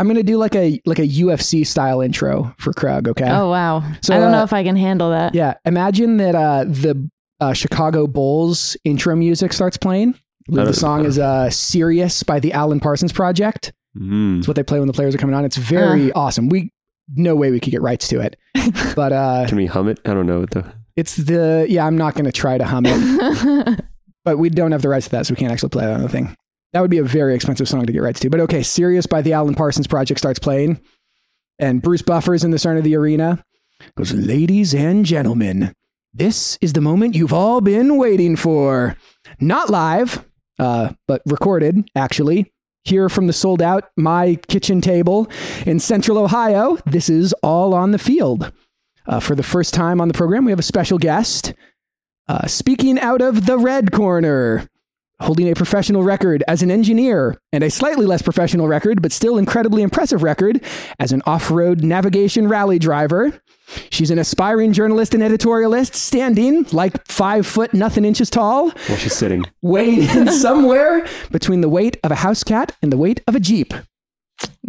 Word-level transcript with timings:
I'm 0.00 0.06
gonna 0.06 0.22
do 0.22 0.38
like 0.38 0.54
a 0.54 0.80
like 0.86 0.98
a 0.98 1.06
UFC 1.06 1.66
style 1.66 2.00
intro 2.00 2.54
for 2.58 2.72
Krug. 2.72 3.06
Okay. 3.08 3.28
Oh 3.28 3.50
wow. 3.50 3.80
So, 4.00 4.14
I 4.14 4.18
don't 4.18 4.28
uh, 4.32 4.38
know 4.38 4.42
if 4.44 4.52
I 4.54 4.64
can 4.64 4.74
handle 4.74 5.10
that. 5.10 5.34
Yeah. 5.34 5.54
Imagine 5.66 6.16
that 6.16 6.34
uh, 6.34 6.64
the 6.64 7.10
uh, 7.38 7.52
Chicago 7.52 8.06
Bulls 8.06 8.78
intro 8.84 9.14
music 9.14 9.52
starts 9.52 9.76
playing. 9.76 10.14
I 10.50 10.54
The 10.54 10.64
don't- 10.64 10.72
song 10.72 11.04
is 11.04 11.18
uh, 11.18 11.50
"Sirius" 11.50 12.22
by 12.22 12.40
the 12.40 12.52
Alan 12.54 12.80
Parsons 12.80 13.12
Project. 13.12 13.72
Mm. 13.94 14.38
It's 14.38 14.48
what 14.48 14.56
they 14.56 14.62
play 14.62 14.78
when 14.78 14.86
the 14.86 14.94
players 14.94 15.14
are 15.14 15.18
coming 15.18 15.34
on. 15.34 15.44
It's 15.44 15.58
very 15.58 16.10
awesome. 16.12 16.48
We 16.48 16.72
no 17.14 17.36
way 17.36 17.50
we 17.50 17.60
could 17.60 17.70
get 17.72 17.82
rights 17.82 18.08
to 18.08 18.20
it, 18.20 18.36
but 18.96 19.12
uh, 19.12 19.44
Can 19.48 19.58
we 19.58 19.66
hum 19.66 19.88
it? 19.88 20.00
I 20.06 20.14
don't 20.14 20.26
know 20.26 20.40
what 20.40 20.50
the. 20.52 20.64
it's 20.96 21.16
the 21.16 21.66
yeah. 21.68 21.84
I'm 21.86 21.98
not 21.98 22.14
going 22.14 22.24
to 22.24 22.32
try 22.32 22.56
to 22.56 22.64
hum 22.64 22.84
it, 22.86 23.80
but 24.24 24.38
we 24.38 24.48
don't 24.48 24.72
have 24.72 24.80
the 24.82 24.88
rights 24.88 25.06
to 25.06 25.10
that, 25.12 25.26
so 25.26 25.32
we 25.32 25.36
can't 25.36 25.52
actually 25.52 25.68
play 25.70 25.84
that 25.84 25.94
on 25.94 26.02
the 26.02 26.08
thing. 26.08 26.34
That 26.72 26.80
would 26.80 26.90
be 26.90 26.98
a 26.98 27.04
very 27.04 27.34
expensive 27.34 27.68
song 27.68 27.86
to 27.86 27.92
get 27.92 28.02
rights 28.02 28.20
to. 28.20 28.30
But 28.30 28.40
okay, 28.40 28.62
"Sirius" 28.62 29.06
by 29.06 29.22
the 29.22 29.32
Alan 29.32 29.54
Parsons 29.54 29.86
Project 29.86 30.20
starts 30.20 30.38
playing, 30.38 30.80
and 31.58 31.82
Bruce 31.82 32.02
Buffer's 32.02 32.44
in 32.44 32.50
the 32.50 32.58
center 32.58 32.78
of 32.78 32.84
the 32.84 32.96
arena. 32.96 33.44
Goes, 33.96 34.12
ladies 34.12 34.74
and 34.74 35.06
gentlemen, 35.06 35.74
this 36.12 36.58
is 36.60 36.74
the 36.74 36.80
moment 36.80 37.14
you've 37.14 37.32
all 37.32 37.60
been 37.60 37.96
waiting 37.96 38.36
for. 38.36 38.96
Not 39.40 39.70
live, 39.70 40.24
uh, 40.58 40.92
but 41.08 41.22
recorded, 41.26 41.88
actually. 41.96 42.52
Here 42.84 43.08
from 43.08 43.26
the 43.26 43.32
sold 43.32 43.60
out 43.60 43.90
My 43.96 44.36
Kitchen 44.48 44.80
Table 44.80 45.30
in 45.66 45.80
Central 45.80 46.18
Ohio. 46.18 46.78
This 46.86 47.10
is 47.10 47.34
All 47.42 47.74
on 47.74 47.90
the 47.90 47.98
Field. 47.98 48.52
Uh, 49.06 49.20
for 49.20 49.34
the 49.34 49.42
first 49.42 49.74
time 49.74 50.00
on 50.00 50.08
the 50.08 50.14
program, 50.14 50.44
we 50.44 50.52
have 50.52 50.58
a 50.58 50.62
special 50.62 50.98
guest. 50.98 51.52
Uh, 52.28 52.46
speaking 52.46 52.98
out 52.98 53.20
of 53.20 53.46
the 53.46 53.58
red 53.58 53.92
corner, 53.92 54.68
holding 55.20 55.48
a 55.50 55.54
professional 55.54 56.02
record 56.02 56.42
as 56.48 56.62
an 56.62 56.70
engineer 56.70 57.36
and 57.52 57.62
a 57.64 57.70
slightly 57.70 58.06
less 58.06 58.22
professional 58.22 58.66
record, 58.68 59.02
but 59.02 59.12
still 59.12 59.38
incredibly 59.38 59.82
impressive 59.82 60.22
record 60.22 60.60
as 60.98 61.12
an 61.12 61.22
off 61.26 61.50
road 61.50 61.82
navigation 61.82 62.48
rally 62.48 62.78
driver. 62.78 63.40
She's 63.90 64.10
an 64.10 64.18
aspiring 64.18 64.72
journalist 64.72 65.14
and 65.14 65.22
editorialist, 65.22 65.94
standing 65.94 66.64
like 66.72 67.06
five 67.06 67.46
foot 67.46 67.72
nothing 67.72 68.04
inches 68.04 68.28
tall, 68.28 68.72
Well, 68.88 68.98
she's 68.98 69.14
sitting. 69.14 69.44
weighing 69.62 70.02
in 70.08 70.28
somewhere 70.32 71.06
between 71.30 71.60
the 71.60 71.68
weight 71.68 71.96
of 72.02 72.10
a 72.10 72.16
house 72.16 72.42
cat 72.42 72.76
and 72.82 72.92
the 72.92 72.96
weight 72.96 73.20
of 73.28 73.36
a 73.36 73.40
Jeep. 73.40 73.72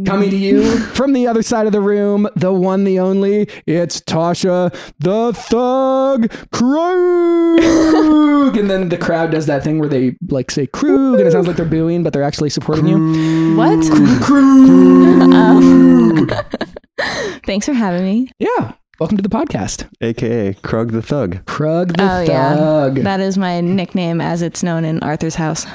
Coming 0.05 0.29
to 0.29 0.37
you 0.37 0.77
from 0.95 1.11
the 1.13 1.27
other 1.27 1.43
side 1.43 1.65
of 1.65 1.73
the 1.73 1.81
room, 1.81 2.27
the 2.35 2.53
one, 2.53 2.85
the 2.85 2.97
only, 2.99 3.47
it's 3.67 3.99
Tasha 3.99 4.73
the 4.99 5.33
Thug 5.33 6.31
Krug. 6.51 8.55
and 8.57 8.69
then 8.69 8.87
the 8.89 8.97
crowd 8.97 9.31
does 9.31 9.47
that 9.47 9.63
thing 9.65 9.79
where 9.79 9.89
they 9.89 10.15
like 10.29 10.49
say 10.49 10.65
Krug 10.65 11.19
and 11.19 11.27
it 11.27 11.31
sounds 11.31 11.45
like 11.45 11.57
they're 11.57 11.65
booing, 11.65 12.03
but 12.03 12.13
they're 12.13 12.23
actually 12.23 12.49
supporting 12.49 12.87
you. 12.87 13.55
what? 13.57 13.83
Krug. 14.23 14.51
Um, 15.31 16.29
thanks 17.45 17.65
for 17.65 17.73
having 17.73 18.03
me. 18.03 18.31
Yeah. 18.39 18.73
Welcome 18.99 19.17
to 19.17 19.23
the 19.23 19.29
podcast. 19.29 19.87
AKA 20.01 20.55
Krug 20.63 20.91
the 20.91 21.01
Thug. 21.01 21.45
Krug 21.45 21.95
the 21.97 22.03
Oh, 22.03 22.21
yeah. 22.21 22.55
Thug. 22.55 22.95
That 22.97 23.19
is 23.19 23.37
my 23.37 23.61
nickname 23.61 24.21
as 24.21 24.41
it's 24.41 24.63
known 24.63 24.85
in 24.85 25.01
Arthur's 25.03 25.35
house. 25.35 25.65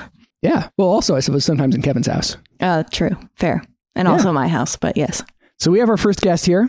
yeah. 0.42 0.68
Well, 0.78 0.88
also, 0.88 1.16
I 1.16 1.20
suppose 1.20 1.44
sometimes 1.44 1.74
in 1.74 1.82
Kevin's 1.82 2.06
house. 2.06 2.36
Uh, 2.60 2.82
true. 2.90 3.16
Fair. 3.36 3.62
And 3.96 4.06
Yeah. 4.06 4.12
also 4.12 4.30
my 4.32 4.46
house, 4.48 4.76
but 4.76 4.96
yes. 4.96 5.22
So 5.58 5.70
we 5.70 5.78
have 5.80 5.88
our 5.88 5.96
first 5.96 6.20
guest 6.20 6.46
here, 6.46 6.68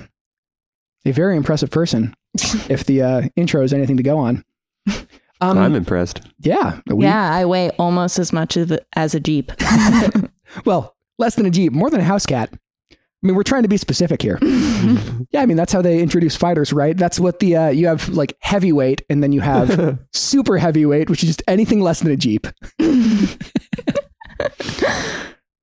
a 1.05 1.11
very 1.11 1.35
impressive 1.37 1.69
person. 1.69 2.15
if 2.69 2.85
the 2.85 3.01
uh, 3.01 3.21
intro 3.35 3.61
is 3.63 3.73
anything 3.73 3.97
to 3.97 4.03
go 4.03 4.17
on. 4.17 4.43
Um, 5.39 5.55
I'm 5.59 5.75
impressed. 5.75 6.21
yeah. 6.39 6.79
we- 6.87 7.03
yeah, 7.05 7.31
I 7.31 7.45
weigh 7.45 7.69
almost 7.77 8.17
as 8.17 8.33
much 8.33 8.57
as, 8.57 8.75
as 8.95 9.13
a 9.13 9.19
Jeep. 9.19 9.51
Well, 10.65 10.95
less 11.19 11.35
than 11.35 11.45
a 11.45 11.51
Jeep, 11.51 11.73
more 11.73 11.91
than 11.91 11.99
a 11.99 12.03
house 12.03 12.25
cat. 12.25 12.49
I 12.91 12.95
mean, 13.21 13.35
we're 13.35 13.43
trying 13.43 13.61
to 13.61 13.69
be 13.69 13.77
specific 13.77 14.19
here. 14.23 14.39
yeah, 14.41 15.41
I 15.41 15.45
mean, 15.45 15.55
that's 15.55 15.71
how 15.73 15.83
they 15.83 15.99
introduce 16.01 16.35
fighters, 16.35 16.73
right? 16.73 16.97
That's 16.97 17.19
what 17.19 17.39
the, 17.39 17.55
uh, 17.55 17.67
you 17.69 17.85
have 17.85 18.09
like 18.09 18.35
heavyweight 18.39 19.03
and 19.11 19.21
then 19.21 19.31
you 19.31 19.41
have 19.41 19.99
super 20.11 20.57
heavyweight, 20.57 21.07
which 21.07 21.21
is 21.21 21.29
just 21.29 21.43
anything 21.47 21.81
less 21.81 21.99
than 21.99 22.11
a 22.11 22.17
Jeep. 22.17 22.47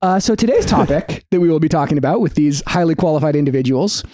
Uh, 0.05 0.21
so 0.21 0.35
today's 0.35 0.67
topic 0.67 1.25
that 1.31 1.41
we 1.41 1.49
will 1.49 1.59
be 1.59 1.69
talking 1.69 1.97
about 1.97 2.21
with 2.21 2.35
these 2.35 2.63
highly 2.67 2.95
qualified 2.95 3.35
individuals 3.35 4.05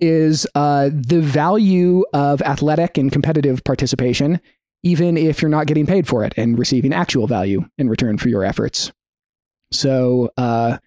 is 0.00 0.48
uh, 0.56 0.90
the 0.92 1.20
value 1.20 2.04
of 2.12 2.42
athletic 2.42 2.98
and 2.98 3.12
competitive 3.12 3.62
participation, 3.62 4.40
even 4.82 5.16
if 5.16 5.40
you're 5.40 5.48
not 5.48 5.66
getting 5.68 5.86
paid 5.86 6.08
for 6.08 6.24
it 6.24 6.34
and 6.36 6.58
receiving 6.58 6.92
actual 6.92 7.28
value 7.28 7.64
in 7.78 7.88
return 7.88 8.18
for 8.18 8.28
your 8.28 8.42
efforts. 8.42 8.90
So, 9.70 10.30
uh, 10.36 10.78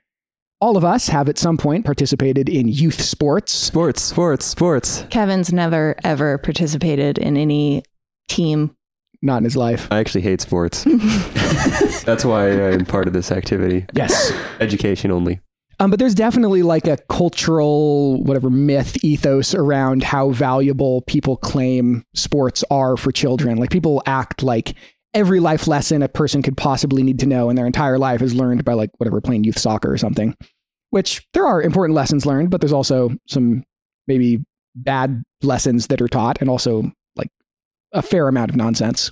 all 0.59 0.75
of 0.75 0.83
us 0.83 1.07
have 1.07 1.29
at 1.29 1.37
some 1.37 1.57
point 1.57 1.85
participated 1.85 2.49
in 2.49 2.67
youth 2.67 3.01
sports. 3.01 3.53
Sports, 3.53 4.01
sports, 4.01 4.45
sports. 4.45 5.05
Kevin's 5.09 5.53
never, 5.53 5.95
ever 6.03 6.37
participated 6.37 7.17
in 7.17 7.37
any 7.37 7.83
team. 8.27 8.75
Not 9.21 9.37
in 9.37 9.43
his 9.43 9.55
life. 9.55 9.87
I 9.91 9.99
actually 9.99 10.21
hate 10.21 10.41
sports. 10.41 10.83
That's 12.05 12.25
why 12.25 12.49
I'm 12.49 12.85
part 12.85 13.07
of 13.07 13.13
this 13.13 13.31
activity. 13.31 13.85
Yes. 13.93 14.31
Education 14.59 15.11
only. 15.11 15.39
Um, 15.79 15.89
but 15.89 15.99
there's 15.99 16.13
definitely 16.13 16.61
like 16.61 16.87
a 16.87 16.97
cultural, 17.09 18.23
whatever 18.23 18.49
myth, 18.51 19.03
ethos 19.03 19.55
around 19.55 20.03
how 20.03 20.29
valuable 20.29 21.01
people 21.01 21.37
claim 21.37 22.03
sports 22.13 22.63
are 22.69 22.97
for 22.97 23.11
children. 23.11 23.57
Like 23.57 23.71
people 23.71 24.03
act 24.05 24.43
like 24.43 24.75
every 25.13 25.39
life 25.39 25.67
lesson 25.67 26.03
a 26.03 26.07
person 26.07 26.41
could 26.41 26.55
possibly 26.55 27.03
need 27.03 27.19
to 27.19 27.25
know 27.25 27.49
in 27.49 27.55
their 27.55 27.65
entire 27.65 27.97
life 27.97 28.21
is 28.21 28.35
learned 28.35 28.63
by 28.63 28.73
like 28.73 28.91
whatever 28.97 29.21
playing 29.21 29.43
youth 29.43 29.57
soccer 29.57 29.91
or 29.91 29.97
something. 29.97 30.35
Which 30.91 31.25
there 31.33 31.45
are 31.45 31.61
important 31.61 31.95
lessons 31.95 32.25
learned, 32.25 32.51
but 32.51 32.61
there's 32.61 32.73
also 32.73 33.15
some 33.27 33.63
maybe 34.07 34.43
bad 34.75 35.23
lessons 35.41 35.87
that 35.87 36.01
are 36.01 36.07
taught, 36.07 36.37
and 36.41 36.49
also 36.49 36.91
a 37.93 38.01
fair 38.01 38.27
amount 38.27 38.49
of 38.49 38.55
nonsense. 38.55 39.11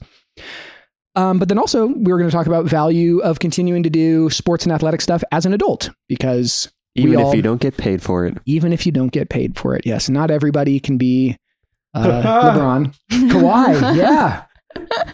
Um, 1.16 1.40
but 1.40 1.50
then 1.50 1.58
also, 1.58 1.88
we 1.88 2.12
were 2.12 2.18
going 2.18 2.30
to 2.30 2.36
talk 2.36 2.48
about 2.48 2.66
value 2.66 3.20
of 3.20 3.40
continuing 3.40 3.84
to 3.84 3.90
do 3.90 4.30
sports 4.30 4.64
and 4.66 4.72
athletic 4.72 5.02
stuff 5.02 5.24
as 5.32 5.46
an 5.46 5.54
adult 5.54 5.90
because 6.08 6.72
Even 6.96 7.20
We 7.20 7.26
if 7.26 7.36
you 7.36 7.42
don't 7.42 7.60
get 7.60 7.76
paid 7.78 8.02
for 8.02 8.26
it. 8.26 8.38
even 8.46 8.72
if 8.72 8.86
you 8.86 8.92
don't 8.92 9.12
get 9.12 9.30
paid 9.30 9.58
for 9.58 9.76
it, 9.76 9.86
yes, 9.86 10.08
not 10.10 10.32
everybody 10.32 10.80
can 10.80 10.98
be 10.98 11.36
uh, 11.94 12.04
LeBron, 12.54 12.94
Kawhi, 13.12 13.96
yeah, 13.98 14.44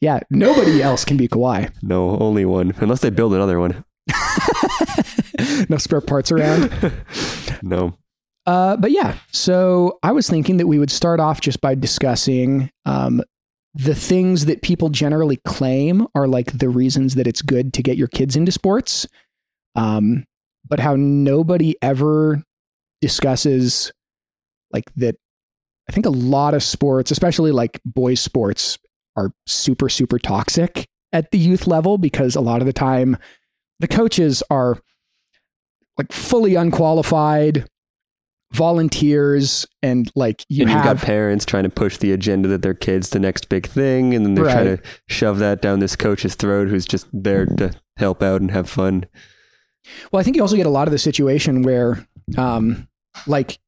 yeah. 0.00 0.20
Nobody 0.30 0.82
else 0.82 1.04
can 1.04 1.16
be 1.16 1.28
Kawhi. 1.28 1.70
No, 1.82 2.18
only 2.18 2.44
one. 2.44 2.74
Unless 2.78 3.00
they 3.00 3.10
build 3.10 3.32
another 3.34 3.60
one. 3.60 3.84
no 5.68 5.76
spare 5.78 6.00
parts 6.00 6.32
around. 6.32 6.70
No. 7.62 7.96
Uh, 8.46 8.76
but 8.76 8.90
yeah, 8.90 9.16
so 9.30 9.98
I 10.02 10.12
was 10.12 10.28
thinking 10.28 10.56
that 10.56 10.66
we 10.66 10.78
would 10.78 10.90
start 10.90 11.20
off 11.20 11.40
just 11.40 11.60
by 11.60 11.74
discussing 11.74 12.70
um, 12.84 13.22
the 13.74 13.94
things 13.94 14.46
that 14.46 14.62
people 14.62 14.88
generally 14.88 15.38
claim 15.44 16.06
are 16.14 16.26
like 16.26 16.58
the 16.58 16.68
reasons 16.68 17.14
that 17.14 17.26
it's 17.26 17.42
good 17.42 17.72
to 17.74 17.82
get 17.82 17.96
your 17.96 18.08
kids 18.08 18.34
into 18.34 18.50
sports, 18.50 19.06
um, 19.76 20.24
but 20.68 20.80
how 20.80 20.96
nobody 20.96 21.76
ever 21.82 22.42
discusses 23.00 23.92
like 24.72 24.92
that. 24.96 25.16
I 25.88 25.92
think 25.92 26.06
a 26.06 26.10
lot 26.10 26.54
of 26.54 26.62
sports, 26.62 27.10
especially 27.10 27.50
like 27.52 27.80
boys' 27.84 28.20
sports, 28.20 28.78
are 29.16 29.32
super, 29.46 29.88
super 29.88 30.18
toxic 30.18 30.86
at 31.12 31.30
the 31.30 31.38
youth 31.38 31.66
level 31.66 31.98
because 31.98 32.34
a 32.34 32.40
lot 32.40 32.62
of 32.62 32.66
the 32.66 32.72
time 32.72 33.16
the 33.80 33.88
coaches 33.88 34.42
are 34.48 34.78
like 35.98 36.12
fully 36.12 36.54
unqualified 36.54 37.68
volunteers 38.52 39.66
and 39.82 40.10
like 40.14 40.44
you 40.48 40.62
and 40.62 40.70
you've 40.70 40.84
got 40.84 40.98
parents 40.98 41.44
trying 41.44 41.64
to 41.64 41.68
push 41.70 41.96
the 41.96 42.12
agenda 42.12 42.48
that 42.48 42.62
their 42.62 42.74
kid's 42.74 43.10
the 43.10 43.18
next 43.18 43.48
big 43.48 43.66
thing, 43.66 44.14
and 44.14 44.24
then 44.24 44.34
they're 44.34 44.44
trying 44.44 44.76
to 44.76 44.82
shove 45.08 45.38
that 45.38 45.60
down 45.62 45.78
this 45.80 45.96
coach's 45.96 46.34
throat 46.34 46.68
who's 46.68 46.84
just 46.86 47.06
there 47.12 47.46
to 47.46 47.72
help 47.96 48.22
out 48.22 48.40
and 48.40 48.50
have 48.50 48.68
fun. 48.68 49.04
well 50.12 50.20
i 50.20 50.22
think 50.22 50.36
you 50.36 50.42
also 50.42 50.56
get 50.56 50.66
a 50.66 50.70
lot 50.70 50.86
of 50.88 50.92
the 50.92 50.98
situation 50.98 51.62
where 51.62 52.06
um 52.38 52.86
like 53.26 53.58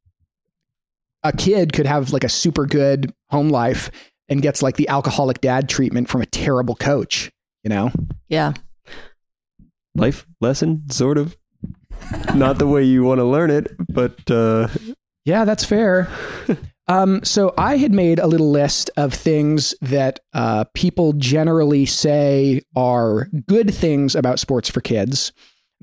a 1.23 1.33
kid 1.33 1.73
could 1.73 1.87
have 1.87 2.13
like 2.13 2.25
a 2.25 2.29
super 2.29 2.67
good 2.67 3.13
home 3.31 3.49
life 3.49 3.91
and 4.29 4.41
gets 4.43 4.63
like 4.63 4.77
the 4.77 4.89
alcoholic 4.89 5.41
dad 5.41 5.69
treatment 5.69 6.09
from 6.09 6.21
a 6.23 6.27
terrible 6.27 6.75
coach 6.77 7.31
you 7.63 7.69
know 7.71 7.91
Yeah. 8.29 8.53
Life 9.97 10.27
lesson, 10.41 10.91
sort 10.91 11.19
of. 11.19 11.37
Not 12.35 12.59
the 12.59 12.67
way 12.67 12.83
you 12.83 13.05
want 13.05 13.19
to 13.19 13.25
learn 13.25 13.51
it, 13.51 13.75
but 13.89 14.31
uh, 14.31 14.69
Yeah, 15.25 15.45
that's 15.45 15.65
fair. 15.65 16.09
um, 16.89 17.23
so 17.25 17.55
I 17.57 17.77
had 17.77 17.93
made 17.93 18.19
a 18.19 18.27
little 18.27 18.51
list 18.51 18.91
of 18.97 19.15
things 19.15 19.75
that 19.81 20.21
uh, 20.33 20.65
people 20.75 21.13
generally 21.15 21.87
say 21.87 22.63
are 22.77 23.29
good 23.47 23.73
things 23.73 24.15
about 24.15 24.39
sports 24.39 24.69
for 24.69 24.81
kids. 24.81 25.33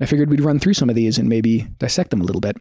I 0.00 0.06
figured 0.06 0.30
we'd 0.30 0.40
run 0.40 0.58
through 0.58 0.74
some 0.74 0.90
of 0.90 0.96
these 0.96 1.18
and 1.18 1.28
maybe 1.28 1.62
dissect 1.78 2.10
them 2.10 2.20
a 2.20 2.24
little 2.24 2.40
bit. 2.40 2.56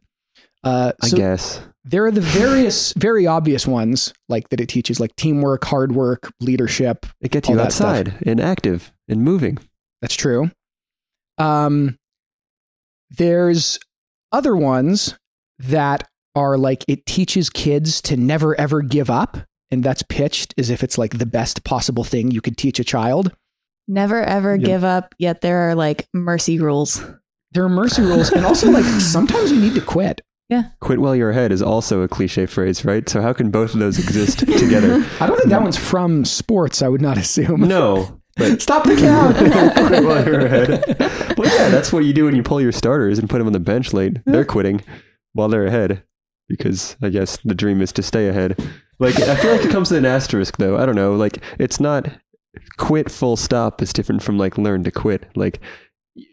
Uh, 0.64 0.92
I 1.02 1.10
guess. 1.10 1.60
there 1.84 2.06
are 2.06 2.12
the 2.12 2.22
various, 2.22 2.94
very 2.94 3.26
obvious 3.26 3.66
ones, 3.66 4.14
like 4.30 4.50
that 4.50 4.62
it 4.62 4.68
teaches 4.68 5.00
like 5.00 5.16
teamwork, 5.16 5.66
hard 5.66 5.94
work, 5.94 6.32
leadership. 6.40 7.06
It 7.20 7.32
gets 7.32 7.50
you 7.50 7.56
that 7.56 7.68
outside 7.68 8.14
and 8.26 8.40
active 8.40 8.92
and 9.08 9.24
moving. 9.24 9.58
That's 10.02 10.16
true. 10.16 10.52
Um, 11.40 11.98
there's 13.18 13.80
other 14.32 14.56
ones 14.56 15.18
that 15.60 16.08
are 16.36 16.58
like 16.58 16.84
it 16.88 17.06
teaches 17.06 17.50
kids 17.50 18.02
to 18.04 18.18
never 18.18 18.60
ever 18.60 18.82
give 18.82 19.10
up. 19.10 19.38
And 19.70 19.84
that's 19.84 20.04
pitched 20.04 20.54
as 20.58 20.70
if 20.70 20.84
it's 20.84 20.98
like 20.98 21.18
the 21.18 21.26
best 21.26 21.64
possible 21.64 22.04
thing 22.04 22.30
you 22.32 22.42
could 22.42 22.58
teach 22.58 22.80
a 22.80 22.84
child. 22.84 23.32
Never 23.88 24.22
ever 24.22 24.56
Yeah. 24.56 24.66
give 24.66 24.84
up, 24.84 25.16
yet 25.18 25.42
there 25.42 25.70
are 25.70 25.76
like 25.76 26.08
mercy 26.14 26.60
rules. 26.60 27.02
There 27.54 27.64
are 27.64 27.70
mercy 27.70 28.02
rules. 28.02 28.32
And 28.32 28.46
also, 28.46 28.70
like, 28.72 28.86
sometimes 29.02 29.52
you 29.52 29.60
need 29.60 29.76
to 29.76 29.82
quit. 29.82 30.22
Yeah. 30.50 30.64
Quit 30.82 31.00
while 31.00 31.16
you're 31.16 31.32
ahead 31.32 31.52
is 31.54 31.62
also 31.62 32.02
a 32.02 32.08
cliche 32.08 32.46
phrase, 32.46 32.84
right? 32.86 33.08
So 33.10 33.22
how 33.22 33.32
can 33.34 33.52
both 33.52 33.74
of 33.74 33.80
those 33.80 33.98
exist 34.00 34.40
together? 34.40 35.06
I 35.22 35.28
don't 35.28 35.38
think 35.38 35.50
that 35.50 35.62
one's 35.62 35.78
from 35.78 36.24
sports, 36.26 36.82
I 36.82 36.88
would 36.90 37.02
not 37.02 37.18
assume. 37.18 37.62
No, 37.62 38.21
but 38.38 38.62
Stop 38.62 38.84
the 38.86 38.96
count. 38.96 39.36
quit 39.38 40.04
while 40.04 40.26
you're 40.26 40.40
ahead. 40.46 40.70
Well, 41.38 41.54
yeah, 41.54 41.70
that's 41.70 41.92
what 41.92 42.06
you 42.06 42.14
do 42.14 42.26
when 42.26 42.36
you 42.36 42.44
pull 42.44 42.62
your 42.62 42.72
starters 42.72 43.20
and 43.20 43.30
put 43.30 43.38
them 43.40 43.48
on 43.48 43.54
the 43.54 43.60
bench 43.60 43.94
late. 43.94 44.18
They're 44.26 44.46
quitting 44.46 44.84
while 45.34 45.50
they're 45.50 45.66
ahead 45.66 46.04
because 46.48 46.96
I 47.02 47.10
guess 47.10 47.38
the 47.44 47.56
dream 47.56 47.82
is 47.82 47.92
to 47.94 48.04
stay 48.04 48.28
ahead. 48.28 48.58
Like 49.00 49.20
I 49.20 49.36
feel 49.36 49.52
like 49.52 49.66
it 49.66 49.72
comes 49.72 49.90
with 49.92 50.00
an 50.00 50.06
asterisk, 50.06 50.58
though. 50.58 50.78
I 50.78 50.86
don't 50.86 50.96
know. 50.96 51.16
Like 51.16 51.44
it's 51.60 51.80
not 51.80 52.10
quit 52.78 53.10
full 53.10 53.38
stop 53.38 53.82
is 53.82 53.94
different 53.94 54.22
from 54.22 54.38
like 54.38 54.58
learn 54.58 54.84
to 54.84 54.92
quit. 54.92 55.26
Like 55.36 55.60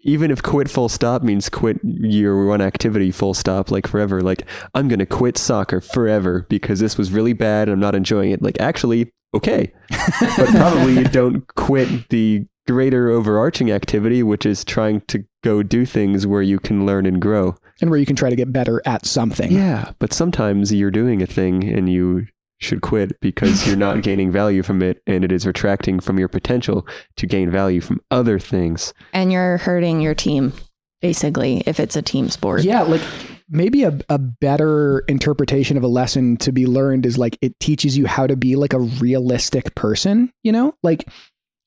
even 0.02 0.30
if 0.30 0.42
quit 0.42 0.68
full 0.68 0.88
stop 0.88 1.22
means 1.22 1.48
quit 1.48 1.78
your 1.84 2.46
one 2.46 2.60
activity 2.60 3.10
full 3.10 3.32
stop 3.32 3.70
like 3.70 3.86
forever 3.86 4.20
like 4.20 4.42
i'm 4.74 4.88
going 4.88 4.98
to 4.98 5.06
quit 5.06 5.38
soccer 5.38 5.80
forever 5.80 6.44
because 6.48 6.80
this 6.80 6.98
was 6.98 7.12
really 7.12 7.32
bad 7.32 7.68
and 7.68 7.74
i'm 7.74 7.80
not 7.80 7.94
enjoying 7.94 8.32
it 8.32 8.42
like 8.42 8.60
actually 8.60 9.12
okay 9.34 9.72
but 10.36 10.48
probably 10.48 10.94
you 10.94 11.04
don't 11.04 11.46
quit 11.54 12.08
the 12.08 12.44
greater 12.66 13.08
overarching 13.10 13.70
activity 13.70 14.22
which 14.22 14.44
is 14.44 14.64
trying 14.64 15.00
to 15.02 15.25
go 15.42 15.62
do 15.62 15.86
things 15.86 16.26
where 16.26 16.42
you 16.42 16.58
can 16.58 16.84
learn 16.84 17.06
and 17.06 17.20
grow 17.20 17.54
and 17.80 17.90
where 17.90 17.98
you 17.98 18.06
can 18.06 18.16
try 18.16 18.28
to 18.28 18.36
get 18.36 18.52
better 18.52 18.82
at 18.84 19.06
something. 19.06 19.50
yeah 19.50 19.92
but 19.98 20.12
sometimes 20.12 20.72
you're 20.72 20.90
doing 20.90 21.22
a 21.22 21.26
thing 21.26 21.64
and 21.64 21.88
you 21.90 22.26
should 22.60 22.82
quit 22.82 23.19
because 23.20 23.66
you're 23.66 23.76
not 23.76 24.02
gaining 24.08 24.32
value 24.32 24.62
from 24.62 24.82
it 24.82 25.00
and 25.06 25.25
it 25.25 25.31
is 25.31 25.46
retracting 25.46 26.00
from 26.00 26.19
your 26.19 26.28
potential 26.28 26.86
to 27.16 27.26
gain 27.26 27.50
value 27.50 27.81
from 27.81 28.00
other 28.10 28.38
things 28.38 28.92
And 29.12 29.31
you're 29.32 29.58
hurting 29.58 30.00
your 30.00 30.14
team, 30.16 30.52
basically, 31.00 31.62
if 31.66 31.78
it's 31.78 31.94
a 31.94 32.02
team 32.02 32.28
sport. 32.28 32.64
Yeah, 32.64 32.82
like 32.82 33.00
maybe 33.48 33.82
a, 33.82 33.98
a 34.08 34.18
better 34.18 35.00
interpretation 35.00 35.76
of 35.76 35.82
a 35.82 35.88
lesson 35.88 36.36
to 36.38 36.52
be 36.52 36.66
learned 36.66 37.06
is 37.06 37.18
like 37.18 37.38
it 37.40 37.58
teaches 37.60 37.96
you 37.96 38.06
how 38.06 38.26
to 38.26 38.36
be 38.36 38.56
like 38.56 38.72
a 38.72 38.80
realistic 38.80 39.74
person, 39.74 40.32
you 40.42 40.52
know? 40.52 40.74
Like 40.82 41.08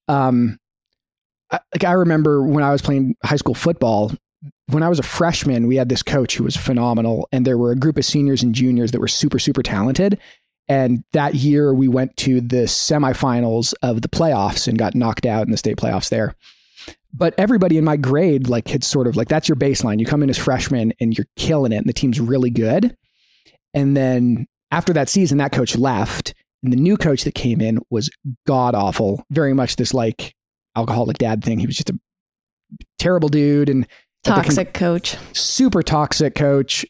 um 0.08 0.60
I, 1.50 1.60
like 1.74 1.84
I 1.84 1.94
remember 1.94 2.44
when 2.44 2.64
I 2.64 2.72
was 2.72 2.82
playing 2.82 3.16
high 3.24 3.36
school 3.36 3.56
football, 3.56 4.12
when 4.68 4.84
I 4.84 4.90
was 4.90 5.00
a 5.00 5.04
freshman, 5.04 5.68
we 5.68 5.76
had 5.76 5.90
this 5.90 6.04
coach 6.04 6.36
who 6.36 6.44
was 6.44 6.56
phenomenal 6.56 7.28
and 7.32 7.46
there 7.46 7.58
were 7.58 7.72
a 7.72 7.76
group 7.76 7.98
of 7.98 8.06
seniors 8.06 8.44
and 8.44 8.56
juniors 8.56 8.92
that 8.92 9.02
were 9.02 9.08
super 9.08 9.40
super 9.40 9.64
talented. 9.64 10.20
And 10.68 11.04
that 11.14 11.36
year 11.36 11.74
we 11.74 11.88
went 11.88 12.16
to 12.18 12.40
the 12.40 12.64
semifinals 12.64 13.74
of 13.82 14.04
the 14.04 14.08
playoffs 14.08 14.68
and 14.68 14.78
got 14.78 14.96
knocked 14.96 15.26
out 15.26 15.46
in 15.46 15.52
the 15.52 15.58
state 15.58 15.78
playoffs 15.78 16.10
there 16.10 16.36
but 17.14 17.34
everybody 17.38 17.78
in 17.78 17.84
my 17.84 17.98
grade 17.98 18.48
like 18.48 18.68
had 18.68 18.84
sort 18.84 19.08
of 19.08 19.16
like 19.16 19.28
that's 19.28 19.50
your 19.50 19.56
baseline 19.56 20.00
you 20.00 20.06
come 20.06 20.24
in 20.24 20.30
as 20.30 20.38
freshman 20.38 20.94
and 21.00 21.18
you're 21.18 21.28
killing 21.36 21.72
it 21.72 21.78
and 21.78 21.88
the 21.88 21.94
team's 21.94 22.20
really 22.20 22.50
good 22.50 22.96
and 23.74 23.96
then 23.96 24.48
after 24.72 24.94
that 24.94 25.10
season 25.10 25.38
that 25.38 25.52
coach 25.52 25.76
left 25.76 26.34
and 26.64 26.72
the 26.72 26.78
new 26.78 26.98
coach 26.98 27.24
that 27.24 27.36
came 27.36 27.62
in 27.62 27.80
was 27.90 28.10
god 28.48 28.76
awful 28.76 29.26
very 29.30 29.54
much 29.54 29.76
this 29.76 29.94
like 29.94 30.36
alcoholic 30.76 31.18
dad 31.18 31.44
thing 31.44 31.60
he 31.60 31.68
was 31.68 31.76
just 31.76 31.90
a 31.90 32.00
terrible 32.98 33.30
dude 33.30 33.70
and 33.70 33.88
the 34.24 34.32
con- 34.32 34.44
Toxic 34.44 34.74
coach. 34.74 35.18
super 35.34 35.82
toxic 35.82 36.36
coach, 36.36 36.86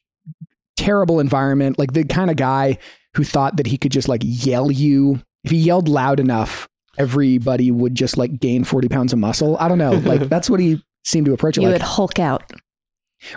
terrible 0.75 1.19
environment, 1.19 1.79
like 1.79 1.93
the 1.93 2.03
kind 2.03 2.29
of 2.29 2.35
guy 2.35 2.77
who 3.15 3.23
thought 3.23 3.57
that 3.57 3.67
he 3.67 3.77
could 3.77 3.91
just 3.91 4.07
like 4.09 4.21
yell 4.23 4.71
you. 4.71 5.21
If 5.43 5.51
he 5.51 5.57
yelled 5.57 5.87
loud 5.87 6.19
enough, 6.19 6.67
everybody 7.01 7.71
would 7.71 7.95
just 7.95 8.17
like 8.17 8.39
gain 8.39 8.63
40 8.63 8.87
pounds 8.87 9.13
of 9.13 9.19
muscle. 9.19 9.57
I 9.59 9.67
don't 9.67 9.77
know. 9.77 9.91
Like 10.11 10.29
that's 10.29 10.49
what 10.49 10.59
he 10.59 10.83
seemed 11.03 11.25
to 11.25 11.33
approach 11.33 11.57
it 11.57 11.61
You 11.61 11.67
like. 11.67 11.75
would 11.75 11.81
Hulk 11.81 12.19
out. 12.19 12.51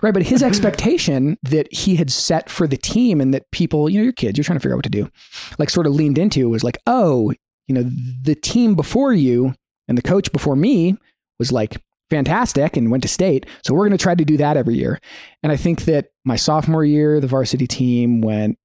Right. 0.03 0.15
But 0.15 0.23
his 0.23 0.43
expectation 0.43 1.37
that 1.43 1.73
he 1.73 1.97
had 1.97 2.11
set 2.11 2.49
for 2.49 2.67
the 2.67 2.77
team 2.77 3.21
and 3.21 3.35
that 3.35 3.51
people, 3.51 3.89
you 3.89 3.99
know, 3.99 4.05
your 4.05 4.13
kids, 4.13 4.39
you're 4.39 4.45
trying 4.45 4.59
to 4.59 4.61
figure 4.61 4.75
out 4.75 4.79
what 4.79 4.85
to 4.85 4.91
do, 4.91 5.11
like 5.59 5.69
sort 5.71 5.87
of 5.87 5.93
leaned 5.95 6.17
into 6.19 6.49
was 6.49 6.65
like, 6.65 6.79
oh, 6.87 7.33
you 7.69 7.75
know, 7.75 7.83
the 8.23 8.35
team 8.35 8.75
before 8.75 9.13
you 9.13 9.55
and 9.87 9.99
the 9.99 10.03
coach 10.03 10.33
before 10.33 10.57
me 10.57 10.97
was 11.39 11.53
like 11.53 11.77
fantastic 12.11 12.77
and 12.77 12.91
went 12.91 13.03
to 13.03 13.09
state. 13.09 13.47
So 13.65 13.75
we're 13.75 13.87
going 13.87 13.99
to 13.99 14.03
try 14.03 14.15
to 14.15 14.25
do 14.25 14.37
that 14.39 14.57
every 14.57 14.75
year. 14.75 15.01
And 15.43 15.53
I 15.53 15.57
think 15.57 15.83
that 15.83 16.07
my 16.25 16.37
sophomore 16.37 16.85
year, 16.85 17.21
the 17.21 17.27
varsity 17.27 17.67
team 17.67 18.21
went, 18.21 18.59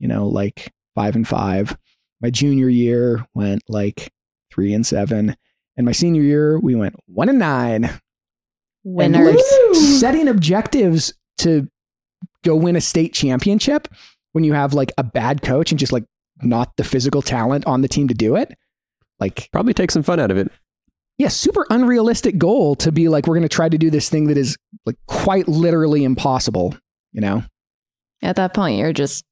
you 0.00 0.08
know, 0.08 0.26
like 0.26 0.72
five 0.94 1.14
and 1.14 1.26
five. 1.26 1.76
My 2.20 2.30
junior 2.30 2.68
year 2.68 3.24
went 3.34 3.62
like 3.68 4.12
three 4.54 4.72
and 4.72 4.86
seven. 4.86 5.36
And 5.76 5.84
my 5.84 5.92
senior 5.92 6.22
year, 6.22 6.58
we 6.58 6.74
went 6.74 6.94
one 7.06 7.28
and 7.28 7.38
nine. 7.38 7.90
And, 9.14 9.24
like, 9.24 9.74
setting 9.74 10.28
objectives 10.28 11.14
to 11.38 11.68
go 12.44 12.54
win 12.54 12.76
a 12.76 12.80
state 12.80 13.12
championship 13.12 13.88
when 14.32 14.44
you 14.44 14.52
have 14.52 14.74
like 14.74 14.92
a 14.98 15.02
bad 15.02 15.42
coach 15.42 15.72
and 15.72 15.78
just 15.78 15.92
like 15.92 16.04
not 16.42 16.76
the 16.76 16.84
physical 16.84 17.22
talent 17.22 17.66
on 17.66 17.80
the 17.80 17.88
team 17.88 18.08
to 18.08 18.14
do 18.14 18.36
it. 18.36 18.52
Like, 19.18 19.48
probably 19.52 19.74
take 19.74 19.90
some 19.90 20.02
fun 20.02 20.20
out 20.20 20.30
of 20.30 20.36
it 20.36 20.50
yeah, 21.18 21.28
super 21.28 21.66
unrealistic 21.70 22.38
goal 22.38 22.74
to 22.76 22.90
be 22.90 23.08
like, 23.08 23.26
we're 23.26 23.34
going 23.34 23.42
to 23.42 23.48
try 23.48 23.68
to 23.68 23.78
do 23.78 23.90
this 23.90 24.08
thing 24.08 24.26
that 24.26 24.36
is 24.36 24.56
like 24.84 24.96
quite 25.06 25.46
literally 25.46 26.04
impossible, 26.04 26.76
you 27.12 27.20
know? 27.20 27.44
At 28.22 28.36
that 28.36 28.54
point, 28.54 28.78
you're 28.78 28.92
just, 28.92 29.24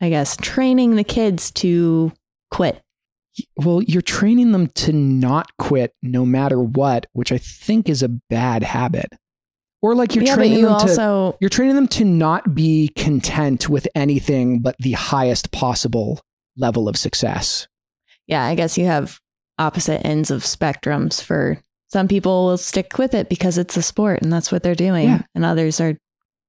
I 0.00 0.08
guess, 0.08 0.36
training 0.36 0.96
the 0.96 1.04
kids 1.04 1.50
to 1.52 2.12
quit. 2.50 2.82
Well, 3.56 3.82
you're 3.82 4.02
training 4.02 4.52
them 4.52 4.68
to 4.68 4.92
not 4.92 5.56
quit 5.56 5.94
no 6.02 6.26
matter 6.26 6.60
what, 6.60 7.06
which 7.12 7.32
I 7.32 7.38
think 7.38 7.88
is 7.88 8.02
a 8.02 8.08
bad 8.08 8.62
habit. 8.62 9.08
Or 9.82 9.94
like 9.94 10.14
you're 10.14 10.24
yeah, 10.24 10.34
training 10.34 10.58
you 10.58 10.66
them 10.66 10.86
to 10.88 11.36
you're 11.40 11.48
training 11.48 11.74
them 11.74 11.88
to 11.88 12.04
not 12.04 12.54
be 12.54 12.88
content 12.96 13.68
with 13.68 13.88
anything 13.94 14.60
but 14.60 14.76
the 14.78 14.92
highest 14.92 15.52
possible 15.52 16.20
level 16.56 16.88
of 16.88 16.96
success. 16.98 17.66
yeah, 18.26 18.44
I 18.44 18.54
guess 18.54 18.76
you 18.76 18.84
have 18.84 19.20
opposite 19.58 20.04
ends 20.06 20.30
of 20.30 20.42
spectrums 20.42 21.22
for 21.22 21.62
some 21.88 22.08
people 22.08 22.46
will 22.46 22.56
stick 22.56 22.98
with 22.98 23.14
it 23.14 23.28
because 23.28 23.58
it's 23.58 23.76
a 23.76 23.82
sport 23.82 24.22
and 24.22 24.32
that's 24.32 24.52
what 24.52 24.62
they're 24.62 24.74
doing. 24.74 25.08
Yeah. 25.08 25.22
And 25.34 25.44
others 25.44 25.80
are, 25.80 25.96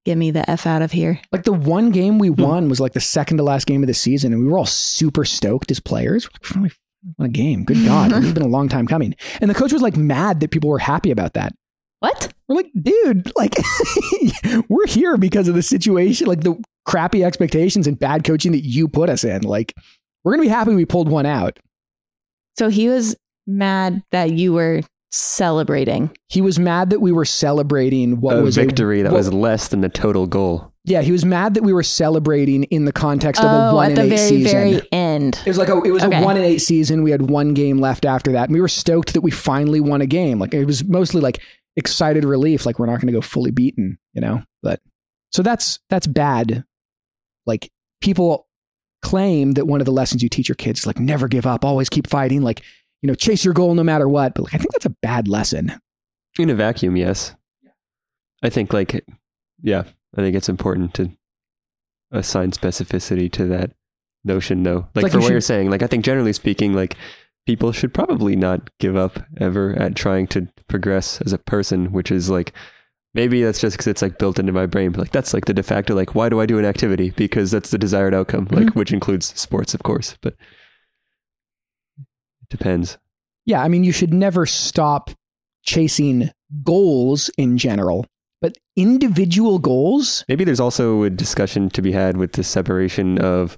get 0.06 0.18
me 0.18 0.32
the 0.32 0.50
F 0.50 0.66
out 0.66 0.82
of 0.82 0.92
here. 0.92 1.20
Like 1.32 1.44
the 1.44 1.54
one 1.54 1.92
game 1.92 2.18
we 2.20 2.30
Hmm. 2.30 2.42
won 2.42 2.70
was 2.70 2.80
like 2.80 2.94
the 2.94 3.00
second 3.00 3.38
to 3.38 3.44
last 3.44 3.66
game 3.68 3.84
of 3.84 3.88
the 3.88 3.94
season, 3.94 4.34
and 4.34 4.42
we 4.44 4.52
were 4.52 4.58
all 4.58 4.66
super 4.66 5.24
stoked 5.26 5.72
as 5.72 5.80
players. 5.80 6.28
We're 6.28 6.32
like, 6.34 6.44
"Finally 6.46 6.72
won 7.18 7.26
a 7.26 7.30
game. 7.32 7.64
Good 7.64 7.84
God. 7.86 8.12
It's 8.14 8.32
been 8.34 8.44
a 8.44 8.48
long 8.48 8.70
time 8.70 8.86
coming. 8.88 9.16
And 9.42 9.50
the 9.50 9.56
coach 9.56 9.74
was 9.74 9.82
like 9.82 9.98
mad 9.98 10.40
that 10.40 10.52
people 10.52 10.70
were 10.70 10.78
happy 10.80 11.10
about 11.12 11.34
that. 11.34 11.54
What? 12.00 12.32
We're 12.48 12.56
like, 12.58 12.72
dude, 12.80 13.32
like 13.36 13.56
we're 14.70 14.88
here 14.88 15.18
because 15.18 15.48
of 15.48 15.56
the 15.56 15.62
situation, 15.64 16.28
like 16.28 16.42
the 16.42 16.62
crappy 16.86 17.24
expectations 17.24 17.88
and 17.88 17.98
bad 17.98 18.24
coaching 18.24 18.52
that 18.54 18.64
you 18.66 18.88
put 18.88 19.10
us 19.10 19.24
in. 19.24 19.42
Like, 19.44 19.74
we're 20.24 20.34
gonna 20.34 20.44
be 20.44 20.48
happy 20.50 20.74
we 20.76 20.86
pulled 20.86 21.10
one 21.10 21.26
out. 21.26 21.60
So 22.58 22.70
he 22.70 22.88
was 22.90 23.16
mad 23.48 24.04
that 24.12 24.32
you 24.32 24.54
were 24.54 24.82
celebrating. 25.12 26.10
He 26.30 26.42
was 26.42 26.58
mad 26.60 26.90
that 26.90 27.00
we 27.02 27.12
were 27.12 27.26
celebrating 27.26 28.22
what 28.22 28.36
was 28.36 28.42
a 28.42 28.44
was 28.46 28.56
victory 28.56 29.02
that 29.02 29.12
what- 29.12 29.18
was 29.18 29.34
less 29.34 29.68
than 29.68 29.82
the 29.82 29.90
total 29.90 30.28
goal. 30.28 30.72
Yeah, 30.84 31.04
he 31.04 31.12
was 31.12 31.24
mad 31.24 31.54
that 31.54 31.62
we 31.64 31.74
were 31.74 31.84
celebrating 31.84 32.64
in 32.64 32.86
the 32.86 32.92
context 32.92 33.40
of 33.40 33.52
a 33.52 33.70
oh, 33.70 33.76
one 33.76 33.92
at 33.92 34.00
and 34.00 34.10
the 34.10 34.16
eight 34.16 34.18
very, 34.18 34.30
season. 34.30 34.52
very 34.52 34.82
end. 34.92 35.40
It 35.46 35.50
was 35.50 35.60
like 35.60 35.70
a, 35.70 35.80
it 35.84 35.92
was 35.92 36.02
Okay. 36.04 36.20
a 36.20 36.26
one 36.26 36.38
and 36.38 36.46
eight 36.46 36.58
season. 36.58 37.04
We 37.04 37.12
had 37.12 37.30
one 37.30 37.54
game 37.54 37.78
left 37.78 38.04
after 38.04 38.32
that, 38.32 38.46
and 38.46 38.54
we 38.54 38.62
were 38.62 38.68
stoked 38.68 39.14
that 39.14 39.22
we 39.22 39.30
finally 39.30 39.80
won 39.80 40.02
a 40.02 40.08
game. 40.08 40.40
Like 40.40 40.56
it 40.56 40.66
was 40.66 40.84
mostly 40.84 41.22
like 41.22 41.40
excited 41.76 42.26
relief, 42.26 42.66
like 42.66 42.80
we're 42.80 42.88
not 42.88 42.96
going 43.00 43.08
to 43.08 43.14
go 43.14 43.22
fully 43.22 43.52
beaten, 43.52 44.00
you 44.14 44.22
know. 44.22 44.42
But 44.64 44.82
so 45.32 45.44
that's 45.44 45.78
that's 45.92 46.08
bad. 46.08 46.64
Like 47.46 47.72
people 48.02 48.48
claim 49.04 49.52
that 49.52 49.68
one 49.68 49.82
of 49.82 49.86
the 49.86 49.92
lessons 49.92 50.24
you 50.24 50.30
teach 50.30 50.50
your 50.50 50.56
kids 50.56 50.80
is 50.80 50.88
like 50.88 51.00
never 51.00 51.28
give 51.28 51.46
up, 51.46 51.64
always 51.64 51.90
keep 51.90 52.08
fighting, 52.08 52.42
like 52.42 52.64
you 53.02 53.08
know, 53.08 53.16
chase 53.16 53.44
your 53.46 53.54
goal 53.54 53.74
no 53.76 53.84
matter 53.84 54.08
what. 54.08 54.34
But 54.36 54.44
like 54.44 54.54
I 54.56 54.58
think 54.58 54.72
that's 54.72 54.86
a 54.86 54.96
bad 55.02 55.28
lesson. 55.28 55.74
In 56.40 56.50
a 56.50 56.56
vacuum, 56.56 56.96
yes. 56.96 57.36
I 58.44 58.50
think, 58.50 58.74
like, 58.74 59.04
yeah, 59.62 59.84
I 60.18 60.22
think 60.22 60.36
it's 60.36 60.50
important 60.50 60.94
to 60.96 61.12
assign 62.12 62.52
specificity 62.52 63.32
to 63.34 63.46
that 63.48 63.72
notion, 64.24 64.64
though. 64.64 64.88
Like, 64.96 65.04
Like 65.04 65.12
for 65.12 65.18
you 65.18 65.22
what 65.22 65.28
should- 65.28 65.32
you're 65.34 65.42
saying, 65.42 65.70
like, 65.70 65.84
I 65.84 65.88
think 65.88 66.04
generally 66.06 66.34
speaking, 66.34 66.74
like, 66.74 66.96
people 67.46 67.72
should 67.72 67.94
probably 67.94 68.36
not 68.36 68.70
give 68.80 68.96
up 68.96 69.20
ever 69.38 69.74
at 69.78 69.96
trying 69.96 70.28
to 70.28 70.48
progress 70.68 71.22
as 71.22 71.34
a 71.34 71.38
person, 71.38 71.92
which 71.92 72.12
is 72.12 72.30
like, 72.30 72.54
maybe 73.14 73.44
that's 73.44 73.60
just 73.60 73.76
because 73.76 73.88
it's 73.88 74.02
like 74.02 74.18
built 74.20 74.40
into 74.40 74.52
my 74.54 74.66
brain, 74.66 74.92
but 74.92 75.00
like, 75.02 75.12
that's 75.12 75.34
like 75.34 75.46
the 75.46 75.54
de 75.54 75.64
facto, 75.64 75.94
like, 75.96 76.16
why 76.16 76.30
do 76.30 76.40
I 76.40 76.46
do 76.46 76.60
an 76.60 76.66
activity? 76.66 77.10
Because 77.12 77.52
that's 77.52 77.72
the 77.72 77.78
desired 77.78 78.14
outcome, 78.14 78.48
like, 78.52 78.68
Mhm. 78.68 78.76
which 78.76 78.94
includes 78.94 79.34
sports, 79.40 79.74
of 79.74 79.84
course, 79.84 80.18
but 80.22 80.36
depends. 82.52 83.00
Yeah, 83.46 83.64
I 83.64 83.68
mean, 83.68 83.84
you 83.84 83.92
should 83.92 84.14
never 84.14 84.46
stop 84.46 85.10
chasing 85.64 86.30
goals 86.64 87.30
in 87.38 87.58
general, 87.58 88.06
But 88.42 88.58
individual 88.76 89.60
goals, 89.60 90.24
Maybe 90.28 90.44
there's 90.44 90.60
also 90.60 91.04
a 91.04 91.10
discussion 91.10 91.70
to 91.72 91.82
be 91.82 91.92
had 91.92 92.18
with 92.18 92.34
the 92.34 92.44
separation 92.44 93.18
of 93.20 93.58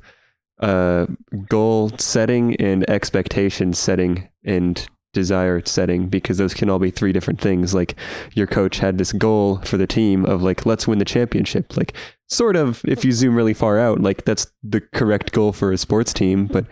uh, 0.60 1.08
goal 1.50 1.92
setting 1.98 2.56
and 2.58 2.90
expectation 2.90 3.74
setting 3.74 4.30
and 4.46 4.88
desire 5.14 5.62
setting 5.66 6.08
because 6.10 6.38
those 6.38 6.54
can 6.54 6.70
all 6.70 6.80
be 6.80 6.92
three 6.92 7.14
different 7.14 7.40
things. 7.40 7.74
Like 7.74 7.96
your 8.34 8.48
coach 8.48 8.80
had 8.80 8.98
this 8.98 9.14
goal 9.14 9.60
for 9.60 9.78
the 9.78 9.88
team 9.88 10.26
of 10.26 10.42
like, 10.42 10.66
let's 10.66 10.88
win 10.88 11.00
the 11.00 11.06
championship. 11.06 11.78
Like, 11.78 11.94
sort 12.28 12.56
of, 12.56 12.82
if 12.86 13.06
you 13.06 13.12
zoom 13.12 13.36
really 13.36 13.54
far 13.54 13.80
out, 13.80 14.02
like 14.02 14.26
that's 14.26 14.48
the 14.64 14.82
correct 14.82 15.32
goal 15.32 15.54
for 15.54 15.72
a 15.72 15.78
sports 15.78 16.14
team. 16.14 16.48
But 16.48 16.66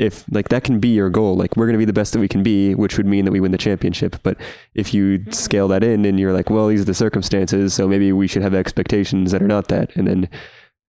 if 0.00 0.24
like 0.32 0.48
that 0.48 0.64
can 0.64 0.80
be 0.80 0.88
your 0.88 1.10
goal, 1.10 1.36
like 1.36 1.56
we're 1.56 1.66
going 1.66 1.74
to 1.74 1.78
be 1.78 1.84
the 1.84 1.92
best 1.92 2.14
that 2.14 2.20
we 2.20 2.28
can 2.28 2.42
be, 2.42 2.74
which 2.74 2.96
would 2.96 3.06
mean 3.06 3.26
that 3.26 3.32
we 3.32 3.40
win 3.40 3.52
the 3.52 3.58
championship. 3.58 4.16
But 4.22 4.38
if 4.74 4.94
you 4.94 5.18
mm-hmm. 5.18 5.30
scale 5.30 5.68
that 5.68 5.84
in 5.84 6.06
and 6.06 6.18
you're 6.18 6.32
like, 6.32 6.48
well, 6.48 6.68
these 6.68 6.80
are 6.80 6.84
the 6.84 6.94
circumstances, 6.94 7.74
so 7.74 7.86
maybe 7.86 8.10
we 8.10 8.26
should 8.26 8.42
have 8.42 8.54
expectations 8.54 9.30
that 9.30 9.42
are 9.42 9.46
not 9.46 9.68
that. 9.68 9.94
And 9.96 10.08
then 10.08 10.30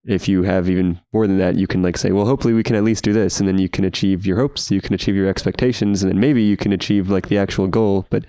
if 0.06 0.28
you 0.28 0.44
have 0.44 0.70
even 0.70 0.98
more 1.12 1.26
than 1.26 1.36
that, 1.38 1.56
you 1.56 1.66
can 1.66 1.82
like 1.82 1.98
say, 1.98 2.10
well, 2.10 2.24
hopefully 2.24 2.54
we 2.54 2.62
can 2.62 2.74
at 2.74 2.84
least 2.84 3.04
do 3.04 3.12
this. 3.12 3.38
And 3.38 3.46
then 3.46 3.58
you 3.58 3.68
can 3.68 3.84
achieve 3.84 4.26
your 4.26 4.38
hopes, 4.38 4.70
you 4.70 4.80
can 4.80 4.94
achieve 4.94 5.14
your 5.14 5.28
expectations, 5.28 6.02
and 6.02 6.10
then 6.10 6.18
maybe 6.18 6.42
you 6.42 6.56
can 6.56 6.72
achieve 6.72 7.10
like 7.10 7.28
the 7.28 7.38
actual 7.38 7.66
goal, 7.66 8.06
but 8.08 8.24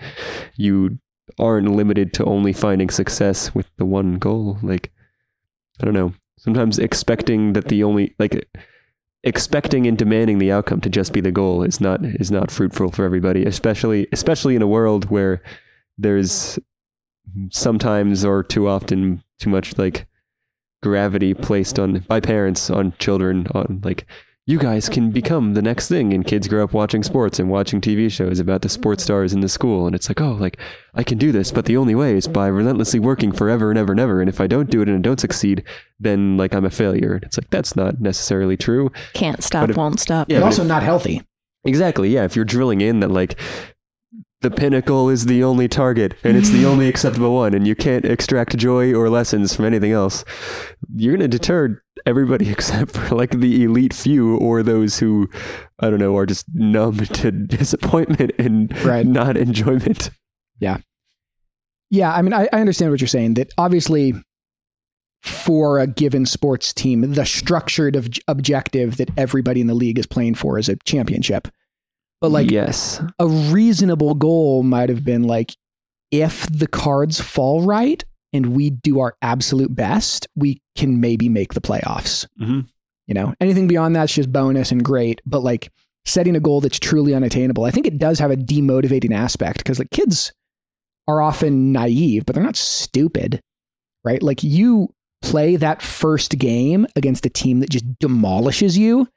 you 0.58 1.00
aren't 1.40 1.72
limited 1.72 2.14
to 2.14 2.26
only 2.26 2.52
finding 2.52 2.90
success 2.90 3.56
with 3.56 3.70
the 3.78 3.86
one 3.86 4.16
goal. 4.16 4.60
Like, 4.62 4.92
I 5.82 5.86
don't 5.86 5.94
know. 5.94 6.14
Sometimes 6.38 6.78
expecting 6.78 7.54
that 7.54 7.70
the 7.70 7.86
only, 7.86 8.16
like, 8.20 8.50
expecting 9.24 9.88
and 9.88 9.98
demanding 9.98 10.40
the 10.40 10.52
outcome 10.52 10.82
to 10.82 10.90
just 10.90 11.14
be 11.14 11.22
the 11.22 11.32
goal 11.32 11.64
is 11.64 11.80
not 11.80 12.04
is 12.04 12.30
not 12.30 12.52
fruitful 12.52 12.92
for 12.92 13.06
everybody 13.06 13.46
especially 13.46 14.08
especially 14.12 14.56
in 14.56 14.62
a 14.62 14.68
world 14.68 15.10
where 15.10 15.42
there's 15.98 16.60
sometimes 17.50 18.26
or 18.26 18.44
too 18.44 18.68
often 18.68 19.24
too 19.40 19.50
much 19.50 19.78
like 19.78 20.08
gravity 20.82 21.34
placed 21.34 21.80
on 21.80 22.00
by 22.00 22.20
parents 22.20 22.70
on 22.70 22.94
children 23.00 23.48
on 23.52 23.80
like 23.84 24.06
you 24.46 24.60
guys 24.60 24.90
can 24.90 25.10
become 25.10 25.54
the 25.54 25.62
next 25.62 25.88
thing 25.88 26.14
and 26.14 26.26
kids 26.28 26.50
grow 26.50 26.64
up 26.66 26.74
watching 26.74 27.02
sports 27.02 27.40
and 27.40 27.50
watching 27.50 27.80
TV 27.80 28.12
shows 28.12 28.40
about 28.40 28.62
the 28.62 28.68
sports 28.68 29.02
stars 29.04 29.32
in 29.32 29.40
the 29.40 29.48
school 29.48 29.86
and 29.86 29.96
it's 29.96 30.10
like 30.10 30.20
oh 30.20 30.34
like 30.34 30.58
I 30.94 31.04
can 31.04 31.18
do 31.18 31.32
this 31.32 31.52
but 31.52 31.64
the 31.66 31.78
only 31.78 31.96
way 31.96 32.16
is 32.18 32.28
by 32.28 32.48
relentlessly 32.48 33.00
working 33.00 33.32
forever 33.32 33.70
and 33.70 33.80
ever 33.80 33.94
and 33.94 34.00
ever 34.02 34.20
and 34.20 34.30
if 34.30 34.42
I 34.42 34.48
don't 34.48 34.70
do 34.70 34.82
it 34.82 34.90
and 34.90 34.98
I 34.98 35.02
don't 35.02 35.20
succeed 35.20 35.64
then 36.00 36.36
like 36.36 36.54
I'm 36.54 36.66
a 36.66 36.70
failure 36.70 37.14
And 37.16 37.24
it's 37.24 37.38
like 37.38 37.50
that's 37.52 37.76
not 37.76 38.02
necessarily 38.02 38.58
true 38.58 38.92
Can't 39.14 39.42
stop, 39.44 39.64
But 39.64 39.70
if- 39.72 39.78
won't 39.78 40.00
stop. 40.02 40.30
Yeah, 40.30 40.38
but 40.40 40.42
but 40.42 40.46
also 40.48 40.64
not 40.64 40.84
healthy. 40.84 41.22
Exactly. 41.66 42.10
Yeah. 42.10 42.26
If 42.26 42.36
you're 42.36 42.44
drilling 42.44 42.82
in 42.82 43.00
that, 43.00 43.10
like, 43.12 43.40
the 44.42 44.52
pinnacle 44.52 45.10
is 45.10 45.28
the 45.28 45.42
only 45.46 45.70
target 45.70 46.14
and 46.26 46.36
it's 46.36 46.50
the 46.50 46.66
only 46.72 46.90
acceptable 46.90 47.34
one, 47.36 47.54
and 47.54 47.66
you 47.66 47.76
can't 47.76 48.04
extract 48.04 48.58
joy 48.58 48.94
or 48.94 49.10
lessons 49.10 49.56
from 49.56 49.64
anything 49.64 49.94
else, 49.94 50.26
you're 50.94 51.16
going 51.16 51.22
to 51.32 51.38
deter 51.38 51.82
everybody 52.06 52.50
except 52.52 52.92
for 52.92 53.16
like 53.16 53.32
the 53.32 53.64
elite 53.64 53.94
few 53.94 54.38
or 54.38 54.64
those 54.64 55.00
who, 55.00 55.30
I 55.80 55.90
don't 55.90 56.00
know, 56.00 56.16
are 56.18 56.26
just 56.26 56.46
numb 56.54 56.98
to 57.06 57.32
disappointment 57.32 58.32
and 58.38 58.76
Right. 58.84 59.06
not 59.06 59.38
enjoyment. 59.38 60.10
Yeah, 60.60 60.78
Yeah, 61.90 62.14
I 62.14 62.22
mean, 62.22 62.34
I, 62.34 62.48
I 62.54 62.60
understand 62.62 62.92
what 62.92 63.02
you're 63.02 63.08
saying. 63.08 63.34
That 63.36 63.52
obviously, 63.58 64.14
for 65.22 65.80
a 65.80 65.88
given 65.88 66.26
sports 66.26 66.74
team, 66.74 67.14
the 67.14 67.26
structured 67.26 67.96
ob- 67.98 68.14
objective 68.28 68.98
that 68.98 69.10
everybody 69.18 69.62
in 69.62 69.68
the 69.68 69.74
league 69.74 69.98
is 70.00 70.06
playing 70.06 70.36
for 70.36 70.58
is 70.60 70.70
a 70.70 70.76
championship. 70.86 71.48
But 72.22 72.32
like 72.32 72.50
yes. 72.52 73.02
a 73.20 73.28
reasonable 73.28 74.16
goal 74.16 74.64
might 74.64 74.90
have 74.90 75.04
been 75.04 75.24
like, 75.24 75.56
if 76.12 76.46
the 76.48 76.68
cards 76.68 77.20
fall 77.20 77.64
right 77.64 78.04
and 78.34 78.56
we 78.56 78.70
do 78.72 79.00
our 79.00 79.16
absolute 79.22 79.76
best, 79.76 80.28
we 80.36 80.62
can 80.76 81.00
maybe 81.00 81.30
make 81.30 81.54
the 81.54 81.62
playoffs. 81.62 82.28
hmm 82.38 82.62
You 83.08 83.14
know, 83.14 83.34
anything 83.40 83.68
beyond 83.68 83.96
that's 83.96 84.14
just 84.14 84.32
bonus 84.32 84.72
and 84.72 84.84
great. 84.84 85.22
But 85.26 85.44
like 85.44 85.72
setting 86.06 86.36
a 86.36 86.40
goal 86.40 86.60
that's 86.62 86.80
truly 86.80 87.14
unattainable, 87.14 87.64
I 87.64 87.72
think 87.72 87.86
it 87.86 87.98
does 87.98 88.20
have 88.20 88.32
a 88.32 88.36
demotivating 88.36 89.14
aspect 89.16 89.60
because 89.60 89.80
like 89.80 89.92
kids 89.92 90.34
are 91.08 91.22
often 91.22 91.72
naive, 91.72 92.26
but 92.26 92.34
they're 92.34 92.44
not 92.44 92.56
stupid, 92.56 93.42
right? 94.04 94.24
Like 94.24 94.44
you 94.44 94.94
play 95.22 95.56
that 95.56 95.82
first 95.82 96.38
game 96.38 96.88
against 96.96 97.26
a 97.26 97.30
team 97.30 97.60
that 97.60 97.70
just 97.70 97.86
demolishes 98.00 98.78
you, 98.78 99.08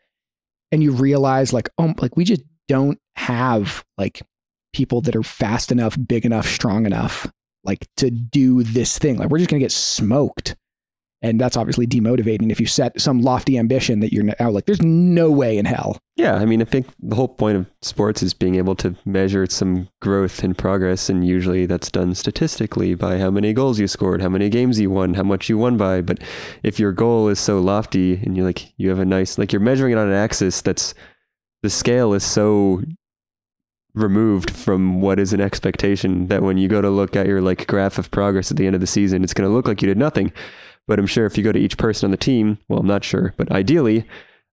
and 0.73 0.83
you 0.83 0.93
realize 0.93 1.53
like, 1.53 1.69
oh, 1.79 1.95
like 1.99 2.17
we 2.17 2.25
just 2.25 2.43
don't 2.69 2.99
have 3.17 3.85
like 3.97 4.23
people 4.73 5.01
that 5.03 5.17
are 5.17 5.23
fast 5.23 5.73
enough, 5.73 5.97
big 6.07 6.27
enough, 6.27 6.47
strong 6.47 6.87
enough, 6.87 7.31
like 7.67 7.87
to 7.99 8.11
do 8.11 8.63
this 8.63 8.99
thing. 8.99 9.17
Like 9.19 9.29
we're 9.29 9.39
just 9.39 9.51
gonna 9.51 9.61
get 9.61 9.73
smoked. 9.73 10.57
And 11.23 11.41
that's 11.41 11.57
obviously 11.57 11.87
demotivating 11.87 12.53
if 12.53 12.61
you 12.61 12.67
set 12.67 13.01
some 13.01 13.23
lofty 13.23 13.59
ambition 13.59 14.01
that 14.01 14.13
you're 14.13 14.23
now 14.23 14.35
oh, 14.39 14.51
like, 14.51 14.67
there's 14.67 14.83
no 14.83 15.31
way 15.31 15.57
in 15.57 15.65
hell. 15.65 15.99
Yeah, 16.15 16.35
I 16.37 16.45
mean, 16.45 16.61
I 16.61 16.67
think 16.67 16.87
the 17.01 17.17
whole 17.17 17.29
point 17.29 17.57
of 17.57 17.67
sports 17.81 18.23
is 18.23 18.35
being 18.35 18.55
able 18.57 18.77
to 18.77 18.95
measure 19.07 19.47
some 19.47 19.89
growth 20.01 20.45
and 20.45 20.57
progress, 20.57 21.09
and 21.09 21.27
usually 21.27 21.65
that's 21.65 21.91
done 21.91 22.15
statistically 22.15 22.95
by 22.95 23.19
how 23.19 23.31
many 23.31 23.55
goals 23.55 23.81
you 23.81 23.89
scored, 23.89 24.21
how 24.21 24.29
many 24.29 24.51
games 24.51 24.79
you 24.79 24.91
won, 24.91 25.15
how 25.15 25.23
much 25.23 25.49
you 25.49 25.57
won 25.57 25.77
by. 25.79 26.03
But 26.03 26.21
if 26.63 26.79
your 26.79 26.93
goal 26.93 27.29
is 27.29 27.41
so 27.41 27.61
lofty 27.61 28.17
and 28.23 28.37
you're 28.37 28.47
like 28.47 28.73
you 28.77 28.91
have 28.91 29.01
a 29.01 29.05
nice 29.05 29.39
like 29.39 29.53
you're 29.53 29.61
measuring 29.61 29.93
it 29.93 29.99
on 29.99 30.09
an 30.09 30.15
axis 30.15 30.61
that's 30.61 30.95
the 31.63 31.71
scale 31.71 32.13
is 32.13 32.25
so 32.25 32.83
removed 33.97 34.51
from 34.51 35.01
what 35.01 35.19
is 35.19 35.33
an 35.33 35.41
expectation 35.41 36.29
that 36.29 36.43
when 36.43 36.59
you 36.59 36.69
go 36.69 36.81
to 36.81 36.91
look 36.91 37.17
at 37.17 37.27
your 37.27 37.41
like 37.41 37.67
graph 37.67 37.99
of 37.99 38.11
progress 38.11 38.51
at 38.51 38.57
the 38.57 38.67
end 38.67 38.75
of 38.75 38.81
the 38.81 38.87
season, 38.87 39.25
it's 39.25 39.35
going 39.35 39.49
to 39.49 39.53
look 39.55 39.67
like 39.67 39.83
you 39.83 39.89
did 39.89 39.99
nothing. 39.99 40.33
But 40.87 40.99
I'm 41.01 41.07
sure 41.07 41.27
if 41.27 41.37
you 41.37 41.43
go 41.43 41.51
to 41.51 41.59
each 41.59 41.79
person 41.79 42.07
on 42.07 42.11
the 42.13 42.17
team, 42.17 42.59
well, 42.69 42.79
I'm 42.79 42.87
not 42.87 43.03
sure, 43.03 43.35
but 43.37 43.51
ideally, 43.51 44.07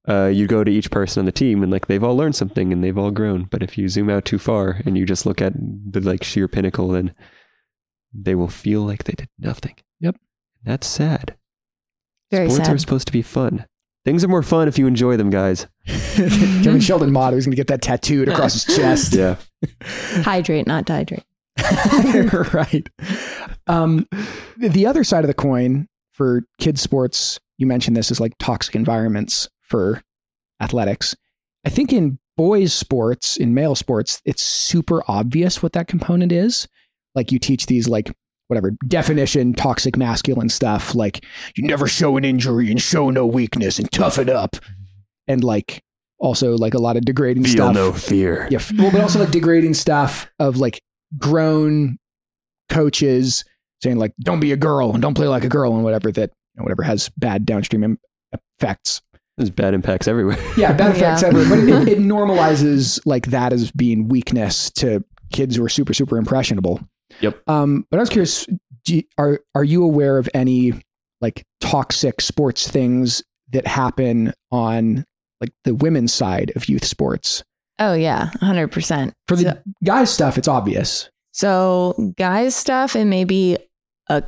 uh, 0.08 0.26
you 0.26 0.48
go 0.48 0.64
to 0.64 0.72
each 0.72 0.90
person 0.90 1.22
on 1.22 1.26
the 1.26 1.32
team 1.32 1.62
and 1.62 1.72
like 1.72 1.88
they've 1.88 2.04
all 2.04 2.18
learned 2.18 2.36
something 2.36 2.74
and 2.74 2.84
they've 2.84 2.98
all 2.98 3.12
grown. 3.12 3.44
But 3.44 3.62
if 3.62 3.78
you 3.78 3.88
zoom 3.88 4.10
out 4.10 4.26
too 4.26 4.40
far 4.40 4.82
and 4.86 4.98
you 4.98 5.06
just 5.06 5.26
look 5.26 5.42
at 5.42 5.54
the 5.56 6.00
like 6.00 6.24
sheer 6.24 6.48
pinnacle, 6.48 6.90
then 6.90 7.14
they 8.14 8.36
will 8.36 8.48
feel 8.48 8.82
like 8.82 9.04
they 9.04 9.14
did 9.14 9.30
nothing. 9.38 9.76
Yep. 10.00 10.16
That's 10.64 10.88
sad. 10.88 11.36
Very 12.32 12.50
Sports 12.50 12.66
sad. 12.68 12.76
are 12.76 12.80
supposed 12.80 13.08
to 13.08 13.14
be 13.14 13.22
fun. 13.22 13.66
Things 14.06 14.24
are 14.24 14.28
more 14.28 14.44
fun 14.44 14.68
if 14.68 14.78
you 14.78 14.86
enjoy 14.86 15.16
them, 15.16 15.30
guys. 15.30 15.68
Kevin 15.88 16.82
Sheldon 16.82 17.12
Motto 17.12 17.38
is 17.38 17.46
going 17.46 17.54
to 17.54 17.58
get 17.58 17.68
that 17.68 17.82
tattooed 17.82 18.28
across 18.28 18.54
his 18.54 18.76
chest. 18.76 19.14
Yeah. 19.14 19.38
Hydrate, 19.82 20.68
not 20.68 20.86
dihydrate. 20.86 21.24
right. 22.54 22.90
Um, 23.68 24.08
the 24.58 24.86
other 24.86 25.04
side 25.04 25.24
of 25.24 25.28
the 25.28 25.34
coin 25.34 25.88
for 26.12 26.44
kids 26.60 26.82
sports, 26.82 27.40
you 27.58 27.66
mentioned 27.66 27.96
this 27.96 28.12
is 28.12 28.20
like 28.20 28.34
toxic 28.40 28.76
environments 28.76 29.48
for 29.62 30.02
athletics. 30.60 31.16
I 31.66 31.70
think 31.70 31.94
in 31.94 32.20
boys 32.36 32.74
sports, 32.74 33.38
in 33.38 33.54
male 33.54 33.76
sports, 33.76 34.22
it's 34.26 34.44
super 34.44 35.02
obvious 35.08 35.64
what 35.64 35.74
that 35.74 35.88
component 35.88 36.32
is. 36.32 36.68
Like 37.16 37.32
you 37.32 37.40
teach 37.40 37.68
these 37.68 37.88
like 37.88 38.12
whatever 38.48 38.72
definition 38.88 39.54
toxic 39.54 39.96
masculine 39.98 40.50
stuff 40.50 40.94
like 40.96 41.26
you 41.56 41.66
never 41.66 41.88
show 41.88 42.18
an 42.18 42.26
injury 42.26 42.70
and 42.70 42.82
show 42.82 43.10
no 43.10 43.26
weakness 43.26 43.80
and 43.80 43.92
tough 43.92 44.18
it 44.20 44.30
up 44.30 44.56
and 45.28 45.44
like 45.44 45.82
also 46.20 46.56
like 46.58 46.74
a 46.74 46.80
lot 46.80 46.96
of 46.98 47.04
degrading 47.06 47.44
Feel 47.44 47.54
stuff 47.54 47.74
no 47.76 47.92
fear. 47.94 48.48
yeah, 48.52 48.60
well, 48.78 48.92
but 48.92 49.02
also 49.02 49.20
like 49.20 49.32
degrading 49.32 49.74
stuff 49.74 50.30
of 50.40 50.58
like 50.58 50.82
grown 51.18 51.98
coaches 52.70 53.44
saying 53.82 53.98
like, 53.98 54.14
"Don't 54.22 54.40
be 54.40 54.52
a 54.52 54.58
girl 54.58 54.94
and 54.94 55.02
don't 55.02 55.14
play 55.14 55.28
like 55.28 55.44
a 55.44 55.50
girl" 55.50 55.74
and 55.76 55.84
whatever 55.84 56.12
that 56.12 56.30
you 56.30 56.60
know, 56.60 56.64
whatever 56.64 56.84
has 56.84 57.10
bad 57.18 57.46
downstream 57.46 57.84
im- 57.84 58.00
effects. 58.60 59.02
There's 59.38 59.50
bad 59.50 59.74
impacts 59.74 60.08
everywhere. 60.08 60.38
Yeah, 60.58 60.74
bad 60.74 60.96
effects 60.96 61.22
Yeah. 61.24 61.30
ever, 61.30 61.44
but 61.50 61.60
it, 61.60 61.88
it 61.88 61.98
normalizes 62.00 63.00
like 63.06 63.28
that 63.28 63.52
as 63.52 63.72
being 63.72 64.08
weakness 64.08 64.70
to 64.72 65.04
kids 65.32 65.56
who 65.56 65.66
are 65.66 65.70
super 65.70 65.94
super 65.94 66.18
impressionable. 66.18 66.80
Yep. 67.22 67.42
Um, 67.48 67.86
but 67.90 67.98
I 67.98 68.02
was 68.02 68.10
curious, 68.10 68.46
do 68.86 68.96
you- 68.98 69.04
are 69.18 69.40
are 69.56 69.64
you 69.64 69.84
aware 69.84 70.18
of 70.18 70.30
any 70.34 70.74
like 71.22 71.46
toxic 71.62 72.20
sports 72.22 72.68
things 72.70 73.24
that 73.52 73.66
happen 73.68 74.34
on 74.52 75.06
like 75.40 75.52
the 75.64 75.76
women's 75.76 76.14
side 76.14 76.52
of 76.56 76.68
youth 76.68 76.86
sports? 76.86 77.44
Oh 77.80 77.94
yeah, 77.94 78.30
hundred 78.40 78.70
percent. 78.72 79.14
For 79.28 79.36
the 79.36 79.62
guys 79.84 80.12
stuff, 80.12 80.38
it's 80.38 80.48
obvious. 80.48 81.10
So, 81.32 82.14
guys' 82.18 82.56
stuff, 82.56 82.94
and 82.96 83.10
maybe 83.10 83.58
a 84.08 84.22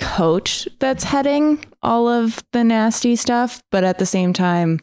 coach 0.00 0.66
that's 0.80 1.04
heading 1.04 1.64
all 1.82 2.08
of 2.08 2.42
the 2.52 2.64
nasty 2.64 3.14
stuff, 3.14 3.62
but 3.70 3.84
at 3.84 3.98
the 3.98 4.06
same 4.06 4.32
time, 4.32 4.80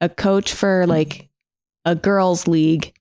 a 0.00 0.08
coach 0.08 0.52
for 0.52 0.86
like 0.88 1.28
a 1.84 1.94
girls' 1.94 2.48
league 2.48 2.92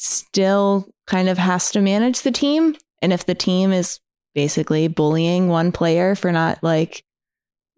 still 0.00 0.88
kind 1.06 1.28
of 1.28 1.38
has 1.38 1.70
to 1.72 1.80
manage 1.80 2.22
the 2.22 2.32
team. 2.32 2.76
And 3.02 3.12
if 3.12 3.26
the 3.26 3.34
team 3.34 3.72
is 3.72 4.00
basically 4.34 4.88
bullying 4.88 5.48
one 5.48 5.72
player 5.72 6.14
for 6.14 6.32
not 6.32 6.62
like 6.62 7.04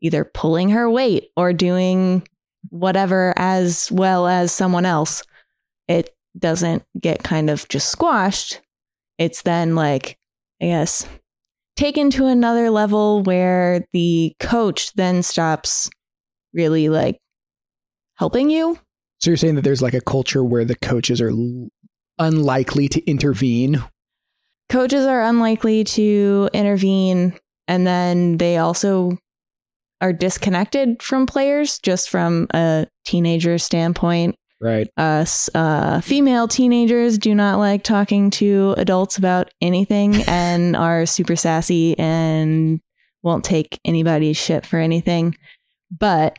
either 0.00 0.24
pulling 0.24 0.70
her 0.70 0.90
weight 0.90 1.30
or 1.36 1.52
doing 1.52 2.26
whatever 2.68 3.32
as 3.36 3.90
well 3.90 4.26
as 4.26 4.52
someone 4.52 4.86
else, 4.86 5.22
it 5.88 6.14
doesn't 6.38 6.84
get 7.00 7.22
kind 7.22 7.50
of 7.50 7.68
just 7.68 7.88
squashed 7.88 8.60
it's 9.22 9.42
then 9.42 9.74
like 9.74 10.18
I 10.60 10.66
guess 10.66 11.06
taken 11.76 12.10
to 12.10 12.26
another 12.26 12.70
level 12.70 13.22
where 13.22 13.86
the 13.92 14.34
coach 14.40 14.92
then 14.94 15.22
stops 15.22 15.88
really 16.52 16.88
like 16.88 17.18
helping 18.14 18.50
you. 18.50 18.78
So 19.20 19.30
you're 19.30 19.36
saying 19.36 19.54
that 19.54 19.62
there's 19.62 19.82
like 19.82 19.94
a 19.94 20.00
culture 20.00 20.42
where 20.42 20.64
the 20.64 20.74
coaches 20.74 21.20
are 21.20 21.32
unlikely 22.18 22.88
to 22.88 23.04
intervene. 23.08 23.82
Coaches 24.68 25.04
are 25.04 25.22
unlikely 25.22 25.84
to 25.84 26.48
intervene, 26.52 27.38
and 27.68 27.86
then 27.86 28.38
they 28.38 28.56
also 28.56 29.18
are 30.00 30.12
disconnected 30.12 31.02
from 31.02 31.26
players 31.26 31.78
just 31.78 32.10
from 32.10 32.48
a 32.52 32.86
teenager 33.04 33.58
standpoint. 33.58 34.36
Right. 34.60 34.88
Us 34.96 35.50
uh, 35.54 36.00
female 36.00 36.46
teenagers 36.46 37.18
do 37.18 37.34
not 37.34 37.58
like 37.58 37.82
talking 37.82 38.30
to 38.30 38.74
adults 38.78 39.18
about 39.18 39.50
anything 39.60 40.22
and 40.26 40.76
are 40.76 41.06
super 41.06 41.36
sassy 41.36 41.98
and 41.98 42.80
won't 43.22 43.44
take 43.44 43.80
anybody's 43.84 44.36
shit 44.36 44.64
for 44.64 44.78
anything. 44.78 45.36
But 45.90 46.38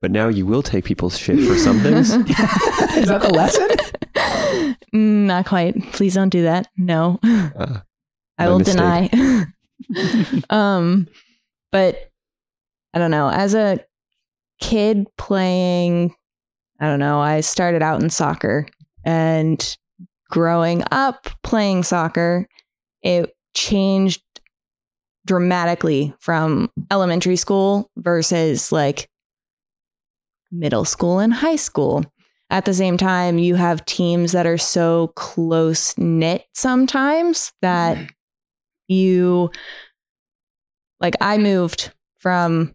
But 0.00 0.10
now 0.10 0.28
you 0.28 0.46
will 0.46 0.62
take 0.62 0.84
people's 0.84 1.18
shit 1.18 1.46
for 1.46 1.56
some 1.56 1.80
things. 1.80 2.10
Is 2.96 3.08
that 3.08 3.22
the 3.22 3.32
lesson? 3.32 3.68
Mm, 4.94 5.26
not 5.26 5.46
quite. 5.46 5.80
Please 5.92 6.14
don't 6.14 6.28
do 6.30 6.42
that. 6.42 6.68
No. 6.76 7.18
Uh, 7.22 7.80
I 8.38 8.48
will 8.48 8.58
mistake. 8.58 9.10
deny. 9.10 9.46
um, 10.50 11.08
but 11.72 12.10
I 12.94 12.98
don't 12.98 13.10
know. 13.10 13.28
As 13.28 13.54
a 13.54 13.80
kid 14.60 15.06
playing, 15.16 16.14
I 16.80 16.86
don't 16.86 17.00
know. 17.00 17.20
I 17.20 17.40
started 17.40 17.82
out 17.82 18.02
in 18.02 18.10
soccer 18.10 18.66
and 19.04 19.76
growing 20.30 20.82
up 20.90 21.28
playing 21.42 21.82
soccer, 21.82 22.46
it 23.02 23.34
changed 23.54 24.22
dramatically 25.26 26.14
from 26.20 26.70
elementary 26.90 27.36
school 27.36 27.90
versus 27.96 28.72
like 28.72 29.08
middle 30.50 30.84
school 30.84 31.18
and 31.18 31.32
high 31.32 31.56
school. 31.56 32.04
At 32.50 32.64
the 32.64 32.72
same 32.72 32.96
time, 32.96 33.38
you 33.38 33.56
have 33.56 33.84
teams 33.84 34.32
that 34.32 34.46
are 34.46 34.58
so 34.58 35.12
close 35.16 35.96
knit 35.98 36.46
sometimes 36.54 37.52
that 37.60 37.98
mm. 37.98 38.08
you 38.88 39.50
like 41.00 41.14
I 41.20 41.38
moved 41.38 41.92
from 42.18 42.74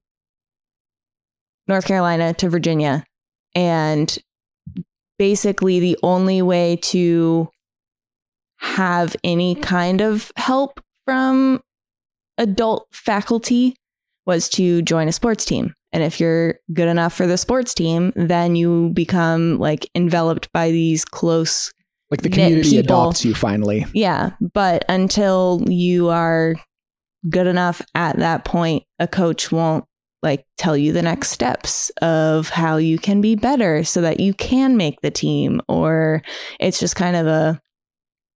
North 1.68 1.86
Carolina 1.86 2.34
to 2.36 2.50
Virginia 2.50 3.04
and 3.56 4.18
basically 5.18 5.80
the 5.80 5.98
only 6.04 6.42
way 6.42 6.78
to 6.78 7.50
have 8.58 9.16
any 9.24 9.56
kind 9.56 10.02
of 10.02 10.32
help 10.36 10.80
from 11.06 11.62
adult 12.38 12.88
faculty 12.92 13.76
was 14.26 14.50
to 14.50 14.82
join 14.82 15.08
a 15.08 15.12
sports 15.12 15.46
team. 15.46 15.74
And 15.94 16.04
if 16.04 16.20
you're 16.20 16.56
good 16.74 16.90
enough 16.90 17.14
for 17.14 17.28
the 17.28 17.38
sports 17.38 17.74
team, 17.74 18.12
then 18.16 18.56
you 18.56 18.90
become 18.94 19.60
like 19.60 19.90
enveloped 19.96 20.52
by 20.52 20.72
these 20.72 21.06
close 21.06 21.72
Like 22.10 22.24
the 22.24 22.30
community 22.30 22.78
adopts 22.78 23.24
you 23.24 23.34
finally. 23.36 23.86
yeah, 23.94 24.32
but 24.54 24.84
until 24.90 25.64
you 25.68 26.10
are 26.10 26.56
good 27.30 27.48
enough 27.48 27.82
at 27.96 28.18
that 28.18 28.44
point, 28.44 28.84
a 29.00 29.08
coach 29.08 29.52
won't 29.52 29.86
like 30.24 30.46
tell 30.58 30.76
you 30.76 30.94
the 30.94 31.02
next 31.02 31.30
steps 31.30 31.92
of 32.02 32.50
how 32.50 32.78
you 32.78 32.98
can 32.98 33.22
be 33.22 33.36
better 33.36 33.84
so 33.84 34.02
that 34.02 34.20
you 34.20 34.34
can 34.34 34.78
make 34.78 35.00
the 35.02 35.12
team 35.12 35.62
or 35.68 36.22
it's 36.60 36.80
just 36.80 36.96
kind 36.96 37.16
of 37.16 37.28
a 37.28 37.62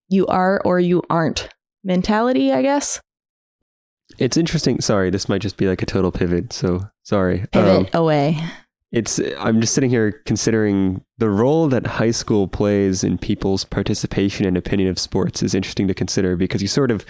you 0.09 0.27
are 0.27 0.61
or 0.63 0.79
you 0.79 1.01
aren't 1.09 1.49
mentality, 1.83 2.51
I 2.51 2.61
guess. 2.61 3.01
It's 4.17 4.37
interesting. 4.37 4.81
Sorry, 4.81 5.09
this 5.09 5.27
might 5.29 5.41
just 5.41 5.57
be 5.57 5.67
like 5.67 5.81
a 5.81 5.85
total 5.85 6.11
pivot. 6.11 6.53
So 6.53 6.87
sorry. 7.03 7.45
Pivot 7.51 7.75
Um, 7.75 7.87
away. 7.93 8.37
it's 8.91 9.19
I'm 9.37 9.59
just 9.61 9.73
sitting 9.73 9.89
here 9.89 10.11
considering 10.25 11.03
the 11.17 11.29
role 11.29 11.67
that 11.67 11.85
high 11.87 12.11
school 12.11 12.47
plays 12.47 13.03
in 13.03 13.17
people's 13.17 13.65
participation 13.65 14.45
and 14.45 14.55
opinion 14.57 14.89
of 14.89 14.97
sports 14.99 15.43
is 15.43 15.53
interesting 15.53 15.87
to 15.89 15.93
consider 15.93 16.35
because 16.37 16.61
you 16.61 16.67
sort 16.67 16.89
of 16.91 17.05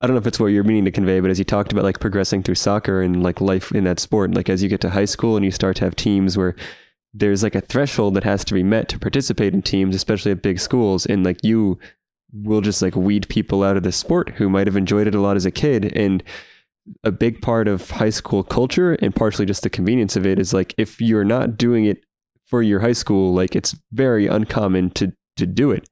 I 0.00 0.06
don't 0.06 0.14
know 0.14 0.20
if 0.20 0.26
it's 0.26 0.38
what 0.38 0.48
you're 0.48 0.64
meaning 0.64 0.84
to 0.84 0.90
convey, 0.90 1.20
but 1.20 1.30
as 1.30 1.38
you 1.38 1.44
talked 1.44 1.72
about 1.72 1.84
like 1.84 2.00
progressing 2.00 2.42
through 2.42 2.56
soccer 2.56 3.00
and 3.00 3.22
like 3.22 3.40
life 3.40 3.72
in 3.72 3.84
that 3.84 3.98
sport, 3.98 4.34
like 4.34 4.50
as 4.50 4.62
you 4.62 4.68
get 4.68 4.80
to 4.82 4.90
high 4.90 5.06
school 5.06 5.36
and 5.36 5.44
you 5.44 5.50
start 5.50 5.76
to 5.76 5.84
have 5.84 5.96
teams 5.96 6.36
where 6.36 6.54
there's 7.14 7.42
like 7.42 7.54
a 7.54 7.62
threshold 7.62 8.12
that 8.14 8.24
has 8.24 8.44
to 8.44 8.52
be 8.52 8.62
met 8.62 8.90
to 8.90 8.98
participate 8.98 9.54
in 9.54 9.62
teams, 9.62 9.94
especially 9.94 10.32
at 10.32 10.42
big 10.42 10.60
schools, 10.60 11.06
and 11.06 11.24
like 11.24 11.42
you 11.42 11.78
will 12.32 12.60
just 12.60 12.82
like 12.82 12.96
weed 12.96 13.28
people 13.28 13.62
out 13.62 13.76
of 13.76 13.82
the 13.82 13.92
sport 13.92 14.30
who 14.30 14.48
might 14.48 14.66
have 14.66 14.76
enjoyed 14.76 15.06
it 15.06 15.14
a 15.14 15.20
lot 15.20 15.36
as 15.36 15.46
a 15.46 15.50
kid. 15.50 15.96
And 15.96 16.22
a 17.04 17.10
big 17.10 17.42
part 17.42 17.68
of 17.68 17.90
high 17.90 18.10
school 18.10 18.42
culture 18.42 18.94
and 18.94 19.14
partially 19.14 19.46
just 19.46 19.62
the 19.62 19.70
convenience 19.70 20.16
of 20.16 20.26
it 20.26 20.38
is 20.38 20.52
like 20.52 20.74
if 20.78 21.00
you're 21.00 21.24
not 21.24 21.56
doing 21.56 21.84
it 21.84 22.04
for 22.46 22.62
your 22.62 22.80
high 22.80 22.92
school 22.92 23.34
like 23.34 23.56
it's 23.56 23.74
very 23.92 24.26
uncommon 24.26 24.90
to 24.90 25.12
to 25.36 25.46
do 25.46 25.70
it 25.72 25.88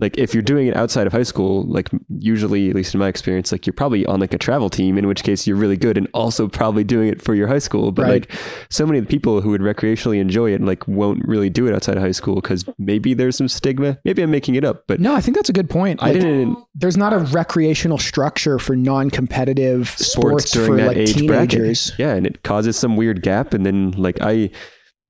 like 0.00 0.18
if 0.18 0.34
you're 0.34 0.42
doing 0.42 0.66
it 0.66 0.76
outside 0.76 1.06
of 1.06 1.12
high 1.12 1.22
school 1.22 1.62
like 1.64 1.88
usually 2.18 2.68
at 2.68 2.74
least 2.74 2.94
in 2.94 2.98
my 3.00 3.06
experience 3.08 3.52
like 3.52 3.64
you're 3.66 3.72
probably 3.72 4.04
on 4.06 4.18
like 4.18 4.34
a 4.34 4.38
travel 4.38 4.68
team 4.68 4.98
in 4.98 5.06
which 5.06 5.22
case 5.22 5.46
you're 5.46 5.56
really 5.56 5.76
good 5.76 5.96
and 5.96 6.08
also 6.12 6.48
probably 6.48 6.82
doing 6.82 7.08
it 7.08 7.22
for 7.22 7.32
your 7.34 7.46
high 7.46 7.60
school 7.60 7.92
but 7.92 8.02
Right. 8.02 8.28
like 8.28 8.32
so 8.70 8.84
many 8.86 8.98
of 8.98 9.06
the 9.06 9.08
people 9.08 9.40
who 9.40 9.50
would 9.50 9.60
recreationally 9.60 10.18
enjoy 10.20 10.52
it 10.52 10.60
like 10.60 10.86
won't 10.88 11.24
really 11.26 11.48
do 11.48 11.66
it 11.68 11.74
outside 11.74 11.96
of 11.96 12.02
high 12.02 12.10
school 12.10 12.34
because 12.36 12.64
maybe 12.76 13.14
there's 13.14 13.36
some 13.36 13.46
stigma 13.48 13.98
maybe 14.04 14.20
i'm 14.22 14.30
making 14.32 14.56
it 14.56 14.64
up 14.64 14.84
but 14.88 14.98
No, 14.98 15.14
I 15.14 15.20
think 15.20 15.36
that's 15.36 15.48
a 15.48 15.52
good 15.52 15.70
point. 15.70 16.02
i 16.02 16.12
didn't 16.12 16.58
There's 16.74 16.96
not 16.96 17.12
a 17.12 17.18
recreational 17.18 17.98
structure 17.98 18.58
for 18.58 18.74
non-competitive 18.76 19.88
sports, 19.90 20.10
sports 20.10 20.50
during 20.50 20.70
for 20.70 20.76
that 20.78 20.86
like 20.88 20.96
age 20.96 21.14
teenagers. 21.14 21.90
bracket. 21.90 21.98
Yeah, 21.98 22.14
and 22.14 22.26
it 22.26 22.42
causes 22.42 22.76
some 22.76 22.96
weird 22.96 23.22
gap. 23.22 23.54
And 23.54 23.64
then 23.64 23.92
like 23.92 24.18
I 24.20 24.50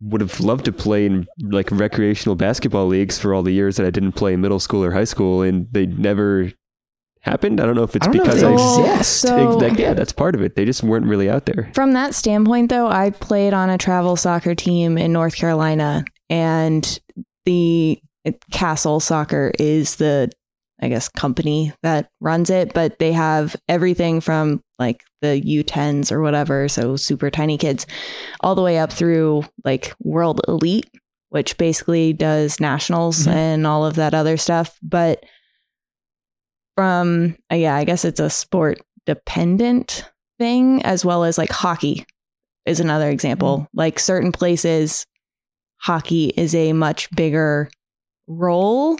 would 0.04 0.20
have 0.20 0.38
loved 0.40 0.64
to 0.66 0.72
play 0.72 1.06
in 1.06 1.26
like 1.40 1.70
recreational 1.70 2.36
basketball 2.36 2.86
leagues 2.86 3.18
for 3.18 3.34
all 3.34 3.42
the 3.42 3.52
years 3.52 3.76
that 3.76 3.86
I 3.86 3.90
didn't 3.90 4.12
play 4.12 4.34
in 4.34 4.40
middle 4.40 4.60
school 4.60 4.84
or 4.84 4.92
high 4.92 5.04
school, 5.04 5.42
and 5.42 5.66
they 5.72 5.86
never 5.86 6.52
happened. 7.20 7.60
I 7.60 7.64
don't 7.66 7.74
know 7.74 7.84
if 7.84 7.96
it's 7.96 8.06
I 8.06 8.12
don't 8.12 8.18
know 8.18 8.22
if 8.24 8.28
because 8.34 8.40
they 8.42 8.82
I 8.82 8.90
exist. 8.92 9.20
so- 9.20 9.56
like, 9.56 9.78
yeah, 9.78 9.94
that's 9.94 10.12
part 10.12 10.34
of 10.34 10.42
it. 10.42 10.56
They 10.56 10.64
just 10.64 10.82
weren't 10.82 11.06
really 11.06 11.30
out 11.30 11.46
there. 11.46 11.70
From 11.74 11.92
that 11.92 12.14
standpoint, 12.14 12.68
though, 12.70 12.88
I 12.88 13.10
played 13.10 13.54
on 13.54 13.70
a 13.70 13.78
travel 13.78 14.16
soccer 14.16 14.54
team 14.54 14.98
in 14.98 15.12
North 15.12 15.34
Carolina, 15.36 16.04
and 16.28 17.00
the 17.46 17.98
CASL 18.52 19.00
Soccer 19.02 19.52
is 19.58 19.96
the, 19.96 20.30
I 20.80 20.88
guess, 20.88 21.08
company 21.08 21.72
that 21.82 22.08
runs 22.20 22.50
it, 22.50 22.72
but 22.74 22.98
they 22.98 23.12
have 23.12 23.54
everything 23.68 24.20
from 24.20 24.62
like 24.78 25.02
the 25.20 25.40
U10s 25.40 26.10
or 26.10 26.20
whatever, 26.20 26.68
so 26.68 26.96
super 26.96 27.30
tiny 27.30 27.56
kids, 27.56 27.86
all 28.40 28.54
the 28.54 28.62
way 28.62 28.78
up 28.78 28.92
through 28.92 29.44
like 29.64 29.92
World 30.00 30.40
Elite, 30.48 30.90
which 31.30 31.56
basically 31.56 32.12
does 32.12 32.60
nationals 32.60 33.26
Mhm. 33.26 33.32
and 33.32 33.66
all 33.66 33.84
of 33.84 33.94
that 33.96 34.14
other 34.14 34.36
stuff. 34.36 34.76
But 34.82 35.24
from, 36.76 37.36
uh, 37.52 37.56
yeah, 37.56 37.74
I 37.76 37.84
guess 37.84 38.04
it's 38.04 38.20
a 38.20 38.30
sport 38.30 38.80
dependent 39.06 40.04
thing 40.38 40.82
as 40.82 41.04
well 41.04 41.24
as 41.24 41.38
like 41.38 41.50
hockey 41.50 42.04
is 42.66 42.80
another 42.80 43.10
example. 43.10 43.68
Like 43.74 43.98
certain 44.00 44.32
places, 44.32 45.06
hockey 45.76 46.32
is 46.36 46.54
a 46.54 46.72
much 46.72 47.08
bigger 47.14 47.70
role, 48.26 48.98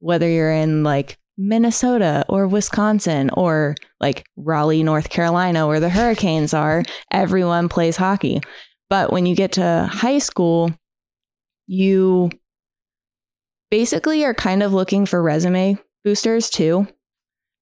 whether 0.00 0.28
you're 0.28 0.52
in 0.52 0.82
like 0.82 1.16
Minnesota 1.38 2.24
or 2.28 2.46
Wisconsin 2.46 3.30
or 3.34 3.74
like 4.00 4.24
Raleigh, 4.36 4.82
North 4.82 5.10
Carolina, 5.10 5.66
where 5.66 5.80
the 5.80 5.90
Hurricanes 5.90 6.54
are, 6.54 6.82
everyone 7.10 7.68
plays 7.68 7.96
hockey. 7.96 8.40
But 8.88 9.12
when 9.12 9.26
you 9.26 9.34
get 9.34 9.52
to 9.52 9.88
high 9.92 10.18
school, 10.18 10.72
you 11.66 12.30
basically 13.70 14.24
are 14.24 14.34
kind 14.34 14.62
of 14.62 14.72
looking 14.72 15.06
for 15.06 15.22
resume 15.22 15.76
boosters 16.04 16.48
too. 16.50 16.86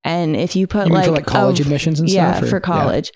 And 0.05 0.37
if 0.37 0.55
you 0.55 0.67
put 0.67 0.89
You 0.89 0.93
like, 0.95 1.07
for 1.07 1.13
like 1.13 1.27
college 1.27 1.61
oh, 1.61 1.65
admissions 1.65 1.99
and 1.99 2.09
yeah, 2.11 2.35
stuff? 2.35 2.45
or- 2.45 2.51
for 2.51 2.61
college. 2.61 3.11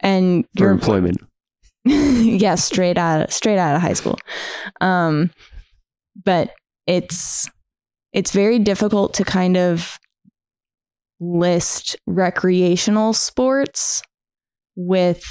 And 0.00 0.44
For 0.56 0.64
you're 0.64 0.70
employment, 0.72 1.18
yeah, 1.84 2.56
straight 2.56 2.98
out 2.98 3.32
straight 3.32 3.58
out 3.58 3.76
of 3.76 3.80
high 3.80 3.92
school. 3.92 4.18
Um, 4.80 5.30
but 6.22 6.50
it's 6.86 7.48
it's 8.14 8.30
very 8.32 8.58
difficult 8.58 9.12
to 9.14 9.24
kind 9.24 9.56
of 9.58 9.98
list 11.20 11.96
recreational 12.06 13.12
sports 13.12 14.02
with 14.76 15.24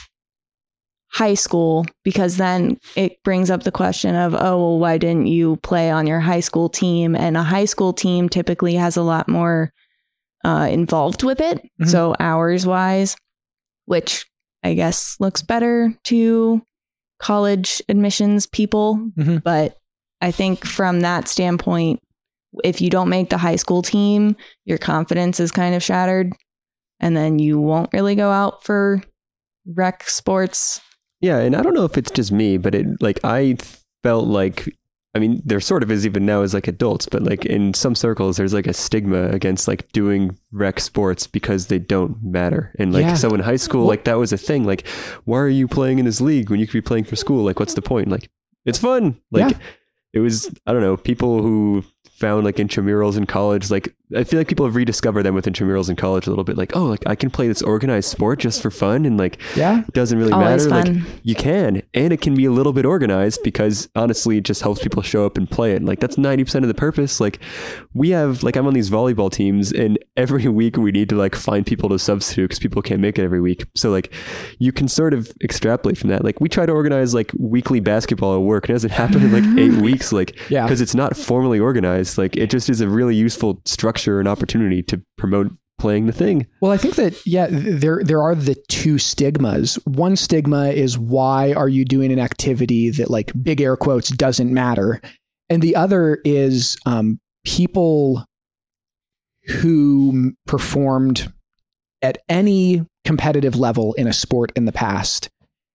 high 1.12 1.34
school 1.36 1.86
because 2.04 2.38
then 2.38 2.78
it 2.96 3.22
brings 3.24 3.52
up 3.52 3.64
the 3.64 3.72
question 3.72 4.16
of 4.16 4.34
oh 4.34 4.58
well 4.58 4.80
why 4.80 4.98
didn't 4.98 5.28
you 5.28 5.58
play 5.58 5.92
on 5.92 6.08
your 6.08 6.20
high 6.20 6.40
school 6.40 6.70
team 6.70 7.16
and 7.16 7.38
a 7.38 7.44
high 7.44 7.66
school 7.66 7.94
team 7.94 8.28
typically 8.30 8.74
has 8.76 8.98
a 8.98 9.04
lot 9.04 9.28
more 9.28 9.72
uh, 10.44 10.68
involved 10.72 11.22
with 11.24 11.40
it 11.40 11.62
Mhm. 11.80 11.88
so 11.90 12.16
hours 12.20 12.66
wise 12.66 13.16
which 13.86 14.26
i 14.64 14.74
guess 14.74 15.16
looks 15.20 15.42
better 15.44 15.94
to 16.06 16.64
college 17.20 17.82
admissions 17.90 18.48
people 18.48 18.96
Mhm. 19.16 19.44
but 19.44 19.78
i 20.20 20.32
think 20.32 20.66
from 20.66 21.02
that 21.02 21.28
standpoint 21.28 22.00
if 22.64 22.82
you 22.82 22.90
don't 22.90 23.10
make 23.10 23.30
the 23.30 23.38
high 23.38 23.56
school 23.56 23.82
team 23.82 24.36
your 24.66 24.78
confidence 24.78 25.40
is 25.40 25.52
kind 25.52 25.74
of 25.76 25.82
shattered 25.84 26.32
and 27.00 27.16
then 27.18 27.40
you 27.40 27.60
won't 27.60 27.92
really 27.94 28.16
go 28.16 28.32
out 28.32 28.64
for 28.64 29.02
rec 29.66 30.04
sports. 30.10 30.80
Yeah, 31.22 31.40
and 31.40 31.56
I 31.56 31.62
don't 31.62 31.74
know 31.74 31.86
if 31.86 31.98
it's 31.98 32.12
just 32.12 32.32
me, 32.32 32.58
but 32.58 32.76
it 32.76 32.86
like 33.02 33.20
I 33.24 33.58
felt 34.04 34.28
like 34.28 34.68
I 35.16 35.20
mean, 35.20 35.42
there 35.46 35.60
sort 35.60 35.84
of 35.84 35.92
is 35.92 36.06
even 36.08 36.26
now 36.26 36.42
as 36.42 36.54
like 36.56 36.68
adults, 36.68 37.06
but 37.08 37.22
like 37.22 37.46
in 37.46 37.74
some 37.76 37.94
circles, 37.94 38.36
there's 38.38 38.54
like 38.54 38.66
a 38.66 38.74
stigma 38.74 39.30
against 39.30 39.68
like 39.68 39.92
doing 39.92 40.36
rec 40.52 40.80
sports 40.80 41.28
because 41.28 41.68
they 41.68 41.78
don't 41.78 42.18
matter. 42.24 42.74
And 42.80 42.92
like, 42.92 43.04
Yeah. 43.04 43.14
so 43.14 43.30
in 43.34 43.40
high 43.40 43.58
school, 43.58 43.86
like 43.86 44.06
that 44.06 44.18
was 44.18 44.34
a 44.34 44.38
thing. 44.38 44.64
Like, 44.66 44.88
why 45.26 45.38
are 45.40 45.48
you 45.50 45.68
playing 45.68 46.00
in 46.00 46.06
this 46.06 46.20
league 46.20 46.50
when 46.50 46.60
you 46.60 46.66
could 46.66 46.74
be 46.74 46.82
playing 46.82 47.04
for 47.04 47.16
school? 47.16 47.44
Like, 47.44 47.60
what's 47.60 47.76
the 47.76 47.82
point? 47.84 48.08
Like, 48.08 48.28
it's 48.66 48.80
fun. 48.80 49.20
Like, 49.30 49.52
Yeah. 49.52 49.58
it 50.14 50.20
was, 50.20 50.50
I 50.66 50.74
don't 50.74 50.82
know, 50.82 50.98
people 50.98 51.44
who 51.44 51.84
found 52.16 52.46
like 52.46 52.58
intramurals 52.58 53.18
in 53.18 53.26
college, 53.26 53.70
like, 53.72 53.94
I 54.16 54.24
feel 54.24 54.40
like 54.40 54.48
people 54.48 54.66
have 54.68 54.76
rediscovered 54.76 55.26
them 55.26 55.34
with 55.34 55.46
intramurals 55.46 55.90
in 55.90 55.96
college 55.96 56.28
a 56.28 56.30
little 56.30 56.44
bit. 56.44 56.56
Like, 56.56 56.76
oh, 56.76 56.86
like 56.86 57.02
I 57.08 57.16
can 57.16 57.32
play 57.32 57.48
this 57.48 57.64
organized 57.64 58.10
sport 58.10 58.38
just 58.40 58.62
for 58.62 58.70
fun. 58.70 59.06
And 59.06 59.18
like, 59.18 59.40
Yeah. 59.56 59.80
it 59.88 59.94
doesn't 59.94 60.20
really 60.20 60.32
Always 60.32 60.68
matter. 60.68 60.94
fun. 60.94 61.00
Like 61.04 61.12
you 61.24 61.34
can, 61.34 61.82
and 61.96 62.14
it 62.14 62.22
can 62.22 62.36
be 62.36 62.46
a 62.46 62.52
little 62.52 62.74
bit 62.74 62.86
organized 62.86 63.42
because 63.44 63.90
honestly, 63.96 64.38
it 64.38 64.44
just 64.44 64.62
helps 64.62 64.84
people 64.84 65.02
show 65.02 65.26
up 65.26 65.36
and 65.38 65.50
play 65.50 65.74
it. 65.74 65.84
Like 65.84 66.00
that's 66.00 66.18
ninety 66.20 66.44
percent 66.44 66.64
of 66.64 66.68
the 66.68 66.76
purpose. 66.76 67.20
Like 67.20 67.40
we 67.96 68.12
have, 68.12 68.44
like 68.44 68.56
I'm 68.56 68.68
on 68.68 68.74
these 68.74 68.92
volleyball 68.92 69.32
teams, 69.32 69.72
and 69.72 69.98
every 70.16 70.48
week 70.48 70.78
we 70.78 70.92
need 70.92 71.10
to 71.10 71.16
like 71.16 71.34
find 71.34 71.66
people 71.66 71.90
to 71.90 71.98
substitute 71.98 72.44
because 72.50 72.60
people 72.60 72.84
can't 72.84 73.02
make 73.02 73.18
it 73.18 73.24
every 73.24 73.42
week. 73.42 73.66
So 73.76 73.90
like 73.90 74.14
you 74.60 74.72
can 74.72 74.88
sort 74.88 75.16
of 75.16 75.32
extrapolate 75.44 75.98
from 75.98 76.12
that. 76.12 76.24
Like 76.24 76.40
we 76.40 76.50
try 76.50 76.68
to 76.68 76.72
organize 76.72 77.16
like 77.16 77.32
weekly 77.40 77.80
basketball 77.80 78.36
at 78.36 78.42
work, 78.42 78.66
and 78.66 78.72
it 78.72 78.74
doesn't 78.74 78.92
happen 78.92 79.24
in 79.24 79.32
like 79.32 79.58
eight 79.60 79.82
weeks. 79.82 80.14
Like 80.14 80.38
Yeah. 80.52 80.66
because 80.66 80.82
it's 80.82 80.94
not 80.94 81.18
formally 81.18 81.60
organized. 81.60 82.03
Like 82.18 82.36
it 82.36 82.50
just 82.50 82.70
is 82.70 82.82
a 82.82 82.90
really 82.90 83.16
useful 83.16 83.62
structure 83.66 84.20
and 84.20 84.28
opportunity 84.28 84.84
to 84.84 85.02
promote 85.18 85.52
playing 85.80 86.06
the 86.06 86.14
thing. 86.14 86.48
Well, 86.62 86.72
I 86.72 86.78
think 86.78 86.96
that 86.96 87.26
yeah, 87.26 87.48
there 87.50 88.02
there 88.04 88.22
are 88.22 88.36
the 88.36 88.56
two 88.68 88.98
stigmas. 88.98 89.76
One 89.86 90.16
stigma 90.16 90.70
is 90.70 90.98
why 90.98 91.54
are 91.54 91.70
you 91.70 91.86
doing 91.86 92.12
an 92.12 92.20
activity 92.20 92.90
that 92.92 93.10
like 93.10 93.32
big 93.42 93.62
air 93.62 93.76
quotes 93.76 94.10
doesn't 94.10 94.54
matter, 94.54 95.02
and 95.50 95.62
the 95.62 95.76
other 95.76 96.20
is 96.24 96.78
um, 96.86 97.20
people 97.46 98.26
who 99.48 100.34
performed 100.48 101.34
at 102.02 102.18
any 102.30 102.86
competitive 103.04 103.56
level 103.56 103.94
in 103.94 104.08
a 104.08 104.14
sport 104.14 104.52
in 104.56 104.66
the 104.66 104.72
past 104.72 105.30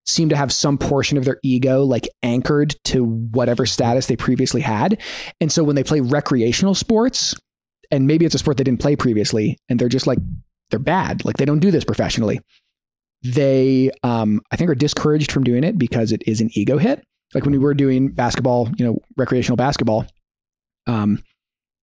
seem 0.09 0.29
to 0.31 0.37
have 0.37 0.53
some 0.53 0.79
portion 0.79 1.19
of 1.19 1.25
their 1.25 1.39
ego 1.43 1.83
like 1.83 2.09
anchored 2.23 2.75
to 2.85 3.05
whatever 3.05 3.67
status 3.67 4.07
they 4.07 4.17
previously 4.17 4.61
had. 4.61 5.01
And 5.41 5.53
so 5.53 5.63
when 5.63 5.77
they 5.77 5.85
play 5.85 6.01
recreational 6.01 6.75
sports, 6.75 7.35
and 7.91 8.07
maybe 8.07 8.25
it's 8.25 8.35
a 8.35 8.39
sport 8.39 8.57
they 8.57 8.65
didn't 8.65 8.81
play 8.81 8.97
previously, 8.97 9.59
and 9.69 9.79
they're 9.79 9.89
just 9.89 10.07
like, 10.07 10.19
they're 10.71 10.79
bad, 10.79 11.25
like 11.25 11.37
they 11.37 11.45
don't 11.45 11.61
do 11.61 11.71
this 11.71 11.85
professionally, 11.85 12.41
they, 13.23 13.91
um, 14.03 14.41
I 14.51 14.57
think, 14.57 14.71
are 14.71 14.75
discouraged 14.75 15.33
from 15.33 15.45
doing 15.45 15.65
it 15.65 15.79
because 15.79 16.13
it 16.13 16.23
is 16.27 16.41
an 16.41 16.51
ego 16.53 16.79
hit. 16.79 17.03
Like 17.35 17.45
when 17.45 17.53
we 17.53 17.59
were 17.59 17.75
doing 17.75 18.09
basketball, 18.09 18.69
you 18.77 18.87
know, 18.87 18.99
recreational 19.17 19.57
basketball, 19.57 20.07
um, 20.87 21.23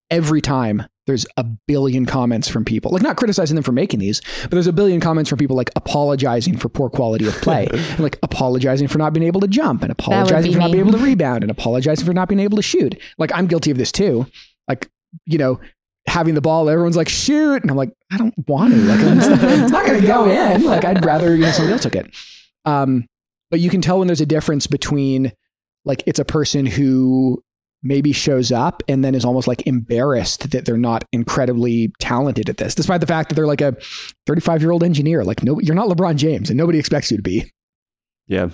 every 0.10 0.42
time 0.42 0.84
there's 1.08 1.26
a 1.38 1.44
billion 1.44 2.06
comments 2.06 2.48
from 2.48 2.66
people, 2.66 2.92
like 2.92 3.04
not 3.04 3.16
criticizing 3.16 3.56
them 3.56 3.64
for 3.64 3.72
making 3.72 4.00
these, 4.00 4.22
but 4.44 4.52
there's 4.52 4.68
a 4.68 4.74
billion 4.74 5.00
comments 5.00 5.30
from 5.30 5.38
people 5.38 5.56
like 5.56 5.70
apologizing 5.76 6.58
for 6.58 6.68
poor 6.68 6.90
quality 6.90 7.28
of 7.28 7.34
play, 7.42 7.68
and 7.72 8.00
like 8.00 8.18
apologizing 8.24 8.88
for 8.88 8.98
not 8.98 9.14
being 9.14 9.26
able 9.26 9.42
to 9.42 9.48
jump, 9.48 9.84
and 9.84 9.92
apologizing 9.92 10.52
be 10.52 10.56
for 10.56 10.60
not 10.60 10.68
me. 10.68 10.74
being 10.74 10.88
able 10.88 10.98
to 10.98 11.04
rebound, 11.04 11.44
and 11.44 11.52
apologizing 11.52 12.06
for 12.06 12.14
not 12.14 12.28
being 12.28 12.40
able 12.40 12.56
to 12.58 12.64
shoot. 12.64 13.00
Like 13.18 13.32
I'm 13.34 13.48
guilty 13.48 13.72
of 13.72 13.78
this 13.78 13.92
too. 13.92 14.26
Like 14.68 14.90
you 15.26 15.38
know, 15.38 15.60
having 16.08 16.34
the 16.34 16.42
ball, 16.42 16.70
everyone's 16.70 16.98
like 16.98 17.10
shoot, 17.10 17.62
and 17.62 17.70
I'm 17.70 17.78
like 17.78 17.94
I 18.12 18.18
don't 18.18 18.34
want 18.48 18.74
to. 18.74 18.80
Like 18.80 19.00
it's 19.00 19.28
not, 19.28 19.44
it's 19.44 19.72
not 19.72 19.86
going 19.86 20.02
to 20.02 20.08
go 20.08 20.30
in. 20.30 20.64
Like 20.64 20.86
I'd 20.86 21.06
rather 21.06 21.36
you 21.36 21.42
know 21.44 21.52
somebody 21.52 21.74
else 21.74 21.84
took 21.84 21.96
it. 21.96 22.16
Um, 22.66 23.06
but 23.52 23.60
you 23.60 23.70
can 23.70 23.82
tell 23.82 24.00
when 24.00 24.08
there's 24.08 24.22
a 24.22 24.26
difference 24.26 24.66
between 24.66 25.32
like 25.86 26.04
it's 26.08 26.20
a 26.20 26.26
person 26.26 26.66
who 26.66 27.44
maybe 27.86 28.12
shows 28.12 28.52
up 28.52 28.82
and 28.88 29.06
then 29.06 29.14
is 29.16 29.24
almost 29.24 29.48
like 29.48 29.66
embarrassed 29.68 30.50
that 30.52 30.66
they're 30.66 30.76
not 30.78 31.06
incredibly 31.14 31.94
talented 32.00 32.50
at 32.50 32.58
this, 32.58 32.76
despite 32.76 33.00
the 33.00 33.08
fact 33.08 33.30
that 33.30 33.36
they're 33.36 33.46
like 33.46 33.62
a 33.62 33.78
35 34.26 34.62
year 34.62 34.72
old 34.72 34.84
engineer. 34.84 35.24
Like, 35.24 35.44
no, 35.44 35.60
you're 35.62 35.76
not 35.76 35.88
LeBron 35.88 36.16
James, 36.18 36.50
and 36.50 36.58
nobody 36.58 36.80
expects 36.80 37.12
you 37.12 37.18
to 37.18 37.24
be. 37.24 37.52
Yeah. 38.28 38.50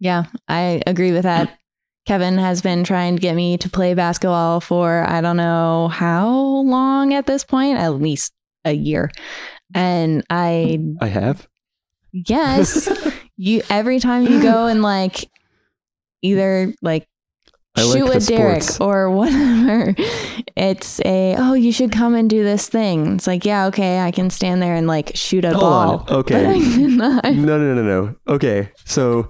Yeah, 0.00 0.24
I 0.48 0.82
agree 0.86 1.12
with 1.12 1.22
that. 1.22 1.58
Kevin 2.06 2.38
has 2.38 2.62
been 2.62 2.84
trying 2.84 3.16
to 3.16 3.22
get 3.22 3.34
me 3.34 3.56
to 3.58 3.68
play 3.68 3.94
basketball 3.94 4.60
for 4.60 5.04
I 5.08 5.20
don't 5.20 5.36
know 5.36 5.88
how 5.88 6.28
long 6.28 7.14
at 7.14 7.26
this 7.26 7.42
point, 7.44 7.78
at 7.78 7.94
least 7.94 8.32
a 8.64 8.72
year. 8.72 9.10
And 9.74 10.24
I 10.30 10.78
I 11.00 11.06
have. 11.06 11.48
yes, 12.12 12.88
you 13.36 13.62
every 13.70 13.98
time 13.98 14.24
you 14.24 14.40
go 14.40 14.66
and 14.66 14.82
like 14.82 15.28
either 16.22 16.72
like 16.80 17.08
I 17.76 17.82
like 17.82 17.98
shoot 17.98 18.06
the 18.06 18.14
with 18.14 18.26
Derek 18.26 18.62
sports. 18.62 18.80
or 18.80 19.10
whatever. 19.16 19.94
It's 20.56 21.00
a 21.04 21.36
oh 21.38 21.54
you 21.54 21.72
should 21.72 21.92
come 21.92 22.14
and 22.14 22.28
do 22.30 22.42
this 22.42 22.68
thing. 22.68 23.16
It's 23.16 23.26
like 23.26 23.44
yeah 23.44 23.66
okay 23.66 24.00
I 24.00 24.10
can 24.10 24.30
stand 24.30 24.62
there 24.62 24.74
and 24.74 24.86
like 24.86 25.12
shoot 25.14 25.44
a 25.44 25.50
Hold 25.50 25.60
ball. 25.60 26.06
on. 26.08 26.16
Okay. 26.20 26.34
but 26.34 26.46
I 26.46 26.58
cannot. 26.58 27.24
No, 27.24 27.58
no, 27.58 27.74
no, 27.74 27.82
no. 27.82 28.16
Okay. 28.28 28.70
So 28.84 29.28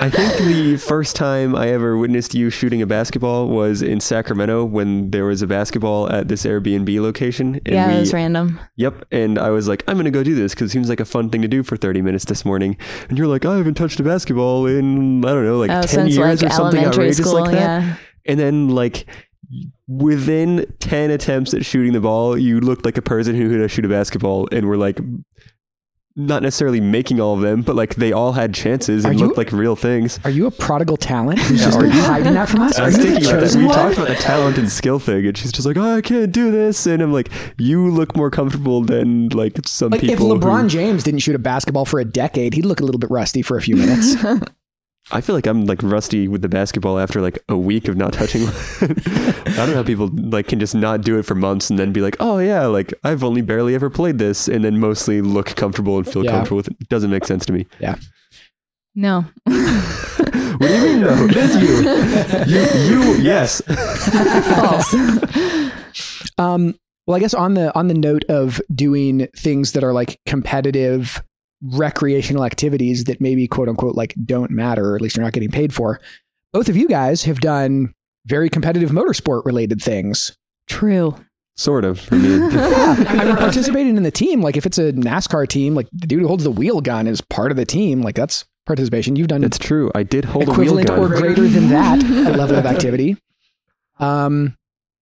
I 0.00 0.08
think 0.08 0.32
the 0.48 0.76
first 0.78 1.14
time 1.14 1.54
I 1.54 1.68
ever 1.68 1.98
witnessed 1.98 2.34
you 2.34 2.48
shooting 2.48 2.80
a 2.80 2.86
basketball 2.86 3.48
was 3.48 3.82
in 3.82 4.00
Sacramento 4.00 4.64
when 4.64 5.10
there 5.10 5.26
was 5.26 5.42
a 5.42 5.46
basketball 5.46 6.10
at 6.10 6.28
this 6.28 6.44
Airbnb 6.44 6.98
location. 7.00 7.56
And 7.66 7.74
yeah, 7.74 7.88
we, 7.88 7.94
it 7.96 8.00
was 8.00 8.14
random. 8.14 8.58
Yep. 8.76 9.04
And 9.12 9.38
I 9.38 9.50
was 9.50 9.68
like, 9.68 9.84
I'm 9.86 9.96
going 9.96 10.06
to 10.06 10.10
go 10.10 10.22
do 10.22 10.34
this 10.34 10.54
because 10.54 10.70
it 10.70 10.72
seems 10.72 10.88
like 10.88 11.00
a 11.00 11.04
fun 11.04 11.28
thing 11.28 11.42
to 11.42 11.48
do 11.48 11.62
for 11.62 11.76
30 11.76 12.00
minutes 12.00 12.24
this 12.24 12.46
morning. 12.46 12.78
And 13.10 13.18
you're 13.18 13.26
like, 13.26 13.44
I 13.44 13.58
haven't 13.58 13.74
touched 13.74 14.00
a 14.00 14.02
basketball 14.02 14.66
in, 14.66 15.22
I 15.22 15.28
don't 15.28 15.44
know, 15.44 15.58
like 15.58 15.70
oh, 15.70 15.82
10 15.82 15.88
since 15.88 16.16
years 16.16 16.42
like 16.42 16.50
or 16.50 16.54
something 16.54 16.82
outrageous 16.82 17.18
school, 17.18 17.42
like 17.42 17.50
that. 17.50 17.82
yeah. 17.82 17.96
And 18.24 18.40
then, 18.40 18.70
like, 18.70 19.06
within 19.86 20.72
10 20.78 21.10
attempts 21.10 21.52
at 21.52 21.64
shooting 21.64 21.92
the 21.92 22.00
ball, 22.00 22.38
you 22.38 22.60
looked 22.60 22.86
like 22.86 22.96
a 22.96 23.02
person 23.02 23.34
who 23.34 23.50
could 23.50 23.70
shoot 23.70 23.84
a 23.84 23.88
basketball 23.88 24.48
and 24.50 24.66
were 24.66 24.76
like, 24.78 24.98
not 26.26 26.42
necessarily 26.42 26.80
making 26.80 27.20
all 27.20 27.34
of 27.34 27.40
them, 27.40 27.62
but 27.62 27.76
like 27.76 27.94
they 27.96 28.12
all 28.12 28.32
had 28.32 28.54
chances 28.54 29.04
and 29.04 29.18
you- 29.18 29.26
looked 29.26 29.38
like 29.38 29.52
real 29.52 29.76
things. 29.76 30.18
Are 30.24 30.30
you 30.30 30.46
a 30.46 30.50
prodigal 30.50 30.96
talent 30.96 31.38
who's 31.42 31.62
just 31.64 31.78
been 31.78 31.90
hiding 31.90 32.34
that 32.34 32.48
from 32.48 32.62
us? 32.62 32.78
I 32.78 32.86
was 32.86 32.96
you 32.98 33.02
thinking 33.04 33.26
about 33.30 33.40
that. 33.40 33.54
We 33.56 33.66
talked 33.68 33.96
about 33.96 34.08
the 34.08 34.14
talent 34.16 34.58
and 34.58 34.70
skill 34.70 34.98
thing, 34.98 35.26
and 35.26 35.36
she's 35.36 35.52
just 35.52 35.66
like, 35.66 35.76
"Oh, 35.76 35.96
I 35.96 36.00
can't 36.00 36.32
do 36.32 36.50
this," 36.50 36.86
and 36.86 37.02
I'm 37.02 37.12
like, 37.12 37.30
"You 37.58 37.90
look 37.90 38.16
more 38.16 38.30
comfortable 38.30 38.82
than 38.82 39.28
like 39.30 39.56
some 39.66 39.90
Like 39.90 40.04
if. 40.04 40.18
LeBron 40.18 40.62
who- 40.62 40.68
James 40.68 41.02
didn't 41.02 41.20
shoot 41.20 41.34
a 41.34 41.38
basketball 41.38 41.84
for 41.84 42.00
a 42.00 42.04
decade, 42.04 42.54
he'd 42.54 42.64
look 42.66 42.80
a 42.80 42.84
little 42.84 42.98
bit 42.98 43.10
rusty 43.10 43.42
for 43.42 43.56
a 43.56 43.62
few 43.62 43.76
minutes. 43.76 44.16
I 45.12 45.20
feel 45.20 45.34
like 45.34 45.46
I'm 45.46 45.66
like 45.66 45.82
rusty 45.82 46.28
with 46.28 46.42
the 46.42 46.48
basketball 46.48 46.98
after 46.98 47.20
like 47.20 47.38
a 47.48 47.56
week 47.56 47.88
of 47.88 47.96
not 47.96 48.12
touching. 48.12 48.42
I 48.80 49.54
don't 49.56 49.70
know 49.70 49.74
how 49.74 49.82
people 49.82 50.08
like 50.08 50.46
can 50.48 50.60
just 50.60 50.74
not 50.74 51.02
do 51.02 51.18
it 51.18 51.24
for 51.24 51.34
months 51.34 51.68
and 51.70 51.78
then 51.78 51.92
be 51.92 52.00
like, 52.00 52.16
"Oh 52.20 52.38
yeah, 52.38 52.66
like 52.66 52.94
I've 53.04 53.24
only 53.24 53.42
barely 53.42 53.74
ever 53.74 53.90
played 53.90 54.18
this," 54.18 54.46
and 54.48 54.62
then 54.64 54.78
mostly 54.78 55.20
look 55.20 55.54
comfortable 55.56 55.96
and 55.98 56.06
feel 56.06 56.24
Yeah. 56.24 56.30
comfortable 56.32 56.58
with 56.58 56.68
it. 56.68 56.76
It 56.80 56.88
doesn't 56.88 57.10
make 57.10 57.24
sense 57.24 57.44
to 57.46 57.52
me. 57.52 57.66
Yeah. 57.80 57.96
No. 58.94 59.24
What 60.60 60.68
do 60.68 60.74
you 60.74 60.82
mean? 60.82 61.00
No, 61.00 61.26
that's 61.28 61.54
you. 62.46 62.54
You, 62.54 63.02
you, 63.02 63.14
yes. 63.22 63.62
False. 64.56 64.92
Um, 66.36 66.74
well, 67.06 67.16
I 67.16 67.20
guess 67.20 67.32
on 67.32 67.54
the 67.54 67.74
on 67.74 67.88
the 67.88 67.94
note 67.94 68.24
of 68.28 68.60
doing 68.74 69.26
things 69.34 69.72
that 69.72 69.82
are 69.82 69.94
like 69.94 70.20
competitive 70.26 71.22
recreational 71.62 72.44
activities 72.44 73.04
that 73.04 73.20
maybe 73.20 73.46
quote 73.46 73.68
unquote 73.68 73.94
like 73.94 74.14
don't 74.24 74.50
matter, 74.50 74.90
or 74.92 74.96
at 74.96 75.02
least 75.02 75.16
you're 75.16 75.24
not 75.24 75.32
getting 75.32 75.50
paid 75.50 75.74
for. 75.74 76.00
Both 76.52 76.68
of 76.68 76.76
you 76.76 76.88
guys 76.88 77.24
have 77.24 77.40
done 77.40 77.92
very 78.26 78.48
competitive 78.50 78.90
motorsport 78.90 79.44
related 79.44 79.80
things. 79.82 80.36
True. 80.68 81.16
Sort 81.56 81.84
of 81.84 82.00
for 82.00 82.14
me. 82.16 82.28
Yeah, 82.50 83.04
I 83.08 83.24
mean, 83.24 83.36
participating 83.36 83.96
in 83.96 84.02
the 84.02 84.10
team, 84.10 84.40
like 84.40 84.56
if 84.56 84.64
it's 84.66 84.78
a 84.78 84.92
NASCAR 84.92 85.46
team, 85.48 85.74
like 85.74 85.88
the 85.92 86.06
dude 86.06 86.22
who 86.22 86.28
holds 86.28 86.44
the 86.44 86.50
wheel 86.50 86.80
gun 86.80 87.06
is 87.06 87.20
part 87.20 87.50
of 87.50 87.56
the 87.56 87.66
team. 87.66 88.00
Like 88.02 88.14
that's 88.14 88.44
participation. 88.66 89.16
You've 89.16 89.28
done 89.28 89.40
That's 89.40 89.58
true. 89.58 89.90
I 89.94 90.02
did 90.02 90.24
hold 90.24 90.48
a 90.48 90.52
wheel 90.52 90.78
equivalent 90.78 90.88
gun. 90.88 90.98
or 90.98 91.08
greater 91.08 91.46
than 91.48 91.68
that 91.70 92.02
a 92.02 92.36
level 92.36 92.56
of 92.56 92.66
activity. 92.66 93.16
Um, 93.98 94.56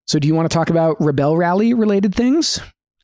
so 0.05 0.19
do 0.19 0.27
you 0.27 0.33
want 0.35 0.49
to 0.49 0.55
talk 0.55 0.69
about 0.69 0.97
Rebelle 0.99 1.37
Rally 1.37 1.73
related 1.73 2.15
things? 2.15 2.59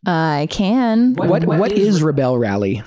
I 0.06 0.48
can. 0.50 1.14
What 1.14 1.46
what 1.46 1.72
is 1.72 2.02
Rebelle 2.02 2.40
Rally? 2.40 2.84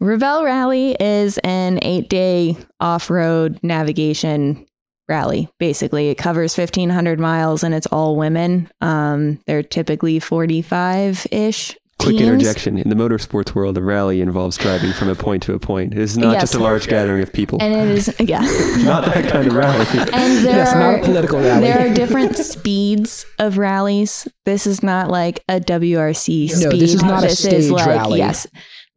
Rebelle 0.00 0.44
Rally 0.44 0.96
is 0.98 1.38
an 1.38 1.78
eight 1.82 2.08
day 2.08 2.56
off 2.80 3.10
road 3.10 3.58
navigation 3.62 4.66
rally. 5.08 5.48
Basically, 5.58 6.10
it 6.10 6.16
covers 6.16 6.56
1,500 6.56 7.18
miles 7.18 7.64
and 7.64 7.74
it's 7.74 7.86
all 7.86 8.14
women. 8.16 8.70
Um, 8.80 9.40
they're 9.46 9.62
typically 9.62 10.18
45 10.18 11.26
ish 11.30 11.76
Quick 11.98 12.16
teams. 12.18 12.30
interjection. 12.30 12.78
In 12.78 12.88
the 12.90 12.94
motorsports 12.94 13.54
world, 13.54 13.76
a 13.76 13.82
rally 13.82 14.20
involves 14.20 14.56
driving 14.56 14.92
from 14.92 15.08
a 15.08 15.14
point 15.16 15.42
to 15.44 15.54
a 15.54 15.58
point. 15.58 15.92
It 15.92 15.98
is 15.98 16.16
not 16.16 16.32
Yes. 16.34 16.42
just 16.42 16.54
a 16.54 16.58
large 16.60 16.86
gathering 16.86 17.22
of 17.22 17.32
people. 17.32 17.58
And 17.60 17.74
it 17.74 17.88
is 17.96 18.14
yeah. 18.20 18.40
not 18.84 19.04
that 19.06 19.28
kind 19.30 19.46
of 19.48 19.54
rally. 19.54 19.84
And 20.12 20.12
there 20.44 20.56
Yes, 20.56 20.74
are, 20.74 20.78
not 20.80 21.00
a 21.00 21.04
political 21.04 21.40
rally. 21.40 21.60
There 21.66 21.90
are 21.90 21.94
different 22.02 22.36
speeds 22.36 23.26
of 23.40 23.58
rallies. 23.58 24.28
This 24.44 24.66
is 24.66 24.82
not 24.82 25.10
like 25.10 25.42
a 25.48 25.58
WRC 25.60 26.50
speed. 26.50 26.64
No, 26.64 26.70
this 26.70 26.94
is 26.94 27.02
not 27.02 27.24
a 27.24 27.30
stage 27.30 27.54
is 27.54 27.70
like, 27.70 27.86
rally. 27.86 28.18
Yes, 28.18 28.46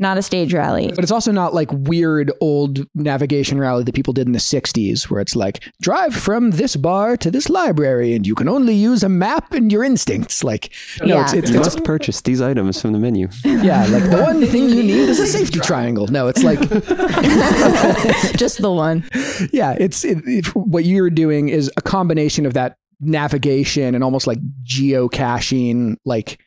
not 0.02 0.18
a 0.18 0.22
stage 0.22 0.54
rally. 0.54 0.92
But 0.94 1.04
it's 1.04 1.12
also 1.12 1.32
not 1.32 1.54
like 1.54 1.70
weird 1.72 2.32
old 2.42 2.86
navigation 2.96 3.60
rally 3.60 3.84
that 3.84 3.96
people 3.96 4.14
did 4.14 4.26
in 4.28 4.34
the 4.34 4.40
60s, 4.40 5.04
where 5.10 5.22
it's 5.22 5.36
like, 5.36 5.64
drive 5.82 6.16
from 6.16 6.52
this 6.52 6.76
bar 6.76 7.16
to 7.18 7.32
this 7.32 7.50
library, 7.50 8.14
and 8.14 8.26
you 8.28 8.36
can 8.36 8.50
only 8.50 8.74
use 8.74 9.04
a 9.04 9.10
map 9.10 9.54
and 9.54 9.72
your 9.72 9.84
instincts. 9.84 10.44
Like, 10.44 10.74
no, 11.02 11.06
Yeah. 11.16 11.24
it's, 11.24 11.34
it's, 11.34 11.50
You 11.52 11.58
it's 11.60 11.66
must 11.68 11.84
purchase 11.86 12.22
these 12.22 12.42
items 12.42 12.82
from 12.82 12.92
the 12.94 13.00
menu. 13.00 13.30
yeah, 13.46 13.86
like 13.88 14.10
the 14.10 14.22
one 14.22 14.46
thing 14.48 14.70
you 14.70 14.84
need 14.84 15.08
is 15.10 15.20
a 15.20 15.28
safety 15.28 15.60
triangle. 15.60 16.08
No, 16.08 16.28
it's 16.28 16.44
like, 16.44 16.60
Just 18.36 18.62
the 18.62 18.72
one. 18.72 19.04
yeah, 19.52 19.76
it's 19.80 20.04
it, 20.04 20.18
it, 20.26 20.46
what 20.56 20.86
you're 20.86 21.10
doing 21.10 21.50
is 21.50 21.72
a 21.78 21.82
combination 21.82 22.46
of 22.46 22.54
that 22.54 22.78
navigation 23.00 23.96
and 23.96 24.04
almost 24.04 24.28
like 24.28 24.40
geocaching, 24.64 25.98
like 26.06 26.40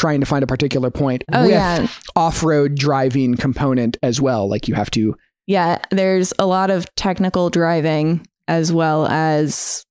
trying 0.00 0.20
to 0.20 0.26
find 0.26 0.42
a 0.42 0.46
particular 0.46 0.90
point 0.90 1.22
Oh 1.30 1.42
with 1.42 1.50
yeah, 1.50 1.86
off-road 2.16 2.74
driving 2.74 3.36
component 3.36 3.98
as 4.02 4.18
well. 4.18 4.48
Like 4.48 4.66
you 4.66 4.74
have 4.74 4.90
to, 4.92 5.14
yeah. 5.46 5.78
There's 5.90 6.32
a 6.38 6.46
lot 6.46 6.70
of 6.70 6.92
technical 6.94 7.50
driving 7.50 8.26
as 8.48 8.72
well 8.72 9.06
as 9.06 9.84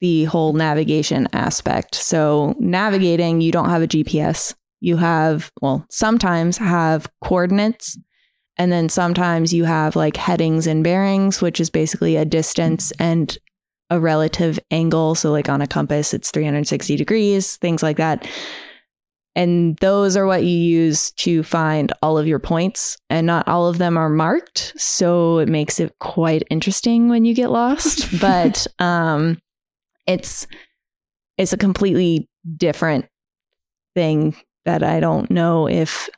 the 0.00 0.24
whole 0.24 0.54
navigation 0.54 1.28
aspect. 1.34 1.94
So 1.94 2.56
navigating, 2.58 3.42
you 3.42 3.52
don't 3.52 3.68
have 3.68 3.82
a 3.82 3.86
GPS. 3.86 4.54
You 4.80 4.96
have 4.96 5.52
well, 5.60 5.84
sometimes 5.90 6.56
have 6.56 7.06
coordinates. 7.22 7.98
And 8.56 8.72
then 8.72 8.88
sometimes 8.88 9.52
you 9.52 9.64
have 9.64 9.94
like 9.94 10.16
headings 10.16 10.66
and 10.66 10.82
bearings, 10.82 11.42
which 11.42 11.60
is 11.60 11.70
basically 11.70 12.16
a 12.16 12.24
distance 12.24 12.92
and 12.98 13.36
a 13.90 14.00
relative 14.00 14.58
angle. 14.70 15.14
So, 15.16 15.32
like 15.32 15.48
on 15.48 15.60
a 15.60 15.66
compass, 15.66 16.14
it's 16.14 16.30
360 16.30 16.96
degrees, 16.96 17.56
things 17.56 17.82
like 17.82 17.96
that. 17.98 18.26
And 19.36 19.76
those 19.78 20.16
are 20.16 20.26
what 20.26 20.44
you 20.44 20.56
use 20.56 21.10
to 21.12 21.42
find 21.42 21.92
all 22.02 22.18
of 22.18 22.26
your 22.26 22.38
points. 22.38 22.96
And 23.10 23.26
not 23.26 23.48
all 23.48 23.68
of 23.68 23.78
them 23.78 23.96
are 23.96 24.08
marked. 24.08 24.74
So, 24.76 25.38
it 25.38 25.48
makes 25.48 25.80
it 25.80 25.98
quite 25.98 26.44
interesting 26.50 27.08
when 27.08 27.24
you 27.24 27.34
get 27.34 27.50
lost. 27.50 28.18
but 28.20 28.66
um, 28.78 29.40
it's 30.06 30.46
it's 31.36 31.52
a 31.52 31.58
completely 31.58 32.28
different 32.56 33.06
thing 33.94 34.36
that 34.64 34.82
I 34.82 35.00
don't 35.00 35.30
know 35.30 35.68
if 35.68 36.08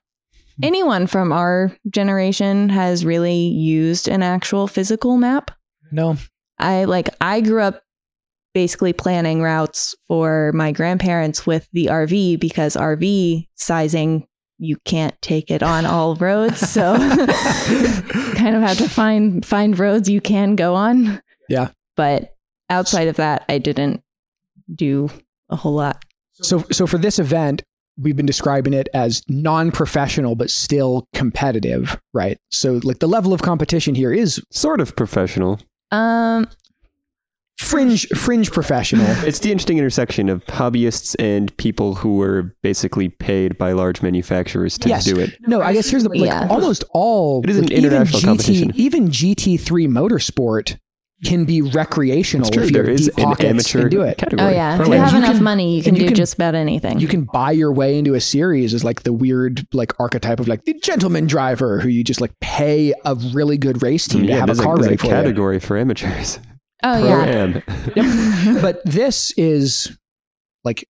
anyone 0.62 1.06
from 1.06 1.32
our 1.32 1.76
generation 1.90 2.68
has 2.68 3.04
really 3.04 3.34
used 3.34 4.08
an 4.08 4.22
actual 4.22 4.66
physical 4.66 5.16
map. 5.16 5.50
no, 5.90 6.16
I 6.58 6.84
like 6.84 7.08
I 7.20 7.40
grew 7.40 7.62
up 7.62 7.82
basically 8.56 8.94
planning 8.94 9.42
routes 9.42 9.94
for 10.08 10.50
my 10.54 10.72
grandparents 10.72 11.46
with 11.46 11.68
the 11.74 11.88
RV 11.90 12.40
because 12.40 12.74
RV 12.74 13.46
sizing 13.54 14.26
you 14.56 14.78
can't 14.86 15.14
take 15.20 15.50
it 15.50 15.62
on 15.62 15.84
all 15.84 16.16
roads 16.20 16.60
so 16.60 16.96
kind 18.34 18.56
of 18.56 18.62
have 18.62 18.78
to 18.78 18.88
find 18.88 19.44
find 19.44 19.78
roads 19.78 20.08
you 20.08 20.22
can 20.22 20.56
go 20.56 20.74
on. 20.74 21.20
Yeah. 21.50 21.68
But 21.96 22.34
outside 22.70 23.08
of 23.08 23.16
that 23.16 23.44
I 23.46 23.58
didn't 23.58 24.02
do 24.74 25.10
a 25.50 25.56
whole 25.56 25.74
lot. 25.74 26.02
So, 26.32 26.64
so 26.72 26.86
for 26.86 26.96
this 26.96 27.18
event, 27.18 27.62
we've 27.98 28.16
been 28.16 28.24
describing 28.24 28.72
it 28.72 28.88
as 28.94 29.22
non-professional 29.28 30.34
but 30.34 30.48
still 30.48 31.08
competitive, 31.12 32.00
right? 32.14 32.38
So, 32.50 32.80
like 32.82 33.00
the 33.00 33.06
level 33.06 33.34
of 33.34 33.42
competition 33.42 33.94
here 33.94 34.14
is 34.14 34.42
Sort 34.50 34.80
of 34.80 34.96
professional. 34.96 35.60
Um 35.90 36.48
fringe, 37.66 38.06
fringe 38.08 38.50
professional. 38.52 39.06
It's 39.26 39.38
the 39.40 39.50
interesting 39.52 39.78
intersection 39.78 40.28
of 40.28 40.44
hobbyists 40.46 41.16
and 41.18 41.54
people 41.56 41.96
who 41.96 42.16
were 42.16 42.54
basically 42.62 43.08
paid 43.08 43.58
by 43.58 43.72
large 43.72 44.02
manufacturers 44.02 44.78
to 44.78 44.88
Yes. 44.88 45.04
do 45.04 45.18
it. 45.18 45.36
No, 45.46 45.60
I 45.60 45.72
guess 45.72 45.88
here's 45.90 46.02
the 46.04 46.08
like 46.10 46.20
Yeah. 46.20 46.46
almost 46.48 46.84
all. 46.92 47.42
It 47.44 47.50
is 47.50 47.56
an 47.58 47.64
like, 47.64 47.72
even 47.72 47.84
international 47.84 48.20
GT, 48.20 48.24
competition. 48.26 48.72
Even 48.76 49.08
GT3 49.08 49.86
Motorsport 49.88 50.76
can 51.24 51.46
be 51.46 51.62
recreational 51.62 52.46
It's 52.46 52.54
true. 52.54 52.64
if 52.64 52.70
you 52.72 52.76
have 52.78 52.96
deep 52.98 53.08
an 53.18 53.24
pockets 53.24 53.44
amateur 53.48 53.80
and 53.80 53.90
do 53.90 54.02
it. 54.02 54.18
category. 54.18 54.48
oh 54.48 54.52
yeah, 54.52 54.78
if 54.80 54.86
you 54.86 54.92
have 54.92 55.12
you 55.12 55.18
enough 55.18 55.32
can- 55.36 55.42
money 55.44 55.76
you 55.78 55.82
can 55.82 55.94
you 55.94 56.00
do 56.02 56.06
can- 56.08 56.14
just 56.14 56.34
about 56.34 56.54
anything. 56.54 57.00
You 57.00 57.08
can 57.08 57.24
buy 57.24 57.52
your 57.52 57.72
way 57.72 57.98
into 57.98 58.12
a 58.14 58.20
series 58.20 58.74
as 58.74 58.84
like 58.84 59.02
the 59.04 59.14
weird 59.14 59.66
like 59.72 59.98
archetype 59.98 60.40
of 60.40 60.46
like 60.46 60.66
the 60.66 60.74
gentleman 60.74 61.26
driver 61.26 61.80
who 61.80 61.88
you 61.88 62.04
just 62.04 62.20
like 62.20 62.32
pay 62.40 62.92
a 63.06 63.14
really 63.32 63.56
good 63.56 63.82
race 63.82 64.06
team 64.06 64.24
mm, 64.24 64.26
to 64.26 64.32
have 64.34 64.42
a 64.44 64.46
there's 64.48 64.60
car 64.60 64.76
there's 64.76 64.86
ready 64.88 64.96
for 64.98 65.06
you. 65.06 65.12
category 65.12 65.58
for 65.58 65.78
amateurs. 65.78 66.38
Oh 66.82 67.04
yeah. 67.04 67.24
am. 67.24 68.60
but 68.60 68.84
this 68.84 69.32
is 69.36 69.96
like 70.64 70.88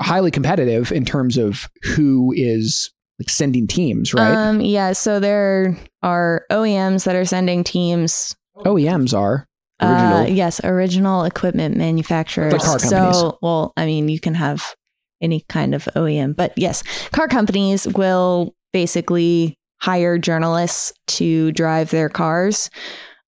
highly 0.00 0.30
competitive 0.30 0.92
in 0.92 1.04
terms 1.04 1.36
of 1.36 1.68
who 1.82 2.32
is 2.36 2.90
like 3.18 3.28
sending 3.28 3.66
teams, 3.66 4.14
right? 4.14 4.32
Um, 4.32 4.60
yeah, 4.60 4.92
so 4.92 5.18
there 5.18 5.76
are 6.02 6.44
OEMs 6.50 7.04
that 7.04 7.16
are 7.16 7.24
sending 7.24 7.64
teams. 7.64 8.36
OEMs 8.58 9.16
are. 9.16 9.46
Uh, 9.80 10.26
yes, 10.28 10.60
original 10.64 11.24
equipment 11.24 11.76
manufacturers. 11.76 12.52
Like 12.52 12.62
car 12.62 12.78
companies. 12.78 13.16
So, 13.16 13.38
well, 13.42 13.72
I 13.76 13.86
mean, 13.86 14.08
you 14.08 14.18
can 14.18 14.34
have 14.34 14.74
any 15.20 15.44
kind 15.48 15.74
of 15.74 15.84
OEM, 15.96 16.36
but 16.36 16.52
yes, 16.56 16.82
car 17.10 17.28
companies 17.28 17.86
will 17.86 18.54
basically 18.72 19.56
hire 19.80 20.18
journalists 20.18 20.92
to 21.06 21.52
drive 21.52 21.90
their 21.90 22.08
cars. 22.08 22.70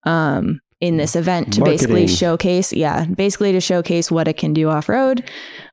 Um, 0.05 0.61
in 0.81 0.97
this 0.97 1.15
event 1.15 1.53
to 1.55 1.63
basically 1.63 2.07
showcase, 2.07 2.73
yeah, 2.73 3.05
basically 3.05 3.53
to 3.53 3.61
showcase 3.61 4.11
what 4.11 4.29
it 4.29 4.37
can 4.37 4.53
do 4.53 4.69
off 4.69 4.89
road. 4.89 5.29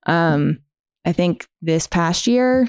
Um, 0.05 0.59
I 1.05 1.13
think 1.13 1.47
this 1.61 1.87
past 1.87 2.27
year 2.27 2.67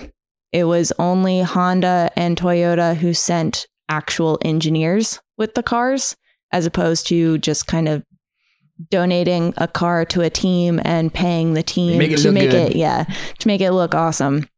it 0.53 0.65
was 0.65 0.93
only 0.99 1.43
Honda 1.43 2.11
and 2.17 2.39
Toyota 2.39 2.97
who 2.97 3.13
sent 3.13 3.67
actual 3.89 4.39
engineers 4.45 5.21
with 5.37 5.55
the 5.55 5.63
cars 5.63 6.17
as 6.53 6.65
opposed 6.67 7.07
to 7.09 7.39
just 7.39 7.67
kind 7.67 7.89
of 7.89 8.05
donating 8.91 9.53
a 9.57 9.67
car 9.67 10.05
to 10.05 10.21
a 10.21 10.31
team 10.31 10.81
and 10.85 11.13
paying 11.13 11.55
the 11.55 11.63
team 11.63 11.99
Make 11.99 12.17
to 12.17 12.31
make 12.31 12.51
good. 12.51 12.71
it 12.71 12.77
yeah 12.77 13.05
to 13.39 13.49
make 13.49 13.61
it 13.61 13.73
look 13.73 13.93
awesome 13.93 14.49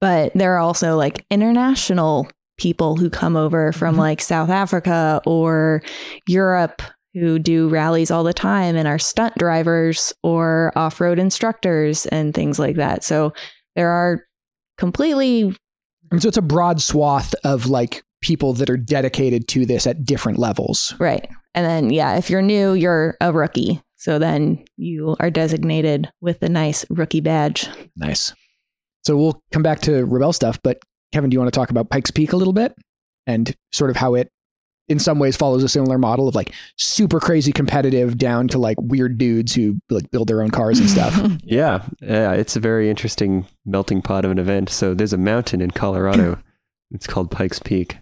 but 0.00 0.32
there 0.34 0.54
are 0.54 0.58
also 0.58 0.96
like 0.96 1.24
international 1.30 2.28
people 2.58 2.96
who 2.96 3.08
come 3.08 3.36
over 3.36 3.72
from 3.72 3.94
Mhm. 3.94 3.98
like 3.98 4.20
South 4.20 4.50
Africa 4.50 5.20
or 5.26 5.82
Europe 6.26 6.82
who 7.14 7.38
do 7.38 7.68
rallies 7.68 8.10
all 8.10 8.22
the 8.22 8.34
time 8.34 8.76
and 8.76 8.86
are 8.86 8.98
stunt 8.98 9.34
drivers 9.38 10.12
or 10.22 10.72
off-road 10.76 11.18
instructors 11.18 12.04
and 12.06 12.34
things 12.34 12.58
like 12.58 12.76
that 12.76 13.02
so 13.02 13.32
there 13.74 13.88
are 13.90 14.22
completely 14.76 15.54
And 16.10 16.22
so 16.22 16.28
it's 16.28 16.36
a 16.36 16.42
broad 16.42 16.80
swath 16.80 17.34
of 17.44 17.66
like 17.66 18.02
people 18.20 18.52
that 18.54 18.68
are 18.70 18.76
dedicated 18.76 19.46
to 19.48 19.64
this 19.66 19.86
at 19.86 20.04
different 20.04 20.38
levels. 20.38 20.94
Right. 20.98 21.28
And 21.54 21.64
then, 21.66 21.90
yeah, 21.90 22.16
if 22.16 22.30
you're 22.30 22.42
new, 22.42 22.72
you're 22.74 23.16
a 23.20 23.32
rookie. 23.32 23.80
So 23.96 24.18
then 24.18 24.64
you 24.76 25.16
are 25.20 25.30
designated 25.30 26.10
with 26.20 26.40
the 26.40 26.48
nice 26.48 26.84
rookie 26.90 27.20
badge. 27.20 27.68
Nice. 27.96 28.32
So 29.04 29.16
we'll 29.16 29.42
come 29.52 29.62
back 29.62 29.80
to 29.82 30.06
Rebelle 30.06 30.34
stuff, 30.34 30.58
but 30.62 30.78
Kevin, 31.12 31.30
do 31.30 31.34
you 31.34 31.40
want 31.40 31.52
to 31.52 31.58
talk 31.58 31.70
about 31.70 31.90
Pikes 31.90 32.10
Peak 32.10 32.32
a 32.32 32.36
little 32.36 32.52
bit 32.52 32.74
and 33.26 33.54
sort 33.72 33.90
of 33.90 33.96
how 33.96 34.14
it 34.14 34.30
in 34.88 34.98
some 34.98 35.18
ways 35.18 35.36
follows 35.36 35.62
a 35.62 35.68
similar 35.68 35.98
model 35.98 36.28
of 36.28 36.34
like 36.34 36.52
super 36.76 37.20
crazy 37.20 37.52
competitive 37.52 38.16
down 38.16 38.48
to 38.48 38.58
like 38.58 38.78
weird 38.80 39.18
dudes 39.18 39.54
who 39.54 39.78
like 39.90 40.10
build 40.10 40.28
their 40.28 40.42
own 40.42 40.50
cars 40.50 40.78
and 40.78 40.88
stuff. 40.90 41.14
Yeah, 41.44 41.84
yeah, 42.02 42.32
it's 42.32 42.56
a 42.56 42.60
very 42.60 42.90
interesting 42.90 43.46
melting 43.64 44.02
pot 44.02 44.24
of 44.24 44.30
an 44.30 44.38
event. 44.38 44.68
So 44.68 44.92
there's 44.92 45.14
a 45.14 45.18
mountain 45.18 45.62
in 45.62 45.70
Colorado. 45.70 46.38
it's 46.90 47.06
called 47.06 47.30
Pikes 47.30 47.58
Peak, 47.58 47.96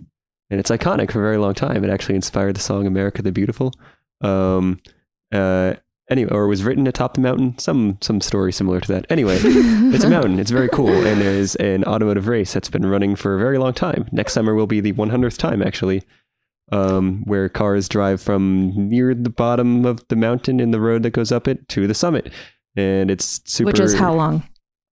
and 0.51 0.59
it's 0.59 0.71
iconic 0.71 1.13
for 1.13 1.21
a 1.21 1.23
very 1.23 1.37
long 1.37 1.55
time. 1.55 1.85
It 1.85 1.91
actually 1.91 2.17
inspired 2.17 2.57
the 2.57 2.61
song 2.61 2.87
"America 2.87 3.23
the 3.23 3.31
Beautiful." 3.31 3.73
Um, 4.21 4.81
uh, 5.33 5.75
anyway, 6.11 6.31
or 6.31 6.47
was 6.47 6.63
written 6.65 6.87
atop 6.87 7.15
the 7.15 7.21
mountain. 7.21 7.59
Some 7.59 7.99
some 8.01 8.21
story 8.21 8.53
similar 8.53 8.81
to 8.81 8.93
that. 8.93 9.07
Anyway, 9.11 9.39
it's 9.43 10.05
a 10.05 10.11
mountain. 10.11 10.39
It's 10.39 10.51
very 10.51 10.69
cool, 10.69 10.89
and 11.07 11.21
there's 11.21 11.55
an 11.57 11.85
automotive 11.85 12.29
race 12.29 12.53
that's 12.53 12.71
been 12.71 12.87
running 12.87 13.17
for 13.17 13.35
a 13.35 13.39
very 13.39 13.59
long 13.59 13.73
time. 13.73 14.09
Next 14.13 14.33
summer 14.33 14.55
will 14.55 14.67
be 14.67 14.81
the 14.81 14.93
100th 14.93 15.39
time, 15.39 15.63
actually, 15.63 16.03
um, 16.73 17.23
where 17.25 17.49
cars 17.49 17.89
drive 17.89 18.21
from 18.21 18.89
near 18.89 19.15
the 19.15 19.31
bottom 19.31 19.85
of 19.85 20.07
the 20.09 20.17
mountain 20.17 20.61
in 20.61 20.71
the 20.71 20.81
road 20.81 21.03
that 21.03 21.11
goes 21.11 21.33
up 21.33 21.49
it 21.49 21.69
to 21.71 21.87
the 21.87 21.95
summit, 21.95 22.33
and 22.77 23.11
it's 23.11 23.41
super. 23.45 23.69
Which 23.69 23.81
is 23.81 23.95
how 23.95 24.15
long? 24.15 24.43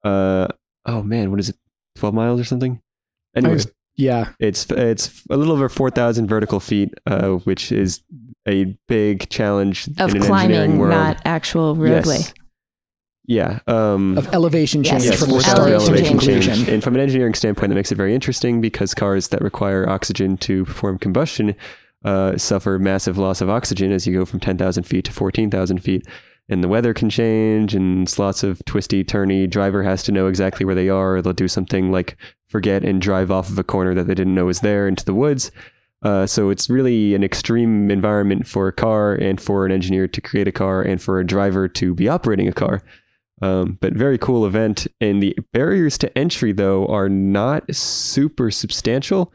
Uh, 0.03 0.49
oh 0.87 1.03
man, 1.03 1.31
what 1.31 1.41
is 1.41 1.51
it? 1.51 1.57
12 1.97 2.15
miles 2.15 2.41
or 2.41 2.45
something? 2.45 2.81
Anyway, 3.37 3.55
was- 3.55 3.73
yeah. 3.97 4.31
it's 4.41 4.67
it's 4.71 5.23
a 5.31 5.37
little 5.37 5.53
over 5.53 5.69
4,000 5.69 6.27
vertical 6.27 6.61
feet, 6.61 6.93
uh, 7.07 7.31
which 7.31 7.71
is 7.71 8.01
a 8.47 8.77
big 8.89 9.29
challenge 9.31 9.89
Of 9.99 10.11
in 10.11 10.17
an 10.19 10.23
climbing, 10.23 10.79
world. 10.79 10.91
not 10.91 11.21
actual 11.25 11.75
roadway. 11.77 12.17
Yes. 12.19 12.35
Yeah. 13.27 13.61
Um, 13.67 14.19
of 14.19 14.33
elevation 14.35 14.83
change 14.85 15.05
yes, 15.05 15.19
from 15.19 15.31
four 15.31 15.39
the 15.39 15.45
start 15.45 15.69
to 15.69 15.75
elevation 15.75 16.19
conclusion. 16.19 16.55
change. 16.57 16.69
And 16.69 16.85
from 16.85 16.95
an 16.95 17.01
engineering 17.01 17.33
standpoint, 17.35 17.71
that 17.71 17.75
makes 17.75 17.91
it 17.91 17.95
very 17.95 18.15
interesting 18.15 18.61
because 18.61 18.93
cars 18.93 19.29
that 19.29 19.41
require 19.41 19.89
oxygen 19.89 20.37
to 20.39 20.65
perform 20.67 20.99
combustion 20.99 21.55
uh, 22.05 22.37
suffer 22.37 22.79
massive 22.79 23.17
loss 23.17 23.41
of 23.41 23.49
oxygen 23.49 23.91
as 23.93 24.07
you 24.07 24.13
go 24.19 24.27
from 24.27 24.41
10,000 24.41 24.83
feet 24.83 25.07
to 25.07 25.13
14,000 25.13 25.79
feet. 25.79 26.07
And 26.51 26.63
the 26.63 26.69
weather 26.69 26.93
can 26.93 27.09
change, 27.09 27.75
and 27.75 28.03
it's 28.07 28.19
lots 28.19 28.43
of 28.43 28.63
twisty, 28.67 29.03
turny. 29.03 29.49
Driver 29.49 29.83
has 29.83 30.03
to 30.03 30.13
know 30.13 30.27
exactly 30.27 30.67
where 30.67 30.75
they 30.75 30.91
are. 30.91 31.23
They'll 31.23 31.33
do 31.33 31.49
something 31.49 31.91
like 31.91 32.19
forget 32.49 32.85
and 32.85 33.01
drive 33.01 33.31
off 33.31 33.49
of 33.49 33.59
a 33.59 33.65
corner 33.65 33.95
that 33.95 34.07
they 34.07 34.15
didn't 34.15 34.35
know 34.35 34.45
was 34.45 34.61
there 34.61 34.87
into 34.87 35.07
the 35.07 35.15
woods. 35.15 35.51
Uh, 36.05 36.27
so 36.27 36.51
it's 36.51 36.69
really 36.69 37.15
an 37.15 37.25
extreme 37.25 37.91
environment 37.91 38.47
for 38.47 38.69
a 38.69 38.73
car 38.73 39.15
and 39.15 39.41
for 39.41 39.65
an 39.65 39.73
engineer 39.73 40.07
to 40.07 40.21
create 40.21 40.47
a 40.47 40.53
car 40.53 40.83
and 40.83 41.01
for 41.01 41.19
a 41.19 41.27
driver 41.27 41.67
to 41.67 41.95
be 41.95 42.09
operating 42.09 42.47
a 42.47 42.53
car. 42.53 42.83
Um, 43.43 43.79
but 43.81 43.95
very 43.95 44.19
cool 44.19 44.47
event. 44.47 44.87
And 45.01 45.23
the 45.23 45.37
barriers 45.53 45.99
to 45.99 46.19
entry, 46.19 46.53
though, 46.53 46.87
are 46.87 47.09
not 47.09 47.75
super 47.75 48.51
substantial. 48.51 49.33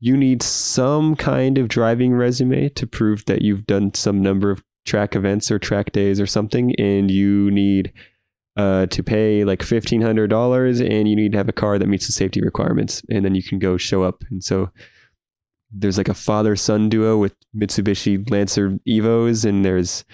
You 0.00 0.16
need 0.16 0.42
some 0.42 1.16
kind 1.16 1.58
of 1.58 1.68
driving 1.68 2.14
resume 2.14 2.68
to 2.70 2.86
prove 2.86 3.24
that 3.26 3.42
you've 3.42 3.66
done 3.66 3.92
some 3.94 4.22
number 4.22 4.50
of 4.50 4.64
track 4.84 5.14
events 5.14 5.50
or 5.50 5.58
track 5.58 5.92
days 5.92 6.20
or 6.20 6.26
something. 6.26 6.74
And 6.76 7.10
you 7.10 7.50
need 7.50 7.92
uh, 8.56 8.86
to 8.86 9.02
pay 9.02 9.44
like 9.44 9.60
$1,500 9.60 10.90
and 10.90 11.08
you 11.08 11.16
need 11.16 11.32
to 11.32 11.38
have 11.38 11.48
a 11.48 11.52
car 11.52 11.78
that 11.78 11.86
meets 11.86 12.06
the 12.06 12.12
safety 12.12 12.40
requirements. 12.40 13.02
And 13.10 13.24
then 13.24 13.34
you 13.34 13.42
can 13.42 13.58
go 13.58 13.76
show 13.76 14.02
up. 14.02 14.24
And 14.30 14.42
so 14.42 14.70
there's 15.72 15.98
like 15.98 16.08
a 16.08 16.14
father 16.14 16.56
son 16.56 16.88
duo 16.88 17.18
with 17.18 17.34
Mitsubishi 17.56 18.30
Lancer 18.30 18.78
Evos, 18.86 19.44
and 19.44 19.64
there's 19.64 20.04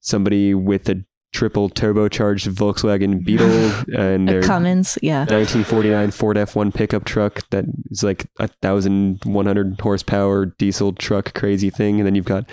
somebody 0.00 0.54
with 0.54 0.88
a 0.88 1.04
triple 1.32 1.70
turbocharged 1.70 2.48
Volkswagen 2.48 3.24
Beetle, 3.24 3.72
and 3.98 4.28
A 4.28 4.32
their 4.32 4.42
Cummins, 4.42 4.98
yeah. 5.02 5.20
1949 5.20 6.10
Ford 6.10 6.36
F1 6.36 6.74
pickup 6.74 7.04
truck 7.04 7.48
that 7.50 7.64
is 7.90 8.02
like 8.02 8.26
a 8.38 8.48
thousand 8.48 9.20
one 9.24 9.46
hundred 9.46 9.80
horsepower 9.80 10.46
diesel 10.46 10.92
truck, 10.92 11.34
crazy 11.34 11.70
thing, 11.70 11.98
and 11.98 12.06
then 12.06 12.14
you've 12.14 12.24
got 12.24 12.48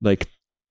like 0.00 0.28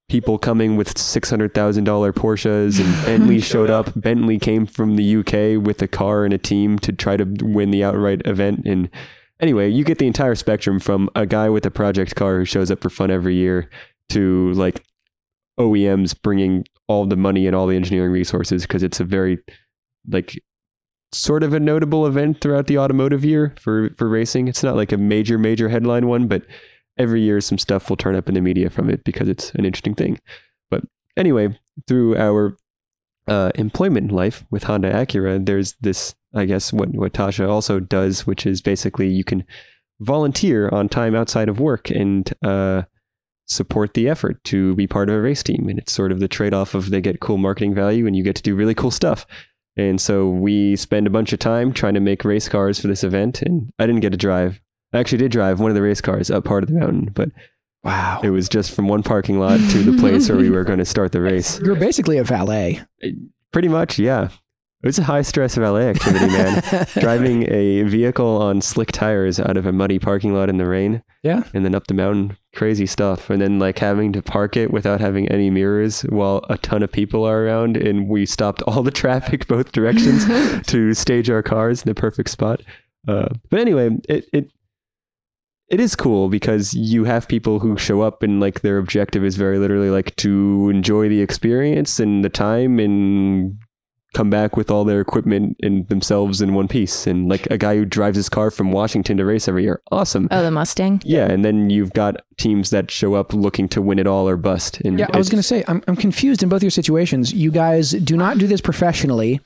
people 0.09 0.37
coming 0.37 0.75
with 0.75 0.97
six 0.97 1.29
hundred 1.29 1.53
thousand 1.53 1.85
dollar 1.85 2.11
Porsches, 2.11 2.79
and 2.79 3.05
Bentley 3.05 3.39
showed 3.39 3.69
up. 3.69 3.91
Bentley 3.95 4.39
came 4.39 4.65
from 4.65 4.95
the 4.95 5.15
UK 5.17 5.63
with 5.63 5.81
a 5.81 5.87
car 5.87 6.25
and 6.25 6.33
a 6.33 6.37
team 6.37 6.77
to 6.79 6.91
try 6.91 7.17
to 7.17 7.25
win 7.41 7.71
the 7.71 7.83
outright 7.83 8.21
event, 8.25 8.63
and 8.65 8.89
anyway, 9.41 9.69
you 9.69 9.83
get 9.83 9.97
the 9.97 10.07
entire 10.07 10.35
spectrum 10.35 10.79
from 10.79 11.09
a 11.15 11.25
guy 11.25 11.49
with 11.49 11.65
a 11.65 11.71
project 11.71 12.15
car 12.15 12.37
who 12.37 12.45
shows 12.45 12.71
up 12.71 12.81
for 12.81 12.89
fun 12.89 13.11
every 13.11 13.35
year 13.35 13.69
to 14.09 14.53
like 14.53 14.83
OEMs 15.59 16.19
bringing 16.21 16.65
all 16.87 17.05
the 17.05 17.15
money 17.15 17.47
and 17.47 17.55
all 17.55 17.67
the 17.67 17.75
engineering 17.75 18.11
resources 18.11 18.63
because 18.63 18.83
it's 18.83 18.99
a 18.99 19.03
very 19.03 19.39
like 20.07 20.39
sort 21.11 21.43
of 21.43 21.53
a 21.53 21.59
notable 21.59 22.07
event 22.07 22.39
throughout 22.39 22.67
the 22.67 22.77
automotive 22.77 23.25
year 23.25 23.53
for 23.59 23.89
for 23.97 24.07
racing. 24.07 24.47
It's 24.47 24.63
not 24.63 24.75
like 24.75 24.91
a 24.91 24.97
major 24.97 25.37
major 25.37 25.69
headline 25.69 26.07
one, 26.07 26.27
but 26.27 26.43
every 26.97 27.21
year 27.21 27.41
some 27.41 27.57
stuff 27.57 27.89
will 27.89 27.97
turn 27.97 28.15
up 28.15 28.27
in 28.29 28.35
the 28.35 28.41
media 28.41 28.69
from 28.69 28.89
it 28.89 29.03
because 29.03 29.27
it's 29.27 29.51
an 29.51 29.65
interesting 29.65 29.95
thing. 29.95 30.19
But 30.69 30.83
anyway, 31.17 31.57
through 31.87 32.17
our 32.17 32.57
uh, 33.31 33.49
employment 33.55 34.11
life 34.11 34.43
with 34.51 34.63
Honda 34.63 34.91
Acura, 34.91 35.43
there's 35.45 35.73
this 35.79 36.15
I 36.33 36.45
guess 36.45 36.73
what 36.73 36.89
what 36.89 37.13
Tasha 37.13 37.47
also 37.47 37.79
does, 37.79 38.27
which 38.27 38.45
is 38.45 38.61
basically 38.61 39.07
you 39.07 39.23
can 39.23 39.45
volunteer 40.01 40.67
on 40.69 40.89
time 40.89 41.15
outside 41.15 41.47
of 41.47 41.59
work 41.59 41.89
and 41.89 42.33
uh, 42.43 42.83
support 43.47 43.93
the 43.93 44.09
effort 44.09 44.43
to 44.45 44.75
be 44.75 44.85
part 44.85 45.09
of 45.09 45.15
a 45.15 45.21
race 45.21 45.43
team. 45.43 45.69
And 45.69 45.79
it's 45.79 45.93
sort 45.93 46.11
of 46.11 46.19
the 46.19 46.27
trade 46.27 46.53
off 46.53 46.73
of 46.73 46.89
they 46.89 46.99
get 46.99 47.21
cool 47.21 47.37
marketing 47.37 47.73
value 47.73 48.05
and 48.05 48.15
you 48.15 48.23
get 48.23 48.35
to 48.35 48.41
do 48.41 48.55
really 48.55 48.75
cool 48.75 48.91
stuff. 48.91 49.25
And 49.77 50.01
so 50.01 50.27
we 50.27 50.75
spend 50.75 51.07
a 51.07 51.11
bunch 51.11 51.31
of 51.31 51.39
time 51.39 51.71
trying 51.71 51.93
to 51.93 52.01
make 52.01 52.25
race 52.25 52.49
cars 52.49 52.81
for 52.81 52.87
this 52.87 53.03
event. 53.03 53.41
And 53.41 53.71
I 53.79 53.85
didn't 53.85 54.01
get 54.01 54.11
to 54.11 54.17
drive. 54.17 54.59
I 54.91 54.99
actually 54.99 55.19
did 55.19 55.31
drive 55.31 55.61
one 55.61 55.71
of 55.71 55.75
the 55.75 55.81
race 55.81 56.01
cars 56.01 56.29
up 56.29 56.43
part 56.43 56.63
of 56.63 56.69
the 56.69 56.77
mountain, 56.77 57.11
but 57.13 57.29
Wow. 57.83 58.21
it 58.23 58.29
was 58.29 58.47
just 58.47 58.75
from 58.75 58.87
one 58.87 59.01
parking 59.03 59.39
lot 59.39 59.59
to 59.71 59.79
the 59.83 59.97
place 59.99 60.29
where 60.29 60.37
we 60.37 60.49
were 60.51 60.63
going 60.63 60.79
to 60.79 60.85
start 60.85 61.11
the 61.11 61.21
race. 61.31 61.59
You're 61.59 61.75
basically 61.75 62.17
a 62.17 62.23
valet. 62.23 62.81
Pretty 63.51 63.67
much, 63.69 63.97
yeah. 63.97 64.29
It 64.83 64.87
was 64.87 64.97
a 64.97 65.03
high 65.03 65.21
stress 65.21 65.53
valet 65.55 65.89
activity, 65.89 66.25
man. 66.27 66.87
Driving 66.99 67.51
a 67.51 67.83
vehicle 67.83 68.41
on 68.41 68.61
slick 68.61 68.91
tires 68.91 69.39
out 69.39 69.55
of 69.55 69.67
a 69.67 69.71
muddy 69.71 69.99
parking 69.99 70.33
lot 70.33 70.49
in 70.49 70.57
the 70.57 70.65
rain 70.65 71.03
Yeah. 71.21 71.43
and 71.53 71.63
then 71.63 71.75
up 71.75 71.85
the 71.85 71.93
mountain, 71.93 72.35
crazy 72.55 72.87
stuff. 72.87 73.29
And 73.29 73.39
then 73.39 73.59
like 73.59 73.77
having 73.77 74.11
to 74.13 74.23
park 74.23 74.57
it 74.57 74.71
without 74.71 74.99
having 74.99 75.27
any 75.29 75.51
mirrors 75.51 76.01
while 76.03 76.43
a 76.49 76.57
ton 76.57 76.81
of 76.81 76.91
people 76.91 77.23
are 77.25 77.43
around. 77.45 77.77
And 77.77 78.07
we 78.07 78.25
stopped 78.25 78.63
all 78.63 78.81
the 78.81 78.89
traffic 78.89 79.45
both 79.47 79.71
directions 79.71 80.25
to 80.67 80.95
stage 80.95 81.29
our 81.29 81.43
cars 81.43 81.83
in 81.83 81.87
the 81.87 81.93
perfect 81.95 82.29
spot. 82.31 82.61
Uh, 83.07 83.29
but 83.51 83.59
anyway, 83.59 83.89
it, 84.09 84.25
it 84.33 84.51
it 85.71 85.79
is 85.79 85.95
cool 85.95 86.29
because 86.29 86.73
you 86.73 87.05
have 87.05 87.27
people 87.27 87.59
who 87.59 87.77
show 87.77 88.01
up 88.01 88.21
and 88.23 88.39
like 88.39 88.61
their 88.61 88.77
objective 88.77 89.23
is 89.23 89.35
very 89.37 89.57
literally 89.57 89.89
like 89.89 90.15
to 90.17 90.69
enjoy 90.69 91.09
the 91.09 91.21
experience 91.21 91.99
and 91.99 92.23
the 92.23 92.29
time 92.29 92.77
and 92.79 93.57
come 94.13 94.29
back 94.29 94.57
with 94.57 94.69
all 94.69 94.83
their 94.83 94.99
equipment 94.99 95.55
and 95.63 95.87
themselves 95.87 96.41
in 96.41 96.53
one 96.53 96.67
piece 96.67 97.07
and 97.07 97.29
like 97.29 97.45
a 97.49 97.57
guy 97.57 97.77
who 97.77 97.85
drives 97.85 98.17
his 98.17 98.27
car 98.27 98.51
from 98.51 98.69
Washington 98.73 99.15
to 99.15 99.23
race 99.23 99.47
every 99.47 99.63
year 99.63 99.81
awesome 99.89 100.27
Oh, 100.31 100.43
the 100.43 100.51
Mustang. 100.51 101.01
yeah 101.05 101.31
and 101.31 101.45
then 101.45 101.69
you've 101.69 101.93
got 101.93 102.17
teams 102.37 102.71
that 102.71 102.91
show 102.91 103.13
up 103.13 103.33
looking 103.33 103.69
to 103.69 103.81
win 103.81 103.99
it 103.99 104.07
all 104.07 104.27
or 104.27 104.35
bust 104.35 104.81
and 104.81 104.99
Yeah, 104.99 105.07
I 105.13 105.17
was 105.17 105.29
going 105.29 105.39
to 105.41 105.47
say, 105.47 105.63
I'm, 105.69 105.81
I'm 105.87 105.95
confused 105.95 106.43
in 106.43 106.49
both 106.49 106.61
your 106.61 106.71
situations. 106.71 107.31
You 107.33 107.51
guys 107.51 107.91
do 107.91 108.17
not 108.17 108.37
do 108.37 108.47
this 108.47 108.59
professionally, 108.59 109.39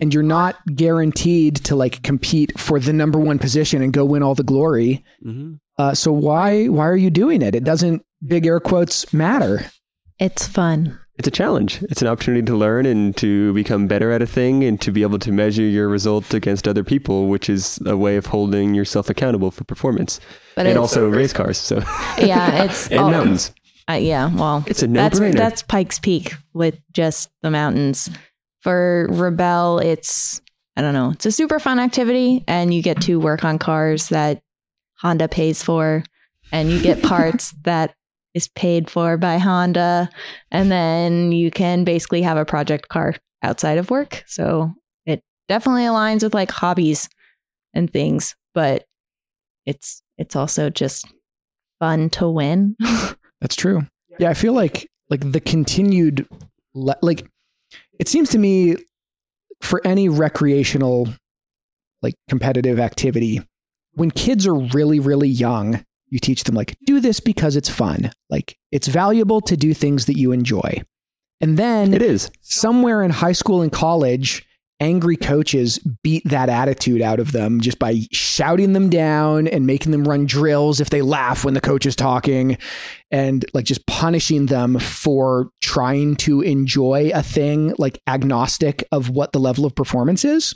and 0.00 0.12
you're 0.14 0.22
not 0.22 0.56
guaranteed 0.74 1.56
to 1.56 1.76
like 1.76 2.02
compete 2.02 2.58
for 2.58 2.80
the 2.80 2.92
number 2.92 3.18
one 3.18 3.38
position 3.38 3.82
and 3.82 3.92
go 3.92 4.04
win 4.04 4.22
all 4.22 4.34
the 4.34 4.42
glory. 4.42 5.04
Mhm. 5.24 5.58
Uh, 5.78 5.94
so 5.94 6.12
why 6.12 6.66
why 6.66 6.86
are 6.86 6.96
you 6.96 7.10
doing 7.10 7.42
it? 7.42 7.54
It 7.54 7.64
doesn't 7.64 8.02
big 8.26 8.46
air 8.46 8.60
quotes 8.60 9.12
matter. 9.12 9.66
It's 10.18 10.46
fun. 10.46 10.98
it's 11.18 11.28
a 11.28 11.30
challenge. 11.30 11.82
It's 11.82 12.00
an 12.00 12.08
opportunity 12.08 12.46
to 12.46 12.56
learn 12.56 12.86
and 12.86 13.14
to 13.18 13.52
become 13.52 13.86
better 13.86 14.10
at 14.10 14.22
a 14.22 14.26
thing 14.26 14.64
and 14.64 14.80
to 14.80 14.90
be 14.90 15.02
able 15.02 15.18
to 15.18 15.30
measure 15.30 15.62
your 15.62 15.86
result 15.88 16.32
against 16.32 16.66
other 16.66 16.82
people, 16.82 17.26
which 17.28 17.50
is 17.50 17.78
a 17.84 17.94
way 17.96 18.16
of 18.16 18.26
holding 18.26 18.72
yourself 18.74 19.10
accountable 19.10 19.50
for 19.50 19.64
performance. 19.64 20.18
But 20.56 20.62
and 20.66 20.70
it's, 20.70 20.78
also 20.78 21.08
race 21.20 21.34
cars. 21.34 21.58
So 21.58 21.76
yeah, 22.18 22.64
it's 22.64 22.88
and 22.88 23.00
oh, 23.00 23.10
mountains. 23.10 23.52
uh, 23.90 23.94
yeah, 24.00 24.34
well, 24.34 24.64
It's 24.66 24.82
a 24.82 24.86
that's 24.86 25.18
no-brainer. 25.20 25.34
that's 25.36 25.62
Pikes 25.62 25.98
Peak 25.98 26.34
with 26.54 26.78
just 26.92 27.28
the 27.42 27.50
mountains. 27.50 28.08
For 28.60 29.06
Rebelle, 29.10 29.82
it's 29.82 30.40
I 30.76 30.82
don't 30.82 30.94
know, 30.94 31.10
it's 31.10 31.26
a 31.26 31.32
super 31.32 31.58
fun 31.58 31.78
activity, 31.78 32.44
and 32.46 32.72
you 32.72 32.82
get 32.82 33.00
to 33.02 33.18
work 33.18 33.44
on 33.44 33.58
cars 33.58 34.08
that 34.08 34.40
Honda 34.98 35.28
pays 35.28 35.62
for, 35.62 36.04
and 36.52 36.70
you 36.70 36.80
get 36.80 37.02
parts 37.02 37.52
that 37.64 37.94
is 38.34 38.48
paid 38.48 38.88
for 38.90 39.16
by 39.16 39.38
Honda, 39.38 40.08
and 40.50 40.70
then 40.70 41.32
you 41.32 41.50
can 41.50 41.84
basically 41.84 42.22
have 42.22 42.36
a 42.36 42.44
project 42.44 42.88
car 42.88 43.14
outside 43.42 43.78
of 43.78 43.90
work. 43.90 44.24
So 44.26 44.72
it 45.06 45.22
definitely 45.48 45.82
aligns 45.82 46.22
with 46.22 46.34
like 46.34 46.50
hobbies 46.50 47.08
and 47.74 47.90
things, 47.92 48.36
but 48.54 48.84
it's 49.66 50.02
it's 50.18 50.36
also 50.36 50.70
just 50.70 51.06
fun 51.78 52.10
to 52.10 52.28
win. 52.28 52.76
That's 53.40 53.56
true. 53.56 53.86
Yeah, 54.18 54.30
I 54.30 54.34
feel 54.34 54.52
like 54.52 54.88
like 55.08 55.32
the 55.32 55.40
continued 55.40 56.28
le- 56.74 56.98
like 57.02 57.26
it 58.00 58.08
seems 58.08 58.30
to 58.30 58.38
me 58.38 58.76
for 59.60 59.80
any 59.86 60.08
recreational 60.08 61.08
like 62.02 62.14
competitive 62.28 62.80
activity 62.80 63.40
when 63.92 64.10
kids 64.10 64.46
are 64.46 64.54
really 64.54 64.98
really 64.98 65.28
young 65.28 65.84
you 66.08 66.18
teach 66.18 66.44
them 66.44 66.54
like 66.54 66.76
do 66.86 66.98
this 66.98 67.20
because 67.20 67.54
it's 67.56 67.68
fun 67.68 68.10
like 68.30 68.56
it's 68.72 68.88
valuable 68.88 69.40
to 69.40 69.56
do 69.56 69.74
things 69.74 70.06
that 70.06 70.16
you 70.18 70.32
enjoy 70.32 70.82
and 71.40 71.56
then 71.58 71.94
It 71.94 72.02
is. 72.02 72.30
somewhere 72.42 73.02
in 73.02 73.10
high 73.10 73.32
school 73.32 73.62
and 73.62 73.72
college, 73.72 74.44
angry 74.80 75.16
coaches 75.16 75.78
beat 76.02 76.22
that 76.24 76.48
attitude 76.48 77.02
out 77.02 77.20
of 77.20 77.32
them 77.32 77.60
just 77.60 77.78
by 77.78 78.00
shouting 78.10 78.72
them 78.72 78.88
down 78.88 79.46
and 79.46 79.66
making 79.66 79.92
them 79.92 80.08
run 80.08 80.24
drills 80.24 80.80
if 80.80 80.90
they 80.90 81.02
laugh 81.02 81.44
when 81.44 81.54
the 81.54 81.60
coach 81.60 81.84
is 81.84 81.94
talking 81.94 82.56
and 83.10 83.44
like 83.52 83.66
just 83.66 83.86
punishing 83.86 84.46
them 84.46 84.78
for 84.78 85.50
trying 85.60 86.16
to 86.16 86.40
enjoy 86.40 87.10
a 87.14 87.22
thing 87.22 87.74
like 87.78 88.00
agnostic 88.06 88.82
of 88.90 89.10
what 89.10 89.32
the 89.32 89.38
level 89.38 89.66
of 89.66 89.74
performance 89.74 90.24
is. 90.24 90.54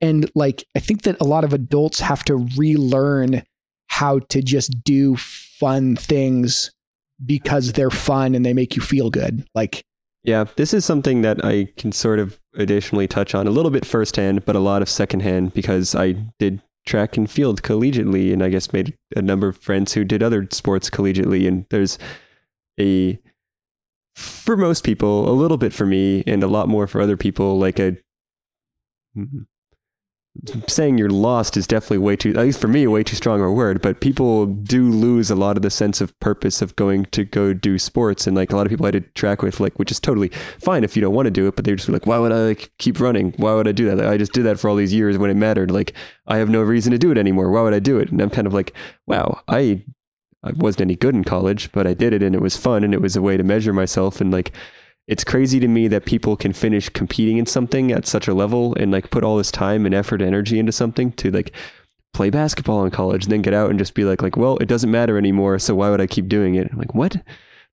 And 0.00 0.30
like, 0.34 0.64
I 0.76 0.80
think 0.80 1.02
that 1.02 1.20
a 1.20 1.24
lot 1.24 1.44
of 1.44 1.52
adults 1.52 2.00
have 2.00 2.24
to 2.24 2.46
relearn 2.56 3.42
how 3.88 4.20
to 4.28 4.42
just 4.42 4.84
do 4.84 5.16
fun 5.16 5.96
things 5.96 6.70
because 7.24 7.72
they're 7.72 7.90
fun 7.90 8.34
and 8.34 8.46
they 8.46 8.52
make 8.52 8.76
you 8.76 8.82
feel 8.82 9.10
good. 9.10 9.44
Like, 9.54 9.84
Yeah, 10.22 10.44
this 10.56 10.74
is 10.74 10.84
something 10.84 11.22
that 11.22 11.44
I 11.44 11.68
can 11.76 11.90
sort 11.90 12.18
of 12.18 12.38
additionally 12.58 13.06
touch 13.06 13.34
on 13.34 13.46
a 13.46 13.50
little 13.50 13.70
bit 13.70 13.86
firsthand, 13.86 14.44
but 14.44 14.56
a 14.56 14.60
lot 14.60 14.82
of 14.82 14.88
secondhand 14.88 15.54
because 15.54 15.94
I 15.94 16.12
did 16.38 16.60
track 16.86 17.16
and 17.16 17.30
field 17.30 17.62
collegiately, 17.62 18.32
and 18.32 18.42
I 18.42 18.48
guess 18.48 18.72
made 18.72 18.94
a 19.14 19.22
number 19.22 19.48
of 19.48 19.58
friends 19.58 19.94
who 19.94 20.04
did 20.04 20.22
other 20.22 20.46
sports 20.50 20.90
collegiately. 20.90 21.46
And 21.46 21.66
there's 21.70 21.98
a 22.80 23.18
for 24.16 24.56
most 24.56 24.82
people, 24.82 25.30
a 25.30 25.32
little 25.32 25.58
bit 25.58 25.72
for 25.72 25.86
me, 25.86 26.24
and 26.26 26.42
a 26.42 26.48
lot 26.48 26.68
more 26.68 26.86
for 26.86 27.00
other 27.00 27.16
people. 27.16 27.58
Like 27.58 27.78
a 27.78 27.96
saying 30.68 30.98
you're 30.98 31.10
lost 31.10 31.56
is 31.56 31.66
definitely 31.66 31.98
way 31.98 32.14
too, 32.14 32.30
at 32.30 32.36
least 32.36 32.60
for 32.60 32.68
me, 32.68 32.86
way 32.86 33.02
too 33.02 33.16
strong 33.16 33.40
a 33.40 33.50
word. 33.50 33.82
But 33.82 34.00
people 34.00 34.46
do 34.46 34.88
lose 34.88 35.30
a 35.30 35.34
lot 35.34 35.56
of 35.56 35.62
the 35.62 35.70
sense 35.70 36.00
of 36.00 36.18
purpose 36.20 36.62
of 36.62 36.76
going 36.76 37.06
to 37.06 37.24
go 37.24 37.52
do 37.52 37.78
sports. 37.78 38.26
And 38.26 38.36
like 38.36 38.52
a 38.52 38.56
lot 38.56 38.66
of 38.66 38.70
people 38.70 38.86
I 38.86 38.92
did 38.92 39.14
track 39.14 39.42
with, 39.42 39.58
like, 39.58 39.78
which 39.78 39.90
is 39.90 39.98
totally 39.98 40.28
fine 40.58 40.84
if 40.84 40.96
you 40.96 41.02
don't 41.02 41.14
want 41.14 41.26
to 41.26 41.30
do 41.30 41.48
it, 41.48 41.56
but 41.56 41.64
they're 41.64 41.76
just 41.76 41.88
like, 41.88 42.06
why 42.06 42.18
would 42.18 42.32
I 42.32 42.46
like 42.46 42.70
keep 42.78 43.00
running? 43.00 43.32
Why 43.36 43.54
would 43.54 43.68
I 43.68 43.72
do 43.72 43.86
that? 43.86 43.98
Like, 43.98 44.06
I 44.06 44.16
just 44.16 44.32
did 44.32 44.44
that 44.44 44.60
for 44.60 44.70
all 44.70 44.76
these 44.76 44.94
years 44.94 45.18
when 45.18 45.30
it 45.30 45.34
mattered. 45.34 45.70
Like, 45.70 45.92
I 46.26 46.36
have 46.36 46.48
no 46.48 46.62
reason 46.62 46.92
to 46.92 46.98
do 46.98 47.10
it 47.10 47.18
anymore. 47.18 47.50
Why 47.50 47.62
would 47.62 47.74
I 47.74 47.80
do 47.80 47.98
it? 47.98 48.10
And 48.10 48.20
I'm 48.20 48.30
kind 48.30 48.46
of 48.46 48.54
like, 48.54 48.74
wow, 49.06 49.40
I, 49.48 49.82
I 50.44 50.52
wasn't 50.52 50.82
any 50.82 50.94
good 50.94 51.14
in 51.14 51.24
college, 51.24 51.72
but 51.72 51.86
I 51.86 51.94
did 51.94 52.12
it 52.12 52.22
and 52.22 52.34
it 52.34 52.40
was 52.42 52.56
fun 52.56 52.84
and 52.84 52.94
it 52.94 53.02
was 53.02 53.16
a 53.16 53.22
way 53.22 53.36
to 53.36 53.42
measure 53.42 53.72
myself. 53.72 54.20
And 54.20 54.30
like, 54.30 54.52
it's 55.08 55.24
crazy 55.24 55.58
to 55.58 55.66
me 55.68 55.88
that 55.88 56.04
people 56.04 56.36
can 56.36 56.52
finish 56.52 56.88
competing 56.90 57.38
in 57.38 57.46
something 57.46 57.90
at 57.90 58.06
such 58.06 58.28
a 58.28 58.34
level 58.34 58.74
and 58.76 58.92
like 58.92 59.10
put 59.10 59.24
all 59.24 59.36
this 59.38 59.50
time 59.50 59.84
and 59.86 59.94
effort 59.94 60.20
and 60.20 60.28
energy 60.28 60.58
into 60.58 60.70
something 60.70 61.10
to 61.12 61.30
like 61.30 61.52
play 62.14 62.30
basketball 62.30 62.84
in 62.84 62.90
college 62.90 63.24
and 63.24 63.32
then 63.32 63.42
get 63.42 63.54
out 63.54 63.70
and 63.70 63.78
just 63.78 63.94
be 63.94 64.04
like 64.04 64.22
like 64.22 64.36
well 64.36 64.56
it 64.58 64.66
doesn't 64.66 64.90
matter 64.90 65.16
anymore 65.18 65.58
so 65.58 65.74
why 65.74 65.90
would 65.90 66.00
i 66.00 66.06
keep 66.06 66.28
doing 66.28 66.54
it? 66.54 66.68
I'm 66.72 66.78
like 66.78 66.94
what? 66.94 67.16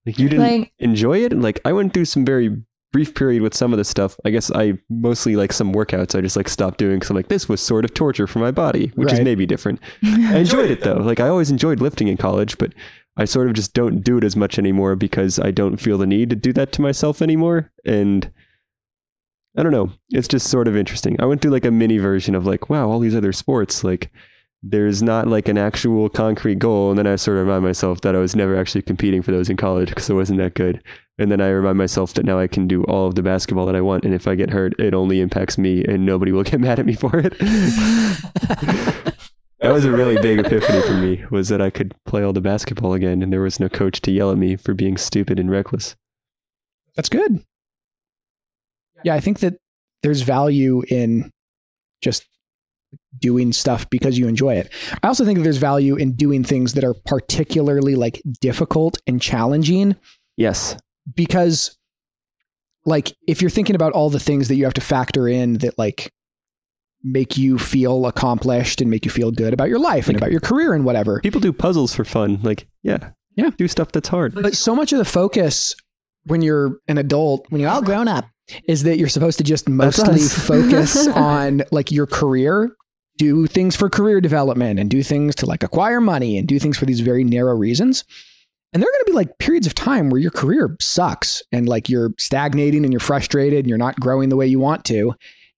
Like 0.06 0.18
you 0.20 0.30
didn't 0.30 0.46
Like- 0.46 0.72
enjoy 0.80 1.20
it? 1.24 1.34
Like 1.34 1.60
i 1.66 1.72
went 1.74 1.94
through 1.94 2.06
some 2.06 2.26
very 2.26 2.56
brief 2.94 3.14
period 3.14 3.42
with 3.42 3.54
some 3.54 3.74
of 3.74 3.78
the 3.78 3.84
stuff. 3.84 4.18
I 4.24 4.30
guess 4.30 4.50
i 4.52 4.74
mostly 4.90 5.36
like 5.36 5.52
some 5.52 5.74
workouts 5.74 6.16
i 6.18 6.22
just 6.22 6.38
like 6.38 6.48
stopped 6.48 6.78
doing 6.78 6.98
because 6.98 7.10
i'm 7.10 7.16
like 7.18 7.28
this 7.28 7.50
was 7.50 7.60
sort 7.60 7.84
of 7.86 7.94
torture 7.94 8.28
for 8.28 8.40
my 8.40 8.52
body 8.52 8.92
which 8.96 9.12
is 9.12 9.20
maybe 9.22 9.46
different. 9.46 9.80
I 10.04 10.38
enjoyed 10.38 10.72
it 10.72 10.82
though. 10.82 10.96
Like 10.98 11.20
i 11.20 11.28
always 11.28 11.50
enjoyed 11.52 11.82
lifting 11.82 12.08
in 12.08 12.16
college 12.18 12.58
but 12.58 12.72
I 13.18 13.26
sort 13.26 13.48
of 13.48 13.54
just 13.54 13.74
don't 13.74 14.02
do 14.02 14.18
it 14.18 14.24
as 14.24 14.36
much 14.36 14.60
anymore 14.60 14.96
because 14.96 15.40
I 15.40 15.52
don't 15.52 15.78
feel 15.78 15.98
the 15.98 16.08
need 16.08 16.30
to 16.32 16.36
do 16.36 16.52
that 16.54 16.72
to 16.74 16.82
myself 16.82 17.22
anymore. 17.22 17.72
And 17.86 18.30
I 19.58 19.64
don't 19.64 19.72
know. 19.72 19.92
It's 20.10 20.28
just 20.28 20.50
sort 20.50 20.68
of 20.68 20.76
interesting. 20.76 21.16
I 21.22 21.26
went 21.26 21.42
through 21.42 21.52
like 21.52 21.66
a 21.66 21.72
mini 21.72 21.98
version 21.98 22.36
of 22.36 22.46
like, 22.46 22.70
wow, 22.70 22.90
all 22.90 23.00
these 23.00 23.16
other 23.16 23.32
sports, 23.32 23.86
like 23.86 24.12
there's 24.62 25.02
not 25.02 25.28
like 25.28 25.48
an 25.48 25.58
actual 25.58 26.10
concrete 26.10 26.60
goal. 26.60 26.90
And 26.90 27.00
then 27.00 27.08
I 27.08 27.16
sort 27.16 27.38
of 27.38 27.46
remind 27.46 27.64
myself 27.64 28.02
that 28.02 28.16
I 28.16 28.20
was 28.20 28.36
never 28.36 28.58
actually 28.58 28.82
competing 28.82 29.22
for 29.22 29.32
those 29.32 29.50
in 29.50 29.56
college 29.56 29.90
because 29.90 30.10
I 30.10 30.14
wasn't 30.14 30.40
that 30.40 30.56
good. 30.56 30.84
And 31.18 31.32
then 31.32 31.40
I 31.40 31.48
remind 31.50 31.78
myself 31.78 32.14
that 32.16 32.26
now 32.26 32.38
I 32.38 32.48
can 32.48 32.68
do 32.68 32.84
all 32.84 33.08
of 33.08 33.16
the 33.16 33.24
basketball 33.24 33.66
that 33.68 33.76
I 33.78 33.82
want. 33.82 34.04
And 34.04 34.14
if 34.14 34.28
I 34.28 34.36
get 34.36 34.50
hurt, 34.50 34.78
it 34.78 34.94
only 34.94 35.22
impacts 35.22 35.58
me 35.58 35.86
and 35.86 36.06
nobody 36.06 36.34
will 36.34 36.44
get 36.52 36.60
mad 36.60 36.80
at 36.80 36.86
me 36.86 36.96
for 36.96 37.12
it. 37.16 37.34
That 39.66 39.74
was 39.74 39.86
a 39.86 39.92
really 39.92 40.22
big 40.22 40.40
epiphany 40.40 40.82
for 40.84 40.94
me 40.94 41.26
was 41.32 41.50
that 41.50 41.60
I 41.60 41.72
could 41.72 41.96
play 42.06 42.22
all 42.24 42.34
the 42.34 42.40
basketball 42.42 42.94
again 42.94 43.24
and 43.24 43.34
there 43.34 43.42
was 43.42 43.60
no 43.60 43.68
coach 43.68 44.00
to 44.02 44.12
yell 44.12 44.30
at 44.30 44.38
me 44.38 44.56
for 44.56 44.76
being 44.76 44.96
stupid 44.96 45.40
and 45.40 45.50
reckless. 45.50 45.96
That's 46.96 47.10
good. 47.10 47.44
Yeah, 49.04 49.16
I 49.16 49.20
think 49.20 49.40
that 49.40 49.56
there's 50.04 50.22
value 50.22 50.84
in 50.88 51.32
just 52.00 52.26
doing 53.20 53.52
stuff 53.54 53.90
because 53.90 54.20
you 54.20 54.28
enjoy 54.28 54.54
it. 54.56 54.72
I 55.02 55.08
also 55.08 55.26
think 55.26 55.40
that 55.40 55.44
there's 55.44 55.58
value 55.58 55.96
in 55.96 56.14
doing 56.14 56.44
things 56.44 56.74
that 56.76 56.84
are 56.84 56.94
particularly 57.06 57.96
like 57.96 58.22
difficult 58.42 59.00
and 59.08 59.20
challenging 59.20 59.96
Yes. 60.38 60.78
because 61.16 61.76
like 62.86 63.16
if 63.28 63.42
you're 63.42 63.50
thinking 63.50 63.76
about 63.76 63.94
all 63.94 64.12
the 64.12 64.20
things 64.20 64.48
that 64.48 64.58
you 64.58 64.66
have 64.66 64.76
to 64.76 64.82
factor 64.82 65.28
in 65.28 65.54
that 65.60 65.76
like 65.80 66.12
make 67.08 67.38
you 67.38 67.60
feel 67.60 68.08
accomplished 68.08 68.82
and 68.82 68.90
make 68.90 69.06
you 69.06 69.12
feel 69.12 69.32
good 69.32 69.54
about 69.54 69.70
your 69.70 69.78
life 69.80 70.08
and 70.08 70.16
Like- 70.16 70.22
about 70.24 70.32
your 70.32 70.40
career 70.42 70.74
and 70.74 70.84
whatever. 70.84 71.20
People 71.22 71.40
do 71.40 71.54
puzzles 71.54 71.94
for 71.94 72.04
fun. 72.04 72.40
Like, 72.42 72.68
yeah. 72.84 73.12
Yeah. 73.36 73.52
Do 73.58 73.68
stuff 73.68 73.92
that's 73.92 74.10
hard. 74.10 74.34
But 74.34 74.56
so 74.56 74.76
much 74.76 74.92
of 74.92 74.98
the 74.98 75.06
focus 75.06 75.76
when 76.26 76.42
you're 76.42 76.80
an 76.88 76.98
adult, 76.98 77.46
when 77.50 77.62
you're 77.62 77.70
all 77.70 77.84
grown 77.84 78.08
up, 78.08 78.26
is 78.68 78.84
that 78.84 78.98
you're 78.98 79.10
supposed 79.10 79.38
to 79.38 79.44
just 79.44 79.70
mostly 79.70 80.20
focus 80.20 81.08
on 81.16 81.62
like 81.72 81.92
your 81.92 82.08
career, 82.08 82.76
do 83.18 83.46
things 83.46 83.76
for 83.76 83.90
career 83.90 84.20
development 84.20 84.80
and 84.80 84.90
do 84.90 85.04
things 85.04 85.36
to 85.36 85.46
like 85.46 85.62
acquire 85.64 86.02
money 86.02 86.38
and 86.38 86.48
do 86.48 86.58
things 86.60 86.78
for 86.78 86.86
these 86.86 87.02
very 87.02 87.24
narrow 87.24 87.56
reasons. 87.56 88.04
And 88.74 88.82
there 88.82 88.90
are 88.90 88.92
going 88.94 89.06
to 89.06 89.12
be 89.12 89.16
like 89.16 89.38
periods 89.38 89.68
of 89.68 89.74
time 89.76 90.10
where 90.10 90.20
your 90.20 90.32
career 90.32 90.76
sucks 90.82 91.42
and 91.52 91.70
like 91.70 91.88
you're 91.88 92.14
stagnating 92.18 92.84
and 92.84 92.92
you're 92.92 93.00
frustrated 93.00 93.60
and 93.60 93.68
you're 93.70 93.78
not 93.78 94.00
growing 94.00 94.30
the 94.30 94.36
way 94.36 94.48
you 94.48 94.60
want 94.60 94.84
to. 94.86 95.14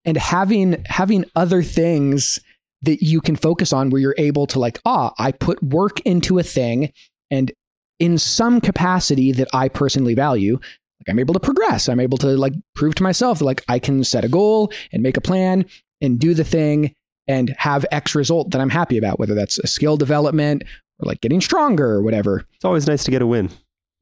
And 0.08 0.18
having 0.18 0.84
having 0.88 1.26
other 1.36 1.62
things 1.62 2.40
that 2.82 3.04
you 3.04 3.22
can 3.22 3.36
focus 3.36 3.72
on 3.74 3.90
where 3.90 4.02
you're 4.02 4.16
able 4.18 4.48
to 4.48 4.60
like, 4.60 4.80
ah, 4.86 5.14
I 5.20 5.32
put 5.32 5.62
work 5.62 6.00
into 6.02 6.40
a 6.40 6.44
thing 6.44 6.92
and 7.30 7.52
in 8.00 8.18
some 8.18 8.62
capacity 8.62 9.32
that 9.34 9.48
I 9.54 9.68
personally 9.70 10.14
value, 10.14 10.54
like 10.54 11.10
I'm 11.10 11.20
able 11.20 11.34
to 11.34 11.40
progress. 11.40 11.90
I'm 11.90 12.00
able 12.00 12.18
to 12.20 12.28
like 12.38 12.54
prove 12.76 12.96
to 12.96 13.04
myself 13.04 13.40
that 13.40 13.46
like 13.46 13.64
I 13.68 13.80
can 13.80 14.04
set 14.04 14.24
a 14.24 14.30
goal 14.30 14.72
and 14.94 15.02
make 15.04 15.18
a 15.18 15.22
plan 15.22 15.66
and 16.00 16.20
do 16.20 16.34
the 16.36 16.44
thing 16.44 16.94
and 17.28 17.54
have 17.58 17.86
X 17.92 18.16
result 18.16 18.52
that 18.52 18.62
I'm 18.62 18.70
happy 18.70 18.98
about, 18.98 19.20
whether 19.20 19.34
that's 19.36 19.58
a 19.60 19.68
skill 19.68 19.98
development 19.98 20.64
or 21.00 21.08
like 21.08 21.20
getting 21.22 21.42
stronger 21.42 21.90
or 21.90 22.04
whatever. 22.04 22.46
It's 22.56 22.64
always 22.66 22.88
nice 22.88 23.04
to 23.06 23.12
get 23.12 23.22
a 23.24 23.28
win, 23.28 23.50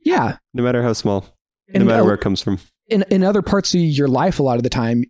Yeah. 0.03 0.37
no 0.53 0.61
matter 0.61 0.83
how 0.83 0.93
small, 0.93 1.25
no 1.73 1.83
matter 1.85 2.03
uh, 2.03 2.05
where 2.05 2.15
it 2.15 2.21
comes 2.21 2.41
from. 2.41 2.59
In, 2.87 3.03
in 3.09 3.23
other 3.23 3.41
parts 3.41 3.73
of 3.73 3.79
your 3.79 4.07
life, 4.07 4.39
a 4.39 4.43
lot 4.43 4.57
of 4.57 4.63
the 4.63 4.69
time, 4.69 5.03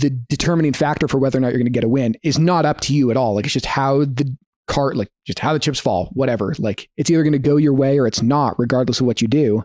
the 0.00 0.10
determining 0.28 0.72
factor 0.72 1.08
for 1.08 1.18
whether 1.18 1.38
or 1.38 1.40
not 1.40 1.48
you're 1.48 1.58
going 1.58 1.66
to 1.66 1.70
get 1.70 1.84
a 1.84 1.88
win 1.88 2.14
is 2.22 2.38
not 2.38 2.64
up 2.64 2.80
to 2.82 2.94
you 2.94 3.10
at 3.10 3.16
all. 3.16 3.34
Like 3.34 3.44
it's 3.44 3.54
just 3.54 3.66
how 3.66 4.00
the 4.00 4.36
cart, 4.68 4.96
like 4.96 5.10
just 5.26 5.40
how 5.40 5.52
the 5.52 5.58
chips 5.58 5.80
fall, 5.80 6.10
whatever. 6.12 6.54
Like 6.58 6.88
it's 6.96 7.10
either 7.10 7.22
going 7.22 7.32
to 7.32 7.38
go 7.38 7.56
your 7.56 7.74
way 7.74 7.98
or 7.98 8.06
it's 8.06 8.22
not, 8.22 8.58
regardless 8.58 9.00
of 9.00 9.06
what 9.06 9.20
you 9.20 9.28
do. 9.28 9.64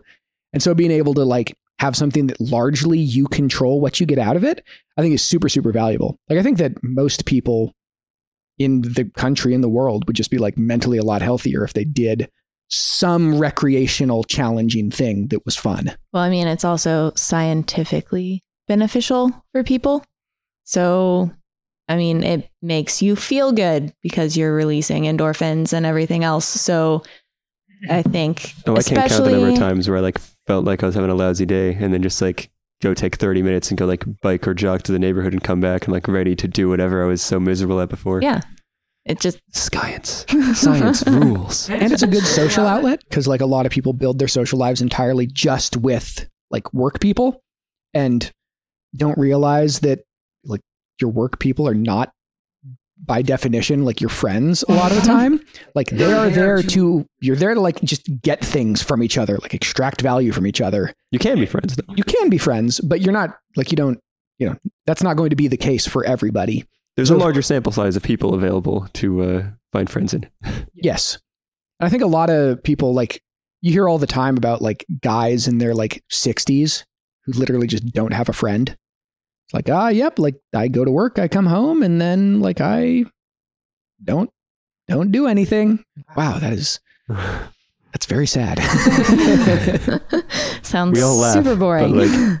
And 0.52 0.62
so 0.62 0.74
being 0.74 0.90
able 0.90 1.14
to 1.14 1.24
like 1.24 1.56
have 1.78 1.96
something 1.96 2.26
that 2.28 2.40
largely 2.40 2.98
you 2.98 3.26
control 3.26 3.80
what 3.80 4.00
you 4.00 4.06
get 4.06 4.18
out 4.18 4.36
of 4.36 4.44
it, 4.44 4.64
I 4.96 5.02
think 5.02 5.14
is 5.14 5.22
super, 5.22 5.48
super 5.48 5.72
valuable. 5.72 6.18
Like 6.28 6.38
I 6.38 6.42
think 6.42 6.58
that 6.58 6.82
most 6.82 7.26
people 7.26 7.72
in 8.58 8.82
the 8.82 9.10
country, 9.16 9.54
in 9.54 9.62
the 9.62 9.68
world, 9.68 10.06
would 10.06 10.16
just 10.16 10.30
be 10.30 10.38
like 10.38 10.58
mentally 10.58 10.98
a 10.98 11.02
lot 11.02 11.22
healthier 11.22 11.64
if 11.64 11.72
they 11.72 11.84
did 11.84 12.30
some 12.72 13.38
recreational, 13.38 14.24
challenging 14.24 14.90
thing 14.90 15.28
that 15.28 15.44
was 15.44 15.56
fun. 15.56 15.94
Well, 16.12 16.22
I 16.22 16.30
mean, 16.30 16.46
it's 16.46 16.64
also 16.64 17.12
scientifically 17.16 18.42
beneficial 18.66 19.30
for 19.52 19.62
people. 19.62 20.02
So, 20.64 21.30
I 21.88 21.96
mean, 21.96 22.22
it 22.22 22.48
makes 22.62 23.02
you 23.02 23.14
feel 23.14 23.52
good 23.52 23.92
because 24.02 24.36
you're 24.36 24.54
releasing 24.54 25.04
endorphins 25.04 25.72
and 25.72 25.84
everything 25.84 26.24
else. 26.24 26.46
So, 26.46 27.02
I 27.90 28.02
think, 28.02 28.54
Oh, 28.66 28.76
I 28.76 28.82
can't 28.82 29.08
count 29.08 29.24
the 29.24 29.32
number 29.32 29.48
of 29.48 29.58
times 29.58 29.88
where 29.88 29.98
I 29.98 30.00
like 30.00 30.18
felt 30.46 30.64
like 30.64 30.82
I 30.82 30.86
was 30.86 30.94
having 30.94 31.10
a 31.10 31.14
lousy 31.14 31.44
day 31.44 31.74
and 31.74 31.92
then 31.92 32.02
just 32.02 32.22
like 32.22 32.50
go 32.80 32.94
take 32.94 33.16
30 33.16 33.42
minutes 33.42 33.70
and 33.70 33.78
go 33.78 33.86
like 33.86 34.04
bike 34.22 34.46
or 34.48 34.54
jog 34.54 34.82
to 34.84 34.92
the 34.92 34.98
neighborhood 34.98 35.32
and 35.32 35.44
come 35.44 35.60
back 35.60 35.84
and 35.84 35.92
like 35.92 36.08
ready 36.08 36.34
to 36.36 36.48
do 36.48 36.68
whatever 36.68 37.02
I 37.02 37.06
was 37.06 37.20
so 37.22 37.38
miserable 37.38 37.80
at 37.80 37.88
before. 37.88 38.22
yeah, 38.22 38.40
it 39.04 39.20
just 39.20 39.40
Science. 39.52 40.24
Science 40.54 41.02
rules. 41.06 41.68
and 41.70 41.92
it's 41.92 42.02
a 42.02 42.06
good 42.06 42.24
social 42.24 42.66
outlet 42.66 43.02
because 43.08 43.26
like 43.26 43.40
a 43.40 43.46
lot 43.46 43.66
of 43.66 43.72
people 43.72 43.92
build 43.92 44.18
their 44.18 44.28
social 44.28 44.58
lives 44.58 44.80
entirely 44.80 45.26
just 45.26 45.76
with 45.76 46.28
like 46.50 46.72
work 46.72 47.00
people 47.00 47.42
and 47.94 48.30
don't 48.96 49.18
realize 49.18 49.80
that 49.80 50.04
like 50.44 50.60
your 51.00 51.10
work 51.10 51.38
people 51.38 51.66
are 51.66 51.74
not 51.74 52.12
by 53.04 53.20
definition 53.22 53.84
like 53.84 54.00
your 54.00 54.10
friends 54.10 54.62
a 54.68 54.72
lot 54.72 54.92
of 54.92 55.00
the 55.00 55.06
time 55.06 55.40
like 55.74 55.88
they 55.90 56.12
are 56.12 56.30
there 56.30 56.62
to 56.62 57.04
you're 57.20 57.34
there 57.34 57.54
to 57.54 57.60
like 57.60 57.80
just 57.82 58.02
get 58.22 58.44
things 58.44 58.80
from 58.80 59.02
each 59.02 59.18
other 59.18 59.36
like 59.42 59.54
extract 59.54 60.00
value 60.00 60.30
from 60.30 60.46
each 60.46 60.60
other 60.60 60.94
You 61.10 61.18
can 61.18 61.40
be 61.40 61.46
friends 61.46 61.74
though. 61.74 61.94
you 61.96 62.04
can 62.04 62.28
be 62.28 62.38
friends 62.38 62.78
but 62.80 63.00
you're 63.00 63.12
not 63.12 63.36
like 63.56 63.72
you 63.72 63.76
don't 63.76 63.98
you 64.38 64.48
know 64.48 64.56
that's 64.86 65.02
not 65.02 65.16
going 65.16 65.30
to 65.30 65.36
be 65.36 65.48
the 65.48 65.56
case 65.56 65.86
for 65.88 66.04
everybody 66.04 66.64
There's 66.96 67.08
So- 67.08 67.16
a 67.16 67.18
larger 67.18 67.42
sample 67.42 67.72
size 67.72 67.96
of 67.96 68.02
people 68.02 68.34
available 68.34 68.88
to 68.94 69.22
uh, 69.22 69.42
find 69.72 69.88
friends 69.88 70.12
in. 70.14 70.28
Yes. 70.74 71.18
And 71.80 71.86
I 71.86 71.90
think 71.90 72.02
a 72.02 72.06
lot 72.06 72.28
of 72.30 72.62
people 72.62 72.92
like 72.92 73.22
you 73.60 73.72
hear 73.72 73.88
all 73.88 73.98
the 73.98 74.06
time 74.06 74.36
about 74.36 74.60
like 74.62 74.84
guys 75.00 75.46
in 75.48 75.58
their 75.58 75.74
like 75.74 76.02
60s 76.12 76.84
who 77.24 77.32
literally 77.32 77.66
just 77.68 77.86
don't 77.92 78.12
have 78.12 78.28
a 78.28 78.32
friend. 78.32 78.70
It's 78.70 79.54
like, 79.54 79.68
ah, 79.70 79.88
yep, 79.88 80.18
like 80.18 80.34
I 80.54 80.66
go 80.68 80.84
to 80.84 80.90
work, 80.90 81.18
I 81.20 81.28
come 81.28 81.46
home 81.46 81.82
and 81.82 82.00
then 82.00 82.40
like 82.40 82.60
I 82.60 83.04
don't 84.02 84.30
don't 84.88 85.12
do 85.12 85.26
anything. 85.28 85.84
Wow, 86.16 86.38
that 86.38 86.52
is 86.52 86.80
that's 87.08 88.06
very 88.06 88.26
sad. 88.26 88.58
sounds 90.62 90.96
We 90.96 91.02
all 91.02 91.16
laugh, 91.16 91.34
super 91.34 91.50
but, 91.54 91.58
boring. 91.60 91.94
like- 91.96 92.40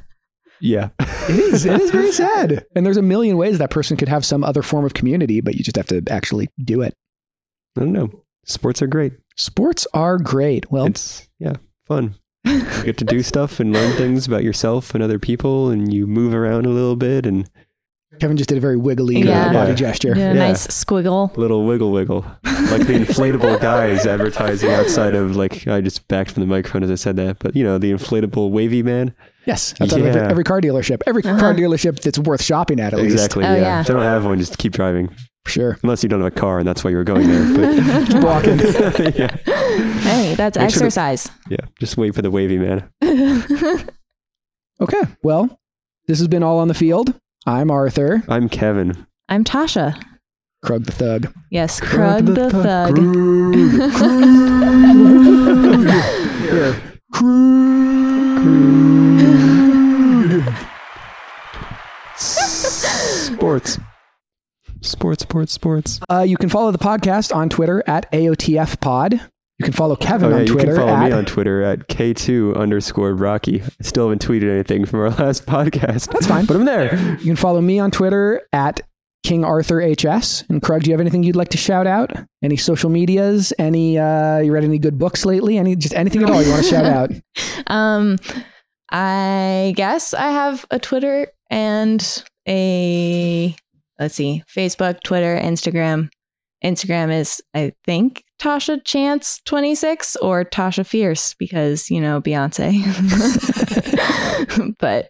yeah. 0.62 0.88
it 1.00 1.30
is 1.38 1.66
it 1.66 1.80
is 1.80 1.90
very 1.90 2.12
sad. 2.24 2.64
And 2.74 2.86
there's 2.86 2.96
a 2.96 3.02
million 3.02 3.36
ways 3.36 3.58
that 3.58 3.70
person 3.70 3.96
could 3.96 4.08
have 4.08 4.24
some 4.24 4.44
other 4.44 4.62
form 4.62 4.84
of 4.84 4.94
community, 4.94 5.40
but 5.40 5.54
you 5.56 5.62
just 5.62 5.76
have 5.76 5.88
to 5.88 6.02
actually 6.10 6.48
do 6.62 6.80
it. 6.82 6.94
I 7.76 7.80
don't 7.80 7.92
know. 7.92 8.10
Sports 8.44 8.80
are 8.82 8.86
great. 8.86 9.12
Sports 9.36 9.86
are 9.94 10.18
great. 10.18 10.70
Well, 10.70 10.86
It's 10.86 11.28
yeah, 11.38 11.56
fun. 11.86 12.14
You 12.44 12.60
get 12.84 12.98
to 12.98 13.04
do 13.04 13.22
stuff 13.22 13.60
and 13.60 13.72
learn 13.72 13.96
things 13.96 14.26
about 14.26 14.42
yourself 14.42 14.94
and 14.94 15.02
other 15.02 15.18
people 15.18 15.70
and 15.70 15.92
you 15.94 16.06
move 16.06 16.34
around 16.34 16.66
a 16.66 16.70
little 16.70 16.96
bit 16.96 17.24
and 17.26 17.48
Kevin 18.20 18.36
just 18.36 18.48
did 18.50 18.58
a 18.58 18.60
very 18.60 18.76
wiggly 18.76 19.22
uh, 19.22 19.26
Yeah. 19.26 19.52
body 19.52 19.70
Yeah. 19.70 19.74
gesture. 19.76 20.08
Yeah, 20.16 20.32
Yeah. 20.34 20.48
nice 20.48 20.66
squiggle. 20.66 21.34
Little 21.36 21.64
wiggle 21.64 21.92
wiggle. 21.92 22.26
Like 22.44 22.86
the 22.86 22.94
inflatable 22.94 23.60
guys 23.60 24.06
advertising 24.06 24.70
outside 24.70 25.14
of 25.14 25.34
like 25.36 25.66
I 25.66 25.80
just 25.80 26.06
backed 26.08 26.32
from 26.32 26.42
the 26.42 26.46
microphone 26.46 26.82
as 26.82 26.90
I 26.90 26.96
said 26.96 27.16
that, 27.16 27.38
but 27.38 27.56
you 27.56 27.64
know, 27.64 27.78
the 27.78 27.90
inflatable 27.92 28.50
wavy 28.50 28.82
man. 28.82 29.14
Yes, 29.46 29.74
outside 29.80 30.00
of 30.00 30.06
every, 30.06 30.20
every 30.30 30.44
car 30.44 30.60
dealership, 30.60 31.02
every 31.06 31.22
Uh-huh. 31.24 31.38
car 31.38 31.54
delership 31.54 32.00
that's 32.00 32.18
worth 32.18 32.42
shopping 32.42 32.78
at 32.80 32.92
at 32.92 33.00
least. 33.00 33.12
Exactly. 33.14 33.44
Oh, 33.44 33.54
yeah. 33.54 33.60
yeah. 33.60 33.80
If 33.80 33.86
they 33.88 33.94
don't 33.94 34.02
have 34.02 34.24
one, 34.24 34.38
just 34.38 34.58
keep 34.58 34.72
driving. 34.72 35.08
For 35.44 35.50
sure. 35.50 35.78
Unless 35.82 36.04
you 36.04 36.08
don't 36.08 36.20
have 36.22 36.32
a 36.32 36.36
car 36.38 36.58
and 36.60 36.68
that's 36.68 36.84
why 36.84 36.90
you 36.90 36.96
were 36.96 37.02
going 37.04 37.26
there. 37.26 38.04
Keep 38.06 38.22
walking. 38.22 38.58
But 38.58 39.14
yeah. 39.18 39.36
Hey, 40.02 40.34
that's 40.36 40.56
Make 40.56 40.70
sure 40.70 40.78
to- 40.78 40.84
exercise. 40.84 41.28
Yeah. 41.50 41.56
Just 41.80 41.96
wait 41.96 42.14
for 42.14 42.22
the 42.22 42.30
wavy 42.30 42.58
man. 42.58 42.88
Okay, 44.80 45.00
well, 45.22 45.60
this 46.08 46.18
has 46.18 46.26
been 46.26 46.42
all 46.42 46.58
on 46.58 46.66
the 46.66 46.74
field. 46.74 47.14
I'm 47.46 47.70
Arthur. 47.70 48.24
I'm 48.28 48.48
Kevin. 48.48 49.06
I'm 49.28 49.44
Tasha. 49.44 50.02
Krug 50.64 50.86
the 50.86 50.92
Thug. 50.92 51.32
Yes, 51.50 51.78
Krug 51.80 52.26
the 52.26 52.50
Thug. 52.50 52.98
Here. 56.42 56.74
Sports. 63.34 63.78
Sports, 64.80 65.22
sports, 65.22 65.52
sports. 65.52 66.00
Uh, 66.10 66.22
you 66.26 66.36
can 66.36 66.48
follow 66.48 66.70
the 66.72 66.78
podcast 66.78 67.34
on 67.34 67.48
Twitter 67.48 67.82
at 67.86 68.10
AOTF 68.12 68.80
Pod. 68.80 69.12
You 69.58 69.64
can 69.64 69.72
follow 69.74 69.94
Kevin 69.94 70.28
Oh, 70.28 70.30
yeah, 70.30 70.40
on 70.40 70.46
you 70.46 70.52
Twitter 70.54 70.74
can 70.74 70.76
follow 70.76 70.92
at 70.96 71.04
me 71.10 71.12
on 71.12 71.24
Twitter 71.24 71.62
at 71.62 71.86
K2 71.88 72.56
underscore 72.56 73.14
Rocky. 73.14 73.62
I 73.62 73.68
still 73.82 74.08
haven't 74.08 74.26
tweeted 74.26 74.50
anything 74.50 74.84
from 74.86 75.00
our 75.00 75.10
last 75.24 75.46
podcast. 75.46 76.10
That's 76.10 76.26
fine. 76.26 76.46
Put 76.48 76.56
I'm 76.56 76.64
there. 76.64 76.96
You 77.20 77.26
can 77.26 77.36
follow 77.36 77.60
me 77.60 77.78
on 77.78 77.92
Twitter 77.92 78.42
at 78.52 78.80
King 79.22 79.44
Arthur 79.44 79.80
HS. 79.80 80.42
And 80.48 80.60
Krug, 80.60 80.82
do 80.82 80.90
you 80.90 80.94
have 80.94 81.00
anything 81.00 81.22
you'd 81.22 81.36
like 81.36 81.50
to 81.50 81.58
shout 81.58 81.86
out? 81.86 82.10
Any 82.42 82.56
social 82.56 82.90
medias? 82.90 83.52
Any 83.56 83.98
uh 83.98 84.38
you 84.38 84.52
read 84.52 84.64
any 84.64 84.78
good 84.78 84.98
books 84.98 85.24
lately? 85.24 85.58
Any 85.58 85.76
just 85.76 85.94
anything 85.94 86.24
at 86.24 86.30
all 86.30 86.42
you 86.42 86.50
want 86.50 86.64
to 86.64 86.68
shout 86.70 86.84
out? 86.86 87.10
Um, 87.68 88.18
I 88.90 89.72
guess 89.76 90.12
I 90.12 90.30
have 90.32 90.66
a 90.70 90.78
Twitter 90.78 91.28
and 91.48 92.24
a 92.48 93.54
let's 93.98 94.14
see, 94.14 94.42
Facebook, 94.54 95.02
Twitter, 95.02 95.38
Instagram. 95.38 96.10
Instagram 96.64 97.12
is 97.12 97.42
I 97.54 97.72
think 97.84 98.24
Tasha 98.40 98.84
Chance 98.84 99.40
twenty 99.44 99.74
six 99.74 100.16
or 100.16 100.44
Tasha 100.44 100.86
Fierce 100.86 101.34
because 101.34 101.90
you 101.90 102.00
know 102.00 102.20
Beyonce. 102.20 102.72
but 104.78 105.08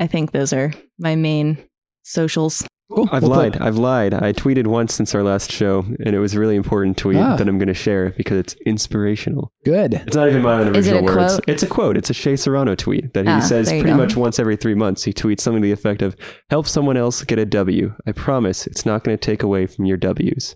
I 0.00 0.06
think 0.06 0.32
those 0.32 0.52
are 0.52 0.72
my 0.98 1.14
main 1.14 1.58
socials. 2.02 2.66
Cool. 2.92 3.08
I've 3.10 3.22
We'll 3.22 3.30
put- 3.32 3.38
lied. 3.38 3.56
I've 3.62 3.76
lied. 3.76 4.14
I 4.14 4.32
tweeted 4.34 4.66
once 4.66 4.92
since 4.94 5.14
our 5.14 5.22
last 5.22 5.50
show, 5.50 5.80
and 6.04 6.14
it 6.14 6.18
was 6.18 6.34
a 6.34 6.38
really 6.40 6.54
important 6.54 6.98
tweet 6.98 7.16
Ah. 7.16 7.34
that 7.36 7.48
I'm 7.48 7.56
going 7.58 7.68
to 7.68 7.74
share 7.74 8.10
because 8.10 8.36
it's 8.38 8.54
inspirational. 8.66 9.50
Good. 9.64 9.94
It's 9.94 10.14
not 10.14 10.28
even 10.28 10.42
my 10.42 10.60
own 10.60 10.76
Is 10.76 10.86
it 10.86 10.92
original 10.92 11.04
words. 11.04 11.34
quote? 11.34 11.44
It's 11.48 11.62
a 11.62 11.66
quote. 11.66 11.96
It's 11.96 12.10
a 12.10 12.14
Shea 12.14 12.36
Serrano 12.36 12.74
tweet 12.74 13.14
that 13.14 13.24
he 13.24 13.30
Ah, 13.32 13.40
says 13.40 13.68
pretty 13.70 13.84
go. 13.84 13.96
much 13.96 14.16
once 14.16 14.38
every 14.38 14.56
three 14.56 14.74
months. 14.74 15.02
He 15.04 15.14
tweets 15.14 15.40
something 15.40 15.62
to 15.62 15.66
the 15.66 15.72
effect 15.72 16.02
of, 16.02 16.14
"Help 16.50 16.66
someone 16.68 16.98
else 16.98 17.24
get 17.24 17.38
a 17.38 17.46
W. 17.46 17.94
I 18.06 18.12
promise 18.12 18.66
it's 18.66 18.84
not 18.84 19.02
going 19.02 19.16
to 19.16 19.20
take 19.20 19.42
away 19.42 19.66
from 19.66 19.86
your 19.86 19.96
W's." 19.96 20.54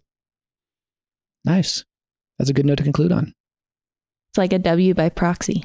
Nice. 1.46 1.84
That's 2.38 2.50
a 2.50 2.52
good 2.54 2.66
note 2.66 2.76
to 2.78 2.84
conclude 2.84 3.10
on. 3.10 3.32
It's 4.28 4.38
like 4.38 4.52
a 4.52 4.58
W 4.58 4.92
by 4.92 5.08
proxy. 5.08 5.64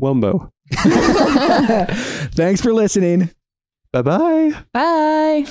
Wumbo. 0.00 0.50
Thanks 2.34 2.60
for 2.60 2.72
listening. 2.72 3.30
Bye 3.96 4.02
bye. 4.02 4.64
Bye. 4.74 5.46